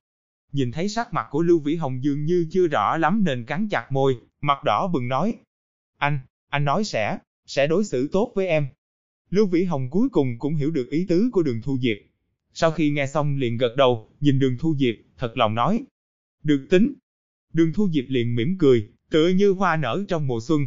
Nhìn 0.53 0.73
thấy 0.73 0.89
sắc 0.89 1.13
mặt 1.13 1.27
của 1.31 1.43
Lưu 1.43 1.59
Vĩ 1.59 1.77
Hồng 1.77 2.05
dường 2.05 2.25
như 2.25 2.47
chưa 2.51 2.67
rõ 2.67 2.97
lắm 2.97 3.25
nên 3.25 3.45
cắn 3.45 3.69
chặt 3.69 3.93
môi, 3.93 4.19
mặt 4.41 4.65
đỏ 4.65 4.89
bừng 4.89 5.09
nói. 5.09 5.35
Anh, 5.97 6.19
anh 6.49 6.65
nói 6.65 6.85
sẽ, 6.85 7.19
sẽ 7.47 7.67
đối 7.67 7.85
xử 7.85 8.09
tốt 8.13 8.33
với 8.35 8.47
em. 8.47 8.69
Lưu 9.31 9.47
Vĩ 9.47 9.65
Hồng 9.65 9.91
cuối 9.91 10.09
cùng 10.09 10.39
cũng 10.39 10.55
hiểu 10.55 10.71
được 10.71 10.91
ý 10.91 11.07
tứ 11.09 11.31
của 11.33 11.43
đường 11.43 11.63
Thu 11.63 11.79
Diệp. 11.79 11.97
Sau 12.53 12.71
khi 12.71 12.91
nghe 12.91 13.07
xong 13.07 13.37
liền 13.37 13.57
gật 13.57 13.75
đầu, 13.77 14.11
nhìn 14.21 14.39
đường 14.39 14.57
Thu 14.59 14.77
Diệp, 14.79 14.95
thật 15.19 15.37
lòng 15.37 15.55
nói. 15.55 15.85
Được 16.43 16.67
tính. 16.71 16.95
Đường 17.53 17.73
Thu 17.73 17.89
Diệp 17.93 18.05
liền 18.09 18.35
mỉm 18.35 18.59
cười, 18.59 18.89
tựa 19.11 19.29
như 19.29 19.51
hoa 19.51 19.77
nở 19.77 20.05
trong 20.09 20.27
mùa 20.27 20.41
xuân. 20.43 20.61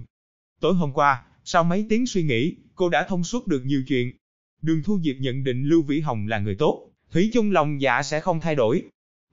Tối 0.60 0.74
hôm 0.74 0.94
qua, 0.94 1.24
sau 1.44 1.64
mấy 1.64 1.86
tiếng 1.90 2.08
suy 2.08 2.24
nghĩ, 2.24 2.56
cô 2.76 2.90
đã 2.90 3.06
thông 3.10 3.24
suốt 3.24 3.48
được 3.48 3.62
nhiều 3.66 3.84
chuyện. 3.88 4.12
Đường 4.62 4.84
Thu 4.84 5.00
Diệp 5.00 5.16
nhận 5.20 5.44
định 5.44 5.64
Lưu 5.64 5.82
Vĩ 5.82 6.00
Hồng 6.00 6.28
là 6.28 6.40
người 6.40 6.56
tốt, 6.56 6.90
Thủy 7.12 7.30
chung 7.34 7.52
lòng 7.52 7.82
dạ 7.82 8.04
sẽ 8.04 8.20
không 8.20 8.40
thay 8.40 8.56
đổi. 8.56 8.84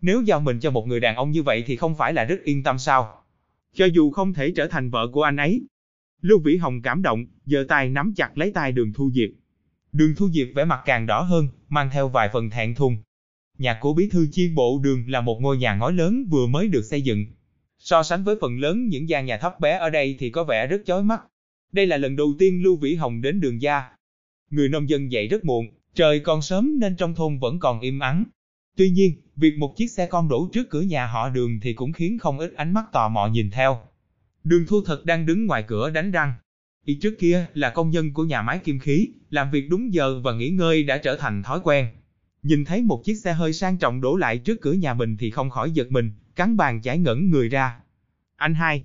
Nếu 0.01 0.23
giao 0.23 0.41
mình 0.41 0.61
cho 0.61 0.71
một 0.71 0.87
người 0.87 1.01
đàn 1.01 1.17
ông 1.17 1.31
như 1.31 1.43
vậy 1.43 1.65
thì 1.67 1.77
không 1.77 1.95
phải 1.95 2.13
là 2.13 2.25
rất 2.25 2.43
yên 2.45 2.63
tâm 2.63 2.79
sao? 2.79 3.25
Cho 3.77 3.87
dù 3.87 4.11
không 4.11 4.33
thể 4.33 4.51
trở 4.57 4.67
thành 4.67 4.91
vợ 4.91 5.09
của 5.13 5.23
anh 5.23 5.37
ấy. 5.37 5.67
Lưu 6.23 6.39
Vĩ 6.39 6.57
Hồng 6.57 6.83
cảm 6.83 7.03
động, 7.03 7.27
giơ 7.45 7.65
tay 7.69 7.89
nắm 7.89 8.13
chặt 8.17 8.39
lấy 8.39 8.51
tay 8.51 8.73
đường 8.73 8.93
Thu 8.93 9.11
Diệp. 9.11 9.29
Đường 9.93 10.15
Thu 10.17 10.31
Diệp 10.31 10.49
vẻ 10.55 10.65
mặt 10.65 10.81
càng 10.85 11.07
đỏ 11.07 11.21
hơn, 11.21 11.49
mang 11.69 11.91
theo 11.93 12.09
vài 12.09 12.31
phần 12.33 12.51
thẹn 12.51 12.75
thùng. 12.75 12.97
Nhà 13.59 13.79
của 13.81 13.95
bí 13.95 14.09
thư 14.09 14.27
chi 14.33 14.51
bộ 14.55 14.81
đường 14.83 15.05
là 15.09 15.21
một 15.21 15.39
ngôi 15.41 15.57
nhà 15.57 15.75
ngói 15.75 15.93
lớn 15.93 16.27
vừa 16.31 16.47
mới 16.47 16.69
được 16.69 16.83
xây 16.83 17.03
dựng. 17.03 17.27
So 17.79 18.03
sánh 18.03 18.25
với 18.25 18.37
phần 18.41 18.59
lớn 18.59 18.89
những 18.89 19.09
gian 19.09 19.27
nhà 19.27 19.39
thấp 19.39 19.61
bé 19.61 19.79
ở 19.79 19.91
đây 19.91 20.17
thì 20.19 20.31
có 20.31 20.45
vẻ 20.45 20.67
rất 20.67 20.83
chói 20.87 21.03
mắt. 21.03 21.21
Đây 21.73 21.87
là 21.87 21.97
lần 21.97 22.17
đầu 22.17 22.35
tiên 22.39 22.63
Lưu 22.63 22.77
Vĩ 22.77 22.95
Hồng 22.95 23.21
đến 23.21 23.41
đường 23.41 23.63
gia. 23.63 23.83
Người 24.51 24.69
nông 24.69 24.89
dân 24.89 25.13
dậy 25.13 25.29
rất 25.29 25.45
muộn, 25.45 25.67
trời 25.95 26.21
còn 26.21 26.43
sớm 26.43 26.79
nên 26.79 26.97
trong 26.97 27.15
thôn 27.15 27.39
vẫn 27.39 27.59
còn 27.59 27.81
im 27.81 27.99
ắng. 27.99 28.25
Tuy 28.77 28.91
nhiên, 28.91 29.15
việc 29.37 29.59
một 29.59 29.77
chiếc 29.77 29.91
xe 29.91 30.07
con 30.07 30.29
đổ 30.29 30.49
trước 30.53 30.71
cửa 30.71 30.81
nhà 30.81 31.07
họ 31.07 31.29
đường 31.29 31.61
thì 31.63 31.73
cũng 31.73 31.93
khiến 31.93 32.19
không 32.19 32.39
ít 32.39 32.55
ánh 32.55 32.75
mắt 32.75 32.85
tò 32.93 33.09
mò 33.09 33.27
nhìn 33.27 33.51
theo. 33.51 33.81
Đường 34.45 34.67
Thu 34.69 34.83
Thật 34.87 35.05
đang 35.05 35.27
đứng 35.27 35.47
ngoài 35.47 35.65
cửa 35.67 35.91
đánh 35.91 36.11
răng. 36.11 36.33
Y 36.85 36.95
trước 36.95 37.15
kia 37.19 37.47
là 37.55 37.71
công 37.71 37.91
nhân 37.91 38.15
của 38.15 38.25
nhà 38.25 38.43
máy 38.43 38.59
kim 38.59 38.79
khí, 38.79 39.09
làm 39.31 39.51
việc 39.51 39.69
đúng 39.71 39.95
giờ 39.95 40.21
và 40.21 40.33
nghỉ 40.33 40.51
ngơi 40.51 40.83
đã 40.83 40.99
trở 40.99 41.17
thành 41.17 41.43
thói 41.43 41.61
quen. 41.65 41.89
Nhìn 42.43 42.65
thấy 42.65 42.83
một 42.83 43.05
chiếc 43.05 43.15
xe 43.15 43.33
hơi 43.33 43.53
sang 43.53 43.79
trọng 43.79 44.01
đổ 44.01 44.17
lại 44.17 44.39
trước 44.39 44.61
cửa 44.61 44.73
nhà 44.73 44.95
mình 44.95 45.17
thì 45.17 45.31
không 45.31 45.51
khỏi 45.51 45.71
giật 45.71 45.87
mình, 45.91 46.13
cắn 46.37 46.57
bàn 46.57 46.83
chải 46.83 46.99
ngẩn 46.99 47.31
người 47.31 47.49
ra. 47.49 47.81
Anh 48.37 48.55
hai. 48.55 48.85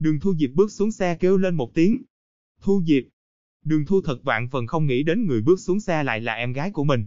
Đường 0.00 0.20
Thu 0.20 0.34
Diệp 0.34 0.50
bước 0.54 0.70
xuống 0.70 0.92
xe 0.92 1.16
kêu 1.20 1.36
lên 1.36 1.54
một 1.54 1.74
tiếng. 1.74 2.02
Thu 2.62 2.82
Diệp. 2.86 3.02
Đường 3.64 3.86
Thu 3.86 4.00
thật 4.02 4.24
vạn 4.24 4.48
phần 4.48 4.66
không 4.66 4.86
nghĩ 4.86 5.02
đến 5.02 5.26
người 5.26 5.42
bước 5.42 5.60
xuống 5.60 5.80
xe 5.80 6.04
lại 6.04 6.20
là 6.20 6.34
em 6.34 6.52
gái 6.52 6.70
của 6.70 6.84
mình. 6.84 7.06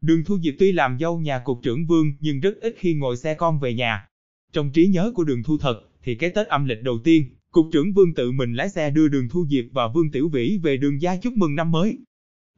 Đường 0.00 0.24
Thu 0.24 0.38
Diệp 0.38 0.54
tuy 0.58 0.72
làm 0.72 0.98
dâu 1.00 1.18
nhà 1.18 1.38
cục 1.38 1.62
trưởng 1.62 1.86
Vương 1.86 2.12
nhưng 2.20 2.40
rất 2.40 2.60
ít 2.60 2.74
khi 2.78 2.94
ngồi 2.94 3.16
xe 3.16 3.34
con 3.34 3.60
về 3.60 3.74
nhà. 3.74 4.08
Trong 4.52 4.72
trí 4.72 4.86
nhớ 4.86 5.12
của 5.14 5.24
đường 5.24 5.42
Thu 5.42 5.58
thật, 5.58 5.82
thì 6.02 6.14
cái 6.14 6.30
Tết 6.30 6.46
âm 6.46 6.64
lịch 6.64 6.82
đầu 6.82 6.98
tiên, 7.04 7.24
cục 7.50 7.66
trưởng 7.72 7.92
Vương 7.92 8.14
tự 8.14 8.32
mình 8.32 8.54
lái 8.54 8.68
xe 8.68 8.90
đưa 8.90 9.08
đường 9.08 9.28
Thu 9.28 9.46
Diệp 9.50 9.64
và 9.72 9.88
Vương 9.88 10.10
Tiểu 10.10 10.28
Vĩ 10.28 10.58
về 10.62 10.76
đường 10.76 11.02
gia 11.02 11.16
chúc 11.16 11.32
mừng 11.32 11.54
năm 11.54 11.70
mới. 11.70 11.98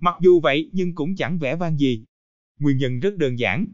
Mặc 0.00 0.14
dù 0.20 0.40
vậy 0.40 0.70
nhưng 0.72 0.94
cũng 0.94 1.16
chẳng 1.16 1.38
vẻ 1.38 1.56
vang 1.56 1.78
gì. 1.78 2.04
Nguyên 2.58 2.78
nhân 2.78 3.00
rất 3.00 3.16
đơn 3.16 3.38
giản. 3.38 3.66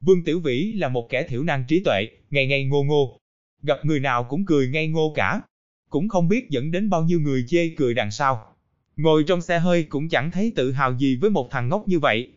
Vương 0.00 0.24
Tiểu 0.24 0.40
Vĩ 0.40 0.72
là 0.72 0.88
một 0.88 1.08
kẻ 1.10 1.22
thiểu 1.28 1.42
năng 1.42 1.64
trí 1.68 1.82
tuệ, 1.84 2.08
ngày 2.30 2.46
ngày 2.46 2.64
ngô 2.64 2.82
ngô. 2.84 3.20
Gặp 3.62 3.78
người 3.84 4.00
nào 4.00 4.24
cũng 4.24 4.44
cười 4.46 4.68
ngây 4.68 4.88
ngô 4.88 5.12
cả. 5.16 5.40
Cũng 5.88 6.08
không 6.08 6.28
biết 6.28 6.50
dẫn 6.50 6.70
đến 6.70 6.90
bao 6.90 7.02
nhiêu 7.02 7.20
người 7.20 7.44
chê 7.48 7.68
cười 7.68 7.94
đằng 7.94 8.10
sau. 8.10 8.54
Ngồi 8.96 9.24
trong 9.24 9.40
xe 9.40 9.58
hơi 9.58 9.82
cũng 9.82 10.08
chẳng 10.08 10.30
thấy 10.30 10.52
tự 10.56 10.72
hào 10.72 10.98
gì 10.98 11.16
với 11.16 11.30
một 11.30 11.48
thằng 11.50 11.68
ngốc 11.68 11.88
như 11.88 11.98
vậy. 11.98 12.32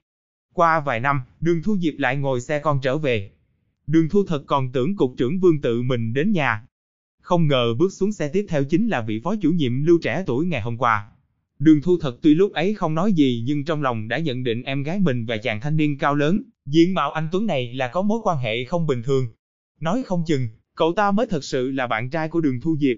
Qua 0.53 0.79
vài 0.79 0.99
năm, 0.99 1.21
đường 1.41 1.63
Thu 1.63 1.77
Diệp 1.77 1.93
lại 1.97 2.17
ngồi 2.17 2.41
xe 2.41 2.59
con 2.59 2.79
trở 2.81 2.97
về. 2.97 3.31
Đường 3.87 4.09
Thu 4.09 4.23
thật 4.27 4.43
còn 4.47 4.71
tưởng 4.71 4.95
cục 4.95 5.13
trưởng 5.17 5.39
Vương 5.39 5.61
tự 5.61 5.81
mình 5.81 6.13
đến 6.13 6.31
nhà. 6.31 6.65
Không 7.21 7.47
ngờ 7.47 7.73
bước 7.79 7.93
xuống 7.93 8.11
xe 8.11 8.29
tiếp 8.33 8.45
theo 8.49 8.63
chính 8.63 8.87
là 8.87 9.01
vị 9.01 9.21
phó 9.23 9.35
chủ 9.41 9.51
nhiệm 9.51 9.83
lưu 9.83 9.99
trẻ 10.01 10.23
tuổi 10.27 10.45
ngày 10.45 10.61
hôm 10.61 10.77
qua. 10.77 11.07
Đường 11.59 11.81
Thu 11.81 11.97
thật 12.01 12.19
tuy 12.21 12.35
lúc 12.35 12.53
ấy 12.53 12.73
không 12.73 12.95
nói 12.95 13.13
gì 13.13 13.43
nhưng 13.45 13.65
trong 13.65 13.81
lòng 13.81 14.07
đã 14.07 14.17
nhận 14.17 14.43
định 14.43 14.63
em 14.63 14.83
gái 14.83 14.99
mình 14.99 15.25
và 15.25 15.37
chàng 15.37 15.61
thanh 15.61 15.77
niên 15.77 15.97
cao 15.97 16.15
lớn, 16.15 16.41
diện 16.65 16.93
mạo 16.93 17.11
anh 17.11 17.27
Tuấn 17.31 17.45
này 17.45 17.73
là 17.73 17.87
có 17.87 18.01
mối 18.01 18.19
quan 18.23 18.37
hệ 18.37 18.65
không 18.65 18.87
bình 18.87 19.03
thường. 19.03 19.27
Nói 19.79 20.03
không 20.03 20.23
chừng, 20.27 20.47
cậu 20.75 20.93
ta 20.93 21.11
mới 21.11 21.27
thật 21.29 21.43
sự 21.43 21.71
là 21.71 21.87
bạn 21.87 22.09
trai 22.09 22.29
của 22.29 22.41
đường 22.41 22.61
Thu 22.61 22.77
Diệp. 22.77 22.97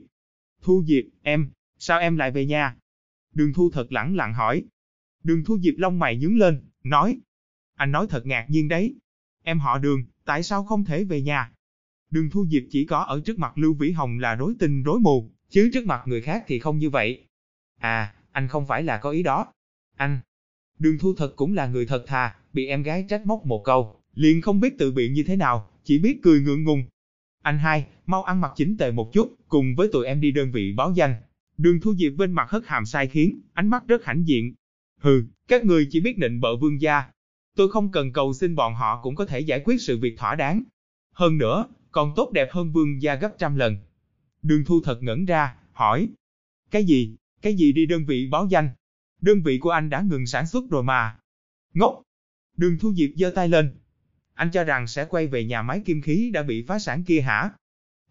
Thu 0.61 0.83
Diệp, 0.87 1.03
em, 1.21 1.49
sao 1.79 1.99
em 1.99 2.17
lại 2.17 2.31
về 2.31 2.45
nhà? 2.45 2.75
Đường 3.33 3.53
Thu 3.53 3.69
thật 3.73 3.91
lẳng 3.91 4.15
lặng 4.15 4.33
hỏi. 4.33 4.63
Đường 5.23 5.43
Thu 5.45 5.59
Diệp 5.59 5.73
lông 5.77 5.99
mày 5.99 6.17
nhướng 6.17 6.37
lên, 6.37 6.61
nói. 6.83 7.19
Anh 7.75 7.91
nói 7.91 8.07
thật 8.09 8.25
ngạc 8.25 8.45
nhiên 8.49 8.67
đấy. 8.67 8.95
Em 9.43 9.59
họ 9.59 9.77
đường, 9.77 10.05
tại 10.25 10.43
sao 10.43 10.63
không 10.63 10.85
thể 10.85 11.03
về 11.03 11.21
nhà? 11.21 11.51
Đường 12.09 12.29
Thu 12.29 12.45
Diệp 12.45 12.63
chỉ 12.69 12.85
có 12.85 12.99
ở 12.99 13.21
trước 13.25 13.39
mặt 13.39 13.57
Lưu 13.57 13.73
Vĩ 13.73 13.91
Hồng 13.91 14.19
là 14.19 14.35
rối 14.35 14.53
tinh 14.59 14.83
rối 14.83 14.99
mù, 14.99 15.31
chứ 15.49 15.69
trước 15.73 15.85
mặt 15.85 16.01
người 16.05 16.21
khác 16.21 16.43
thì 16.47 16.59
không 16.59 16.77
như 16.77 16.89
vậy. 16.89 17.25
À, 17.79 18.13
anh 18.31 18.47
không 18.47 18.67
phải 18.67 18.83
là 18.83 18.97
có 18.97 19.09
ý 19.09 19.23
đó. 19.23 19.53
Anh, 19.95 20.19
đường 20.79 20.97
Thu 20.99 21.13
thật 21.17 21.33
cũng 21.35 21.53
là 21.53 21.67
người 21.67 21.85
thật 21.85 22.03
thà, 22.07 22.35
bị 22.53 22.67
em 22.67 22.83
gái 22.83 23.05
trách 23.09 23.25
móc 23.25 23.45
một 23.45 23.61
câu, 23.65 24.01
liền 24.13 24.41
không 24.41 24.59
biết 24.59 24.77
tự 24.77 24.91
biện 24.91 25.13
như 25.13 25.23
thế 25.23 25.35
nào, 25.35 25.69
chỉ 25.83 25.99
biết 25.99 26.19
cười 26.23 26.41
ngượng 26.41 26.63
ngùng. 26.63 26.83
Anh 27.41 27.57
hai, 27.57 27.87
mau 28.05 28.23
ăn 28.23 28.41
mặc 28.41 28.51
chỉnh 28.55 28.77
tề 28.77 28.91
một 28.91 29.13
chút, 29.13 29.35
cùng 29.47 29.75
với 29.75 29.89
tụi 29.91 30.05
em 30.05 30.21
đi 30.21 30.31
đơn 30.31 30.51
vị 30.51 30.73
báo 30.73 30.91
danh. 30.91 31.15
Đường 31.57 31.79
Thu 31.81 31.95
Diệp 31.95 32.13
bên 32.17 32.31
mặt 32.31 32.49
hất 32.49 32.63
hàm 32.65 32.85
sai 32.85 33.07
khiến, 33.07 33.41
ánh 33.53 33.67
mắt 33.67 33.83
rất 33.87 34.05
hãnh 34.05 34.27
diện. 34.27 34.53
Hừ, 34.99 35.23
các 35.47 35.65
người 35.65 35.87
chỉ 35.91 35.99
biết 35.99 36.17
nịnh 36.17 36.39
bợ 36.39 36.55
vương 36.55 36.81
gia. 36.81 37.03
Tôi 37.55 37.71
không 37.71 37.91
cần 37.91 38.13
cầu 38.13 38.33
xin 38.33 38.55
bọn 38.55 38.75
họ 38.75 39.01
cũng 39.03 39.15
có 39.15 39.25
thể 39.25 39.39
giải 39.39 39.61
quyết 39.65 39.81
sự 39.81 39.99
việc 39.99 40.17
thỏa 40.17 40.35
đáng. 40.35 40.63
Hơn 41.11 41.37
nữa, 41.37 41.65
còn 41.91 42.13
tốt 42.15 42.31
đẹp 42.31 42.47
hơn 42.51 42.71
vương 42.71 43.01
gia 43.01 43.15
gấp 43.15 43.35
trăm 43.37 43.55
lần. 43.55 43.77
Đường 44.41 44.65
Thu 44.65 44.81
thật 44.83 45.03
ngẩn 45.03 45.25
ra, 45.25 45.55
hỏi. 45.71 46.09
Cái 46.71 46.85
gì, 46.85 47.15
cái 47.41 47.55
gì 47.55 47.71
đi 47.71 47.85
đơn 47.85 48.05
vị 48.05 48.27
báo 48.31 48.47
danh? 48.49 48.69
Đơn 49.21 49.41
vị 49.41 49.57
của 49.57 49.69
anh 49.69 49.89
đã 49.89 50.01
ngừng 50.01 50.25
sản 50.25 50.47
xuất 50.47 50.63
rồi 50.69 50.83
mà. 50.83 51.19
Ngốc! 51.73 52.01
Đường 52.57 52.77
Thu 52.79 52.93
Diệp 52.93 53.09
giơ 53.15 53.31
tay 53.35 53.49
lên. 53.49 53.75
Anh 54.33 54.51
cho 54.51 54.63
rằng 54.63 54.87
sẽ 54.87 55.05
quay 55.05 55.27
về 55.27 55.45
nhà 55.45 55.61
máy 55.61 55.81
kim 55.85 56.01
khí 56.01 56.31
đã 56.33 56.43
bị 56.43 56.65
phá 56.67 56.79
sản 56.79 57.03
kia 57.03 57.21
hả? 57.21 57.49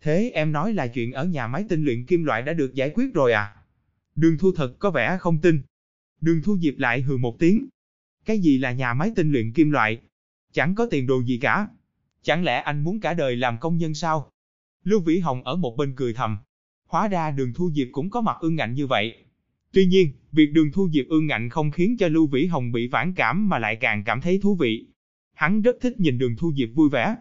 Thế 0.00 0.30
em 0.34 0.52
nói 0.52 0.72
là 0.72 0.86
chuyện 0.86 1.12
ở 1.12 1.24
nhà 1.24 1.46
máy 1.46 1.64
tinh 1.68 1.84
luyện 1.84 2.06
kim 2.06 2.24
loại 2.24 2.42
đã 2.42 2.52
được 2.52 2.74
giải 2.74 2.90
quyết 2.94 3.14
rồi 3.14 3.32
à? 3.32 3.56
Đường 4.14 4.38
Thu 4.38 4.52
thật 4.52 4.78
có 4.78 4.90
vẻ 4.90 5.16
không 5.20 5.40
tin. 5.40 5.62
Đường 6.20 6.42
Thu 6.42 6.58
Diệp 6.58 6.74
lại 6.78 7.00
hừ 7.00 7.16
một 7.16 7.36
tiếng. 7.38 7.68
Cái 8.24 8.38
gì 8.38 8.58
là 8.58 8.72
nhà 8.72 8.94
máy 8.94 9.12
tinh 9.16 9.32
luyện 9.32 9.52
kim 9.52 9.70
loại? 9.70 9.98
Chẳng 10.52 10.74
có 10.74 10.86
tiền 10.90 11.06
đồ 11.06 11.22
gì 11.22 11.38
cả. 11.38 11.68
Chẳng 12.22 12.44
lẽ 12.44 12.60
anh 12.60 12.84
muốn 12.84 13.00
cả 13.00 13.14
đời 13.14 13.36
làm 13.36 13.58
công 13.58 13.76
nhân 13.76 13.94
sao? 13.94 14.30
Lưu 14.84 15.00
Vĩ 15.00 15.18
Hồng 15.18 15.44
ở 15.44 15.56
một 15.56 15.76
bên 15.76 15.92
cười 15.96 16.14
thầm. 16.14 16.38
Hóa 16.86 17.08
ra 17.08 17.30
đường 17.30 17.52
Thu 17.54 17.70
Diệp 17.74 17.88
cũng 17.92 18.10
có 18.10 18.20
mặt 18.20 18.36
ương 18.40 18.56
ngạnh 18.56 18.74
như 18.74 18.86
vậy. 18.86 19.14
Tuy 19.72 19.86
nhiên, 19.86 20.12
việc 20.32 20.46
đường 20.52 20.72
Thu 20.72 20.88
Diệp 20.92 21.06
ương 21.08 21.26
ngạnh 21.26 21.48
không 21.48 21.70
khiến 21.70 21.96
cho 21.98 22.08
Lưu 22.08 22.26
Vĩ 22.26 22.46
Hồng 22.46 22.72
bị 22.72 22.88
phản 22.92 23.14
cảm 23.14 23.48
mà 23.48 23.58
lại 23.58 23.76
càng 23.76 24.04
cảm 24.04 24.20
thấy 24.20 24.38
thú 24.42 24.54
vị. 24.54 24.86
Hắn 25.34 25.62
rất 25.62 25.76
thích 25.80 26.00
nhìn 26.00 26.18
đường 26.18 26.36
Thu 26.36 26.52
Diệp 26.56 26.68
vui 26.74 26.88
vẻ. 26.88 27.16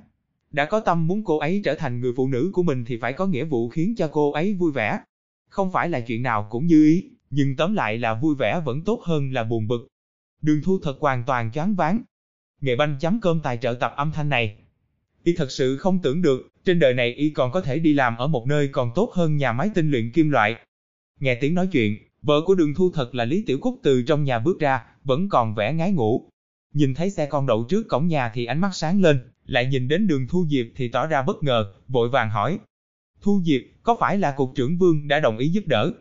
Đã 0.52 0.66
có 0.66 0.80
tâm 0.80 1.08
muốn 1.08 1.24
cô 1.24 1.38
ấy 1.38 1.62
trở 1.66 1.76
thành 1.76 2.00
người 2.02 2.14
phụ 2.16 2.28
nữ 2.28 2.52
của 2.54 2.64
mình 2.64 2.86
thì 2.86 2.98
phải 2.98 3.14
có 3.14 3.28
nghĩa 3.28 3.46
vụ 3.46 3.70
khiến 3.70 3.96
cho 3.98 4.10
cô 4.12 4.32
ấy 4.32 4.54
vui 4.54 4.72
vẻ. 4.72 5.00
Không 5.50 5.72
phải 5.72 5.90
là 5.90 6.00
chuyện 6.00 6.24
nào 6.24 6.48
cũng 6.52 6.66
như 6.66 6.86
ý, 6.86 7.10
nhưng 7.30 7.56
tóm 7.56 7.74
lại 7.74 7.98
là 7.98 8.14
vui 8.14 8.36
vẻ 8.36 8.62
vẫn 8.66 8.84
tốt 8.84 9.02
hơn 9.04 9.34
là 9.34 9.44
buồn 9.44 9.68
bực. 9.68 9.88
Đường 10.42 10.62
Thu 10.64 10.80
thật 10.84 10.98
hoàn 11.00 11.24
toàn 11.24 11.52
choáng 11.52 11.76
váng. 11.76 12.02
Nghệ 12.62 12.76
banh 12.76 12.98
chấm 13.00 13.22
cơm 13.22 13.40
tài 13.40 13.58
trợ 13.58 13.74
tập 13.74 13.94
âm 13.96 14.12
thanh 14.12 14.30
này. 14.30 14.56
Y 15.24 15.36
thật 15.36 15.52
sự 15.52 15.78
không 15.78 16.00
tưởng 16.02 16.22
được, 16.22 16.50
trên 16.66 16.80
đời 16.80 16.94
này 16.94 17.14
Y 17.14 17.30
còn 17.30 17.52
có 17.52 17.62
thể 17.62 17.80
đi 17.80 17.94
làm 17.94 18.18
ở 18.18 18.28
một 18.28 18.48
nơi 18.48 18.68
còn 18.68 18.92
tốt 18.96 19.12
hơn 19.14 19.38
nhà 19.38 19.54
máy 19.54 19.70
tinh 19.76 19.92
luyện 19.92 20.12
kim 20.12 20.30
loại. 20.30 20.56
Nghe 21.20 21.36
tiếng 21.36 21.56
nói 21.56 21.68
chuyện, 21.72 21.98
vợ 22.22 22.42
của 22.46 22.56
đường 22.56 22.74
thu 22.74 22.92
thật 22.94 23.16
là 23.16 23.26
Lý 23.26 23.44
Tiểu 23.48 23.58
Cúc 23.62 23.80
từ 23.84 24.04
trong 24.04 24.24
nhà 24.24 24.40
bước 24.40 24.60
ra, 24.60 24.84
vẫn 25.04 25.30
còn 25.30 25.56
vẻ 25.56 25.74
ngái 25.74 25.92
ngủ. 25.92 26.30
Nhìn 26.74 26.94
thấy 26.94 27.10
xe 27.10 27.26
con 27.26 27.46
đậu 27.46 27.64
trước 27.70 27.88
cổng 27.88 28.08
nhà 28.08 28.32
thì 28.34 28.46
ánh 28.46 28.62
mắt 28.62 28.72
sáng 28.74 29.02
lên, 29.02 29.20
lại 29.46 29.66
nhìn 29.66 29.88
đến 29.88 30.08
đường 30.08 30.28
Thu 30.28 30.46
Diệp 30.50 30.66
thì 30.76 30.88
tỏ 30.88 31.08
ra 31.08 31.22
bất 31.22 31.44
ngờ, 31.44 31.74
vội 31.88 32.10
vàng 32.10 32.30
hỏi. 32.30 32.60
Thu 33.22 33.42
Diệp, 33.46 33.62
có 33.84 33.98
phải 34.00 34.18
là 34.18 34.32
cục 34.32 34.52
trưởng 34.56 34.78
Vương 34.78 35.08
đã 35.08 35.20
đồng 35.20 35.38
ý 35.38 35.50
giúp 35.50 35.68
đỡ? 35.68 35.92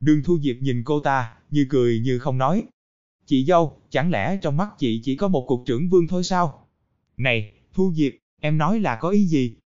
Đường 0.00 0.22
Thu 0.24 0.38
Diệp 0.40 0.56
nhìn 0.60 0.82
cô 0.84 1.00
ta, 1.00 1.32
như 1.50 1.66
cười 1.70 2.00
như 2.04 2.18
không 2.18 2.38
nói. 2.38 2.62
Chị 3.26 3.44
dâu, 3.44 3.80
chẳng 3.90 4.10
lẽ 4.10 4.38
trong 4.42 4.56
mắt 4.56 4.68
chị 4.78 5.00
chỉ 5.04 5.16
có 5.16 5.28
một 5.28 5.44
cục 5.48 5.62
trưởng 5.66 5.88
Vương 5.88 6.06
thôi 6.08 6.24
sao? 6.24 6.68
Này, 7.16 7.52
Thu 7.72 7.92
Diệp, 7.94 8.12
em 8.40 8.58
nói 8.58 8.80
là 8.80 8.96
có 8.96 9.08
ý 9.08 9.24
gì? 9.24 9.56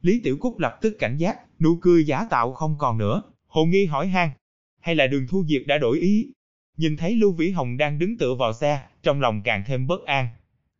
Lý 0.00 0.20
Tiểu 0.24 0.36
Cúc 0.40 0.58
lập 0.58 0.78
tức 0.80 0.96
cảnh 0.98 1.16
giác, 1.16 1.60
nụ 1.60 1.78
cười 1.80 2.04
giả 2.04 2.26
tạo 2.30 2.52
không 2.52 2.78
còn 2.78 2.98
nữa, 2.98 3.22
hồ 3.46 3.64
nghi 3.64 3.86
hỏi 3.86 4.08
han. 4.08 4.30
Hay 4.80 4.94
là 4.94 5.06
đường 5.06 5.26
Thu 5.28 5.44
Diệp 5.44 5.62
đã 5.66 5.78
đổi 5.78 5.98
ý? 5.98 6.32
Nhìn 6.76 6.96
thấy 6.96 7.16
Lưu 7.16 7.32
Vĩ 7.32 7.50
Hồng 7.50 7.76
đang 7.76 7.98
đứng 7.98 8.18
tựa 8.18 8.34
vào 8.34 8.52
xe, 8.52 8.82
trong 9.02 9.20
lòng 9.20 9.42
càng 9.44 9.64
thêm 9.66 9.86
bất 9.86 10.04
an. 10.04 10.28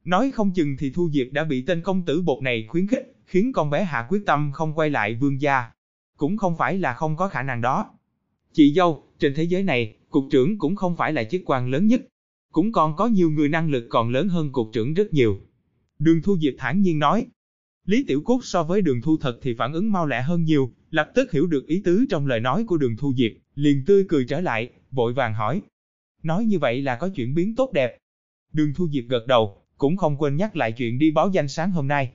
Nói 0.04 0.30
không 0.30 0.52
chừng 0.54 0.76
thì 0.78 0.90
Thu 0.90 1.10
Diệp 1.10 1.26
đã 1.32 1.44
bị 1.44 1.64
tên 1.66 1.82
công 1.82 2.04
tử 2.04 2.22
bột 2.22 2.42
này 2.42 2.66
khuyến 2.68 2.86
khích, 2.86 3.12
khiến 3.26 3.52
con 3.52 3.70
bé 3.70 3.84
hạ 3.84 4.06
quyết 4.08 4.22
tâm 4.26 4.50
không 4.52 4.74
quay 4.74 4.90
lại 4.90 5.14
vương 5.14 5.40
gia. 5.40 5.70
Cũng 6.16 6.36
không 6.36 6.56
phải 6.56 6.78
là 6.78 6.94
không 6.94 7.16
có 7.16 7.28
khả 7.28 7.42
năng 7.42 7.60
đó. 7.60 7.90
Chị 8.52 8.72
dâu, 8.74 9.06
trên 9.18 9.34
thế 9.34 9.42
giới 9.42 9.62
này, 9.62 9.94
cục 10.10 10.24
trưởng 10.30 10.58
cũng 10.58 10.76
không 10.76 10.96
phải 10.96 11.12
là 11.12 11.24
chức 11.24 11.42
quan 11.46 11.68
lớn 11.68 11.86
nhất. 11.86 12.00
Cũng 12.52 12.72
còn 12.72 12.96
có 12.96 13.06
nhiều 13.06 13.30
người 13.30 13.48
năng 13.48 13.70
lực 13.70 13.86
còn 13.88 14.08
lớn 14.08 14.28
hơn 14.28 14.52
cục 14.52 14.70
trưởng 14.72 14.94
rất 14.94 15.12
nhiều. 15.12 15.40
Đường 15.98 16.22
Thu 16.22 16.38
Diệp 16.38 16.54
thản 16.58 16.80
nhiên 16.80 16.98
nói. 16.98 17.26
Lý 17.86 18.04
Tiểu 18.06 18.22
Cúc 18.24 18.40
so 18.44 18.62
với 18.62 18.82
đường 18.82 19.00
Thu 19.02 19.16
thật 19.16 19.38
thì 19.42 19.54
phản 19.58 19.72
ứng 19.72 19.92
mau 19.92 20.06
lẹ 20.06 20.22
hơn 20.22 20.44
nhiều, 20.44 20.72
lập 20.90 21.10
tức 21.14 21.32
hiểu 21.32 21.46
được 21.46 21.66
ý 21.66 21.82
tứ 21.84 22.04
trong 22.10 22.26
lời 22.26 22.40
nói 22.40 22.64
của 22.64 22.76
đường 22.76 22.96
Thu 22.96 23.14
Diệp, 23.16 23.32
liền 23.54 23.84
tươi 23.86 24.04
cười 24.08 24.24
trở 24.28 24.40
lại, 24.40 24.70
vội 24.90 25.12
vàng 25.12 25.34
hỏi. 25.34 25.62
Nói 26.22 26.44
như 26.44 26.58
vậy 26.58 26.82
là 26.82 26.96
có 26.96 27.08
chuyển 27.08 27.34
biến 27.34 27.54
tốt 27.56 27.72
đẹp. 27.72 27.98
Đường 28.52 28.74
Thu 28.74 28.88
Diệp 28.88 29.04
gật 29.08 29.26
đầu, 29.26 29.62
cũng 29.78 29.96
không 29.96 30.16
quên 30.16 30.36
nhắc 30.36 30.56
lại 30.56 30.72
chuyện 30.72 30.98
đi 30.98 31.10
báo 31.10 31.30
danh 31.30 31.48
sáng 31.48 31.70
hôm 31.70 31.88
nay. 31.88 32.12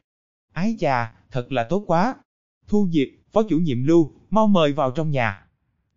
Ái 0.54 0.76
chà, 0.80 1.14
thật 1.32 1.52
là 1.52 1.64
tốt 1.64 1.84
quá. 1.88 2.16
Thu 2.68 2.90
Diệp, 2.92 3.08
phó 3.32 3.44
chủ 3.44 3.60
nhiệm 3.60 3.84
Lưu, 3.84 4.14
mau 4.30 4.48
mời 4.48 4.74
vào 4.74 4.92
trong 4.92 5.12
nhà. 5.12 5.46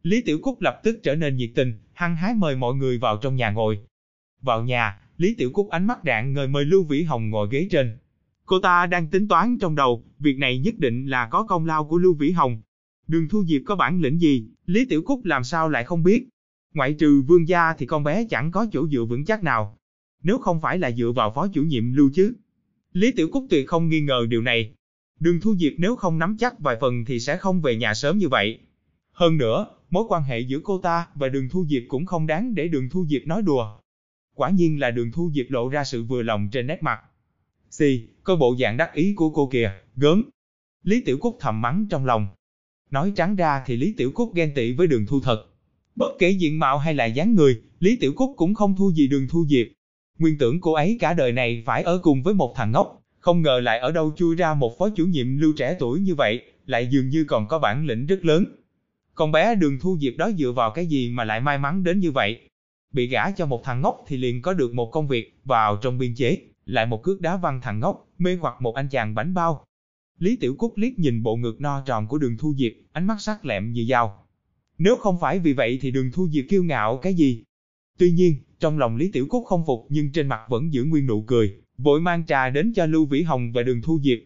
Lý 0.02 0.22
Tiểu 0.22 0.38
Cúc 0.42 0.60
lập 0.60 0.80
tức 0.84 1.00
trở 1.02 1.14
nên 1.14 1.36
nhiệt 1.36 1.50
tình, 1.54 1.78
hăng 1.92 2.16
hái 2.16 2.34
mời 2.34 2.56
mọi 2.56 2.74
người 2.74 2.98
vào 2.98 3.16
trong 3.16 3.36
nhà 3.36 3.50
ngồi. 3.50 3.80
Vào 4.42 4.64
nhà, 4.64 4.98
Lý 5.16 5.34
Tiểu 5.34 5.50
Cúc 5.50 5.70
ánh 5.70 5.86
mắt 5.86 5.98
rạng 6.04 6.32
ngời 6.32 6.48
mời 6.48 6.64
Lưu 6.64 6.84
Vĩ 6.84 7.02
Hồng 7.02 7.30
ngồi 7.30 7.48
ghế 7.50 7.68
trên. 7.70 7.98
Cô 8.46 8.60
ta 8.60 8.86
đang 8.86 9.06
tính 9.06 9.28
toán 9.28 9.58
trong 9.58 9.74
đầu, 9.74 10.04
việc 10.18 10.38
này 10.38 10.58
nhất 10.58 10.74
định 10.78 11.06
là 11.06 11.26
có 11.26 11.42
công 11.42 11.66
lao 11.66 11.84
của 11.84 11.98
Lưu 11.98 12.14
Vĩ 12.14 12.30
Hồng. 12.30 12.62
Đường 13.06 13.28
Thu 13.28 13.44
Diệp 13.44 13.62
có 13.66 13.76
bản 13.76 14.00
lĩnh 14.00 14.20
gì, 14.20 14.48
Lý 14.66 14.84
Tiểu 14.84 15.02
Cúc 15.02 15.24
làm 15.24 15.44
sao 15.44 15.68
lại 15.68 15.84
không 15.84 16.02
biết. 16.02 16.28
Ngoại 16.74 16.92
trừ 16.92 17.22
vương 17.26 17.48
gia 17.48 17.72
thì 17.72 17.86
con 17.86 18.04
bé 18.04 18.26
chẳng 18.30 18.50
có 18.50 18.66
chỗ 18.72 18.88
dựa 18.88 19.04
vững 19.04 19.24
chắc 19.24 19.42
nào. 19.42 19.76
Nếu 20.22 20.38
không 20.38 20.60
phải 20.60 20.78
là 20.78 20.90
dựa 20.90 21.12
vào 21.16 21.32
phó 21.34 21.48
chủ 21.48 21.62
nhiệm 21.62 21.92
Lưu 21.92 22.10
chứ. 22.14 22.34
Lý 22.92 23.12
Tiểu 23.12 23.28
Cúc 23.32 23.46
tuyệt 23.50 23.68
không 23.68 23.88
nghi 23.88 24.00
ngờ 24.00 24.26
điều 24.28 24.42
này. 24.42 24.74
Đường 25.20 25.40
Thu 25.40 25.56
Diệp 25.56 25.72
nếu 25.78 25.96
không 25.96 26.18
nắm 26.18 26.36
chắc 26.38 26.60
vài 26.60 26.76
phần 26.80 27.04
thì 27.04 27.20
sẽ 27.20 27.36
không 27.36 27.60
về 27.60 27.76
nhà 27.76 27.94
sớm 27.94 28.18
như 28.18 28.28
vậy. 28.28 28.58
Hơn 29.12 29.36
nữa, 29.36 29.66
mối 29.90 30.04
quan 30.08 30.22
hệ 30.22 30.40
giữa 30.40 30.60
cô 30.64 30.78
ta 30.78 31.06
và 31.14 31.28
đường 31.28 31.48
Thu 31.48 31.66
Diệp 31.66 31.82
cũng 31.88 32.06
không 32.06 32.26
đáng 32.26 32.54
để 32.54 32.68
đường 32.68 32.88
Thu 32.90 33.06
Diệp 33.06 33.26
nói 33.26 33.42
đùa. 33.42 33.79
Quả 34.40 34.50
nhiên 34.50 34.80
là 34.80 34.90
đường 34.90 35.12
Thu 35.12 35.30
Diệp 35.34 35.46
lộ 35.48 35.68
ra 35.68 35.84
sự 35.84 36.02
vừa 36.02 36.22
lòng 36.22 36.48
trên 36.52 36.66
nét 36.66 36.82
mặt. 36.82 37.00
Xì, 37.70 38.08
có 38.24 38.36
bộ 38.36 38.56
dạng 38.60 38.76
đắc 38.76 38.94
ý 38.94 39.14
của 39.14 39.30
cô 39.30 39.46
kìa, 39.46 39.72
gớm. 39.96 40.22
Lý 40.82 41.00
Tiểu 41.00 41.18
Cúc 41.18 41.36
thầm 41.40 41.60
mắng 41.60 41.86
trong 41.90 42.06
lòng. 42.06 42.28
Nói 42.90 43.12
trắng 43.16 43.36
ra 43.36 43.62
thì 43.66 43.76
Lý 43.76 43.94
Tiểu 43.96 44.12
Cúc 44.14 44.34
ghen 44.34 44.52
tị 44.54 44.72
với 44.72 44.86
đường 44.86 45.06
Thu 45.06 45.20
thật. 45.20 45.44
Bất 45.96 46.12
kể 46.18 46.30
diện 46.30 46.58
mạo 46.58 46.78
hay 46.78 46.94
là 46.94 47.04
dáng 47.04 47.34
người, 47.34 47.60
Lý 47.80 47.96
Tiểu 47.96 48.12
Cúc 48.12 48.34
cũng 48.36 48.54
không 48.54 48.76
thua 48.76 48.90
gì 48.90 49.08
đường 49.08 49.26
Thu 49.30 49.46
Diệp. 49.48 49.66
Nguyên 50.18 50.38
tưởng 50.38 50.60
cô 50.60 50.72
ấy 50.72 50.96
cả 51.00 51.14
đời 51.14 51.32
này 51.32 51.62
phải 51.66 51.82
ở 51.82 51.98
cùng 51.98 52.22
với 52.22 52.34
một 52.34 52.52
thằng 52.56 52.72
ngốc, 52.72 53.02
không 53.18 53.42
ngờ 53.42 53.60
lại 53.62 53.78
ở 53.78 53.92
đâu 53.92 54.12
chui 54.16 54.36
ra 54.36 54.54
một 54.54 54.78
phó 54.78 54.88
chủ 54.96 55.06
nhiệm 55.06 55.38
lưu 55.38 55.52
trẻ 55.56 55.76
tuổi 55.78 56.00
như 56.00 56.14
vậy, 56.14 56.42
lại 56.66 56.86
dường 56.86 57.08
như 57.08 57.24
còn 57.24 57.48
có 57.48 57.58
bản 57.58 57.86
lĩnh 57.86 58.06
rất 58.06 58.24
lớn. 58.24 58.44
Con 59.14 59.32
bé 59.32 59.54
đường 59.54 59.78
Thu 59.80 59.98
Diệp 60.00 60.16
đó 60.16 60.30
dựa 60.38 60.52
vào 60.52 60.70
cái 60.70 60.86
gì 60.86 61.10
mà 61.10 61.24
lại 61.24 61.40
may 61.40 61.58
mắn 61.58 61.84
đến 61.84 62.00
như 62.00 62.10
vậy? 62.10 62.49
Bị 62.92 63.06
gả 63.06 63.30
cho 63.30 63.46
một 63.46 63.64
thằng 63.64 63.80
ngốc 63.80 64.04
thì 64.06 64.16
liền 64.16 64.42
có 64.42 64.52
được 64.52 64.74
một 64.74 64.90
công 64.92 65.08
việc, 65.08 65.40
vào 65.44 65.76
trong 65.76 65.98
biên 65.98 66.14
chế, 66.14 66.38
lại 66.64 66.86
một 66.86 67.02
cước 67.02 67.20
đá 67.20 67.36
văng 67.36 67.60
thằng 67.60 67.80
ngốc, 67.80 68.08
mê 68.18 68.36
hoặc 68.40 68.54
một 68.60 68.74
anh 68.74 68.88
chàng 68.88 69.14
bánh 69.14 69.34
bao. 69.34 69.64
Lý 70.18 70.36
Tiểu 70.36 70.54
Cúc 70.58 70.72
liếc 70.76 70.98
nhìn 70.98 71.22
bộ 71.22 71.36
ngực 71.36 71.60
no 71.60 71.82
tròn 71.86 72.08
của 72.08 72.18
đường 72.18 72.36
Thu 72.38 72.54
Diệp, 72.54 72.72
ánh 72.92 73.06
mắt 73.06 73.16
sắc 73.20 73.44
lẹm 73.44 73.72
như 73.72 73.86
dao. 73.88 74.26
Nếu 74.78 74.96
không 74.96 75.20
phải 75.20 75.38
vì 75.38 75.52
vậy 75.52 75.78
thì 75.82 75.90
đường 75.90 76.10
Thu 76.12 76.28
Diệp 76.28 76.44
kiêu 76.48 76.64
ngạo 76.64 76.98
cái 76.98 77.14
gì? 77.14 77.44
Tuy 77.98 78.10
nhiên, 78.10 78.34
trong 78.60 78.78
lòng 78.78 78.96
Lý 78.96 79.10
Tiểu 79.12 79.26
Cúc 79.28 79.44
không 79.46 79.66
phục 79.66 79.86
nhưng 79.88 80.12
trên 80.12 80.28
mặt 80.28 80.40
vẫn 80.48 80.72
giữ 80.72 80.84
nguyên 80.84 81.06
nụ 81.06 81.22
cười, 81.22 81.54
vội 81.78 82.00
mang 82.00 82.26
trà 82.26 82.50
đến 82.50 82.72
cho 82.72 82.86
Lưu 82.86 83.06
Vĩ 83.06 83.22
Hồng 83.22 83.52
và 83.52 83.62
đường 83.62 83.82
Thu 83.82 84.00
Diệp. 84.02 84.18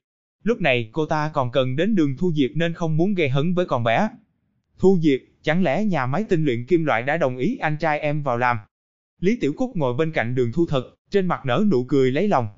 Lúc 0.43 0.61
này 0.61 0.91
cô 0.93 1.07
ta 1.07 1.31
còn 1.35 1.51
cần 1.51 1.77
đến 1.77 1.95
đường 1.95 2.17
Thu 2.17 2.33
Diệp 2.33 2.51
nên 2.55 2.75
không 2.75 2.97
muốn 2.97 3.15
gây 3.15 3.29
hấn 3.29 3.55
với 3.55 3.67
con 3.67 3.85
bé. 3.85 4.09
Thu 4.79 4.99
Diệp, 5.03 5.21
chẳng 5.45 5.63
lẽ 5.63 5.85
nhà 5.85 6.07
máy 6.07 6.25
tinh 6.29 6.45
luyện 6.45 6.67
kim 6.67 6.85
loại 6.85 7.03
đã 7.03 7.17
đồng 7.17 7.37
ý 7.37 7.57
anh 7.57 7.77
trai 7.81 8.01
em 8.01 8.23
vào 8.23 8.39
làm? 8.39 8.59
Lý 9.21 9.39
Tiểu 9.41 9.53
Cúc 9.57 9.77
ngồi 9.77 9.95
bên 9.95 10.13
cạnh 10.13 10.35
đường 10.35 10.53
Thu 10.53 10.67
Thật, 10.67 10.95
trên 11.11 11.27
mặt 11.27 11.47
nở 11.47 11.65
nụ 11.71 11.85
cười 11.85 12.13
lấy 12.13 12.29
lòng. 12.29 12.49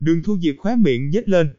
Đường 0.00 0.22
Thu 0.24 0.38
Diệp 0.38 0.54
khóe 0.58 0.76
miệng 0.76 1.10
nhếch 1.10 1.28
lên. 1.28 1.54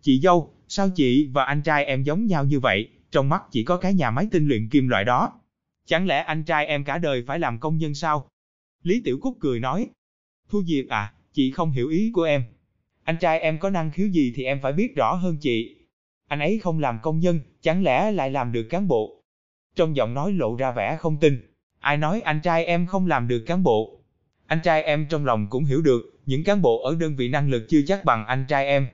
Chị 0.00 0.20
dâu, 0.20 0.54
sao 0.68 0.88
chị 0.94 1.30
và 1.32 1.44
anh 1.44 1.62
trai 1.62 1.84
em 1.84 2.02
giống 2.02 2.26
nhau 2.26 2.44
như 2.44 2.60
vậy, 2.60 2.88
trong 3.10 3.28
mắt 3.28 3.42
chỉ 3.50 3.64
có 3.64 3.76
cái 3.76 3.94
nhà 3.94 4.10
máy 4.10 4.28
tinh 4.30 4.48
luyện 4.48 4.68
kim 4.68 4.88
loại 4.88 5.04
đó. 5.04 5.40
Chẳng 5.86 6.06
lẽ 6.06 6.18
anh 6.18 6.44
trai 6.44 6.66
em 6.66 6.84
cả 6.84 6.98
đời 6.98 7.24
phải 7.26 7.38
làm 7.38 7.60
công 7.60 7.78
nhân 7.78 7.94
sao? 7.94 8.28
Lý 8.82 9.02
Tiểu 9.04 9.18
Cúc 9.22 9.36
cười 9.40 9.60
nói. 9.60 9.88
Thu 10.48 10.62
Diệp 10.64 10.88
à, 10.88 11.12
chị 11.32 11.50
không 11.50 11.70
hiểu 11.70 11.88
ý 11.88 12.10
của 12.14 12.22
em. 12.22 12.44
Anh 13.04 13.16
trai 13.20 13.40
em 13.40 13.58
có 13.58 13.70
năng 13.70 13.90
khiếu 13.90 14.08
gì 14.08 14.32
thì 14.36 14.44
em 14.44 14.58
phải 14.62 14.72
biết 14.72 14.96
rõ 14.96 15.14
hơn 15.14 15.36
chị. 15.40 15.76
Anh 16.28 16.38
ấy 16.38 16.58
không 16.58 16.78
làm 16.78 16.98
công 17.02 17.20
nhân, 17.20 17.40
chẳng 17.60 17.82
lẽ 17.82 18.12
lại 18.12 18.30
làm 18.30 18.52
được 18.52 18.66
cán 18.70 18.88
bộ? 18.88 19.15
Trong 19.76 19.96
giọng 19.96 20.14
nói 20.14 20.32
lộ 20.32 20.56
ra 20.56 20.72
vẻ 20.72 20.96
không 21.00 21.16
tin. 21.20 21.40
Ai 21.80 21.96
nói 21.96 22.20
anh 22.20 22.40
trai 22.40 22.64
em 22.64 22.86
không 22.86 23.06
làm 23.06 23.28
được 23.28 23.44
cán 23.46 23.62
bộ? 23.62 24.00
Anh 24.46 24.60
trai 24.64 24.82
em 24.82 25.06
trong 25.08 25.24
lòng 25.24 25.46
cũng 25.50 25.64
hiểu 25.64 25.82
được, 25.82 26.02
những 26.26 26.44
cán 26.44 26.62
bộ 26.62 26.82
ở 26.82 26.96
đơn 27.00 27.16
vị 27.16 27.28
năng 27.28 27.50
lực 27.50 27.66
chưa 27.68 27.80
chắc 27.86 28.04
bằng 28.04 28.26
anh 28.26 28.44
trai 28.48 28.66
em. 28.66 28.88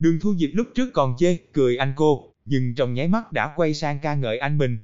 Đường 0.00 0.18
Thu 0.20 0.34
Diệp 0.36 0.50
lúc 0.52 0.68
trước 0.74 0.90
còn 0.94 1.14
chê, 1.18 1.36
cười 1.52 1.76
anh 1.76 1.92
cô, 1.96 2.34
nhưng 2.44 2.74
trong 2.74 2.94
nháy 2.94 3.08
mắt 3.08 3.32
đã 3.32 3.52
quay 3.56 3.74
sang 3.74 3.98
ca 4.02 4.14
ngợi 4.14 4.38
anh 4.38 4.58
mình. 4.58 4.78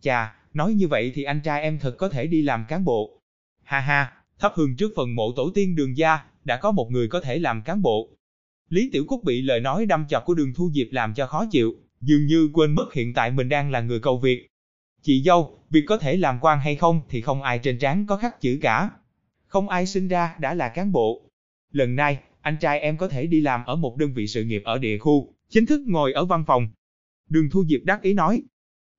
Chà, 0.00 0.34
nói 0.54 0.72
như 0.72 0.88
vậy 0.88 1.12
thì 1.14 1.22
anh 1.22 1.40
trai 1.44 1.62
em 1.62 1.78
thật 1.78 1.94
có 1.98 2.08
thể 2.08 2.26
đi 2.26 2.42
làm 2.42 2.64
cán 2.68 2.84
bộ. 2.84 3.20
Ha 3.62 3.80
ha, 3.80 4.12
thắp 4.38 4.52
hương 4.54 4.76
trước 4.76 4.92
phần 4.96 5.14
mộ 5.14 5.32
tổ 5.36 5.50
tiên 5.54 5.76
đường 5.76 5.96
gia, 5.96 6.18
đã 6.44 6.56
có 6.56 6.72
một 6.72 6.90
người 6.90 7.08
có 7.08 7.20
thể 7.20 7.38
làm 7.38 7.62
cán 7.62 7.82
bộ. 7.82 8.08
Lý 8.68 8.90
Tiểu 8.92 9.04
Cúc 9.08 9.24
bị 9.24 9.42
lời 9.42 9.60
nói 9.60 9.86
đâm 9.86 10.06
chọc 10.08 10.24
của 10.24 10.34
đường 10.34 10.54
Thu 10.54 10.70
Diệp 10.74 10.86
làm 10.90 11.14
cho 11.14 11.26
khó 11.26 11.46
chịu, 11.50 11.74
dường 12.00 12.26
như 12.26 12.50
quên 12.52 12.74
mất 12.74 12.94
hiện 12.94 13.14
tại 13.14 13.30
mình 13.30 13.48
đang 13.48 13.70
là 13.70 13.80
người 13.80 14.00
cầu 14.00 14.18
việc. 14.18 14.46
Chị 15.06 15.22
dâu, 15.22 15.58
việc 15.70 15.84
có 15.86 15.98
thể 15.98 16.16
làm 16.16 16.38
quan 16.40 16.60
hay 16.60 16.76
không 16.76 17.00
thì 17.08 17.20
không 17.20 17.42
ai 17.42 17.58
trên 17.58 17.78
trán 17.78 18.06
có 18.06 18.16
khắc 18.16 18.40
chữ 18.40 18.58
cả. 18.62 18.90
Không 19.46 19.68
ai 19.68 19.86
sinh 19.86 20.08
ra 20.08 20.36
đã 20.40 20.54
là 20.54 20.68
cán 20.68 20.92
bộ. 20.92 21.30
Lần 21.72 21.96
này, 21.96 22.18
anh 22.40 22.56
trai 22.60 22.80
em 22.80 22.96
có 22.96 23.08
thể 23.08 23.26
đi 23.26 23.40
làm 23.40 23.64
ở 23.64 23.76
một 23.76 23.96
đơn 23.96 24.14
vị 24.14 24.26
sự 24.26 24.44
nghiệp 24.44 24.62
ở 24.64 24.78
địa 24.78 24.98
khu, 24.98 25.34
chính 25.48 25.66
thức 25.66 25.80
ngồi 25.86 26.12
ở 26.12 26.24
văn 26.24 26.44
phòng. 26.46 26.68
Đường 27.28 27.50
Thu 27.50 27.64
Diệp 27.64 27.80
đắc 27.84 28.02
ý 28.02 28.14
nói. 28.14 28.42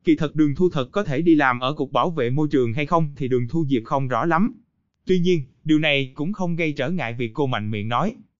Kỳ 0.04 0.16
thật 0.16 0.36
đường 0.36 0.56
Thu 0.56 0.70
thật 0.70 0.90
có 0.92 1.04
thể 1.04 1.22
đi 1.22 1.36
làm 1.36 1.60
ở 1.60 1.74
Cục 1.74 1.92
Bảo 1.92 2.10
vệ 2.10 2.30
Môi 2.30 2.48
trường 2.52 2.74
hay 2.74 2.86
không 2.86 3.14
thì 3.18 3.28
đường 3.28 3.48
Thu 3.50 3.66
Diệp 3.70 3.84
không 3.86 4.08
rõ 4.08 4.26
lắm. 4.26 4.62
Tuy 5.06 5.20
nhiên, 5.20 5.42
điều 5.64 5.80
này 5.80 6.12
cũng 6.16 6.34
không 6.34 6.56
gây 6.56 6.72
trở 6.72 6.90
ngại 6.90 7.14
việc 7.14 7.32
cô 7.34 7.48
mạnh 7.48 7.72
miệng 7.72 7.90
nói. 7.90 8.16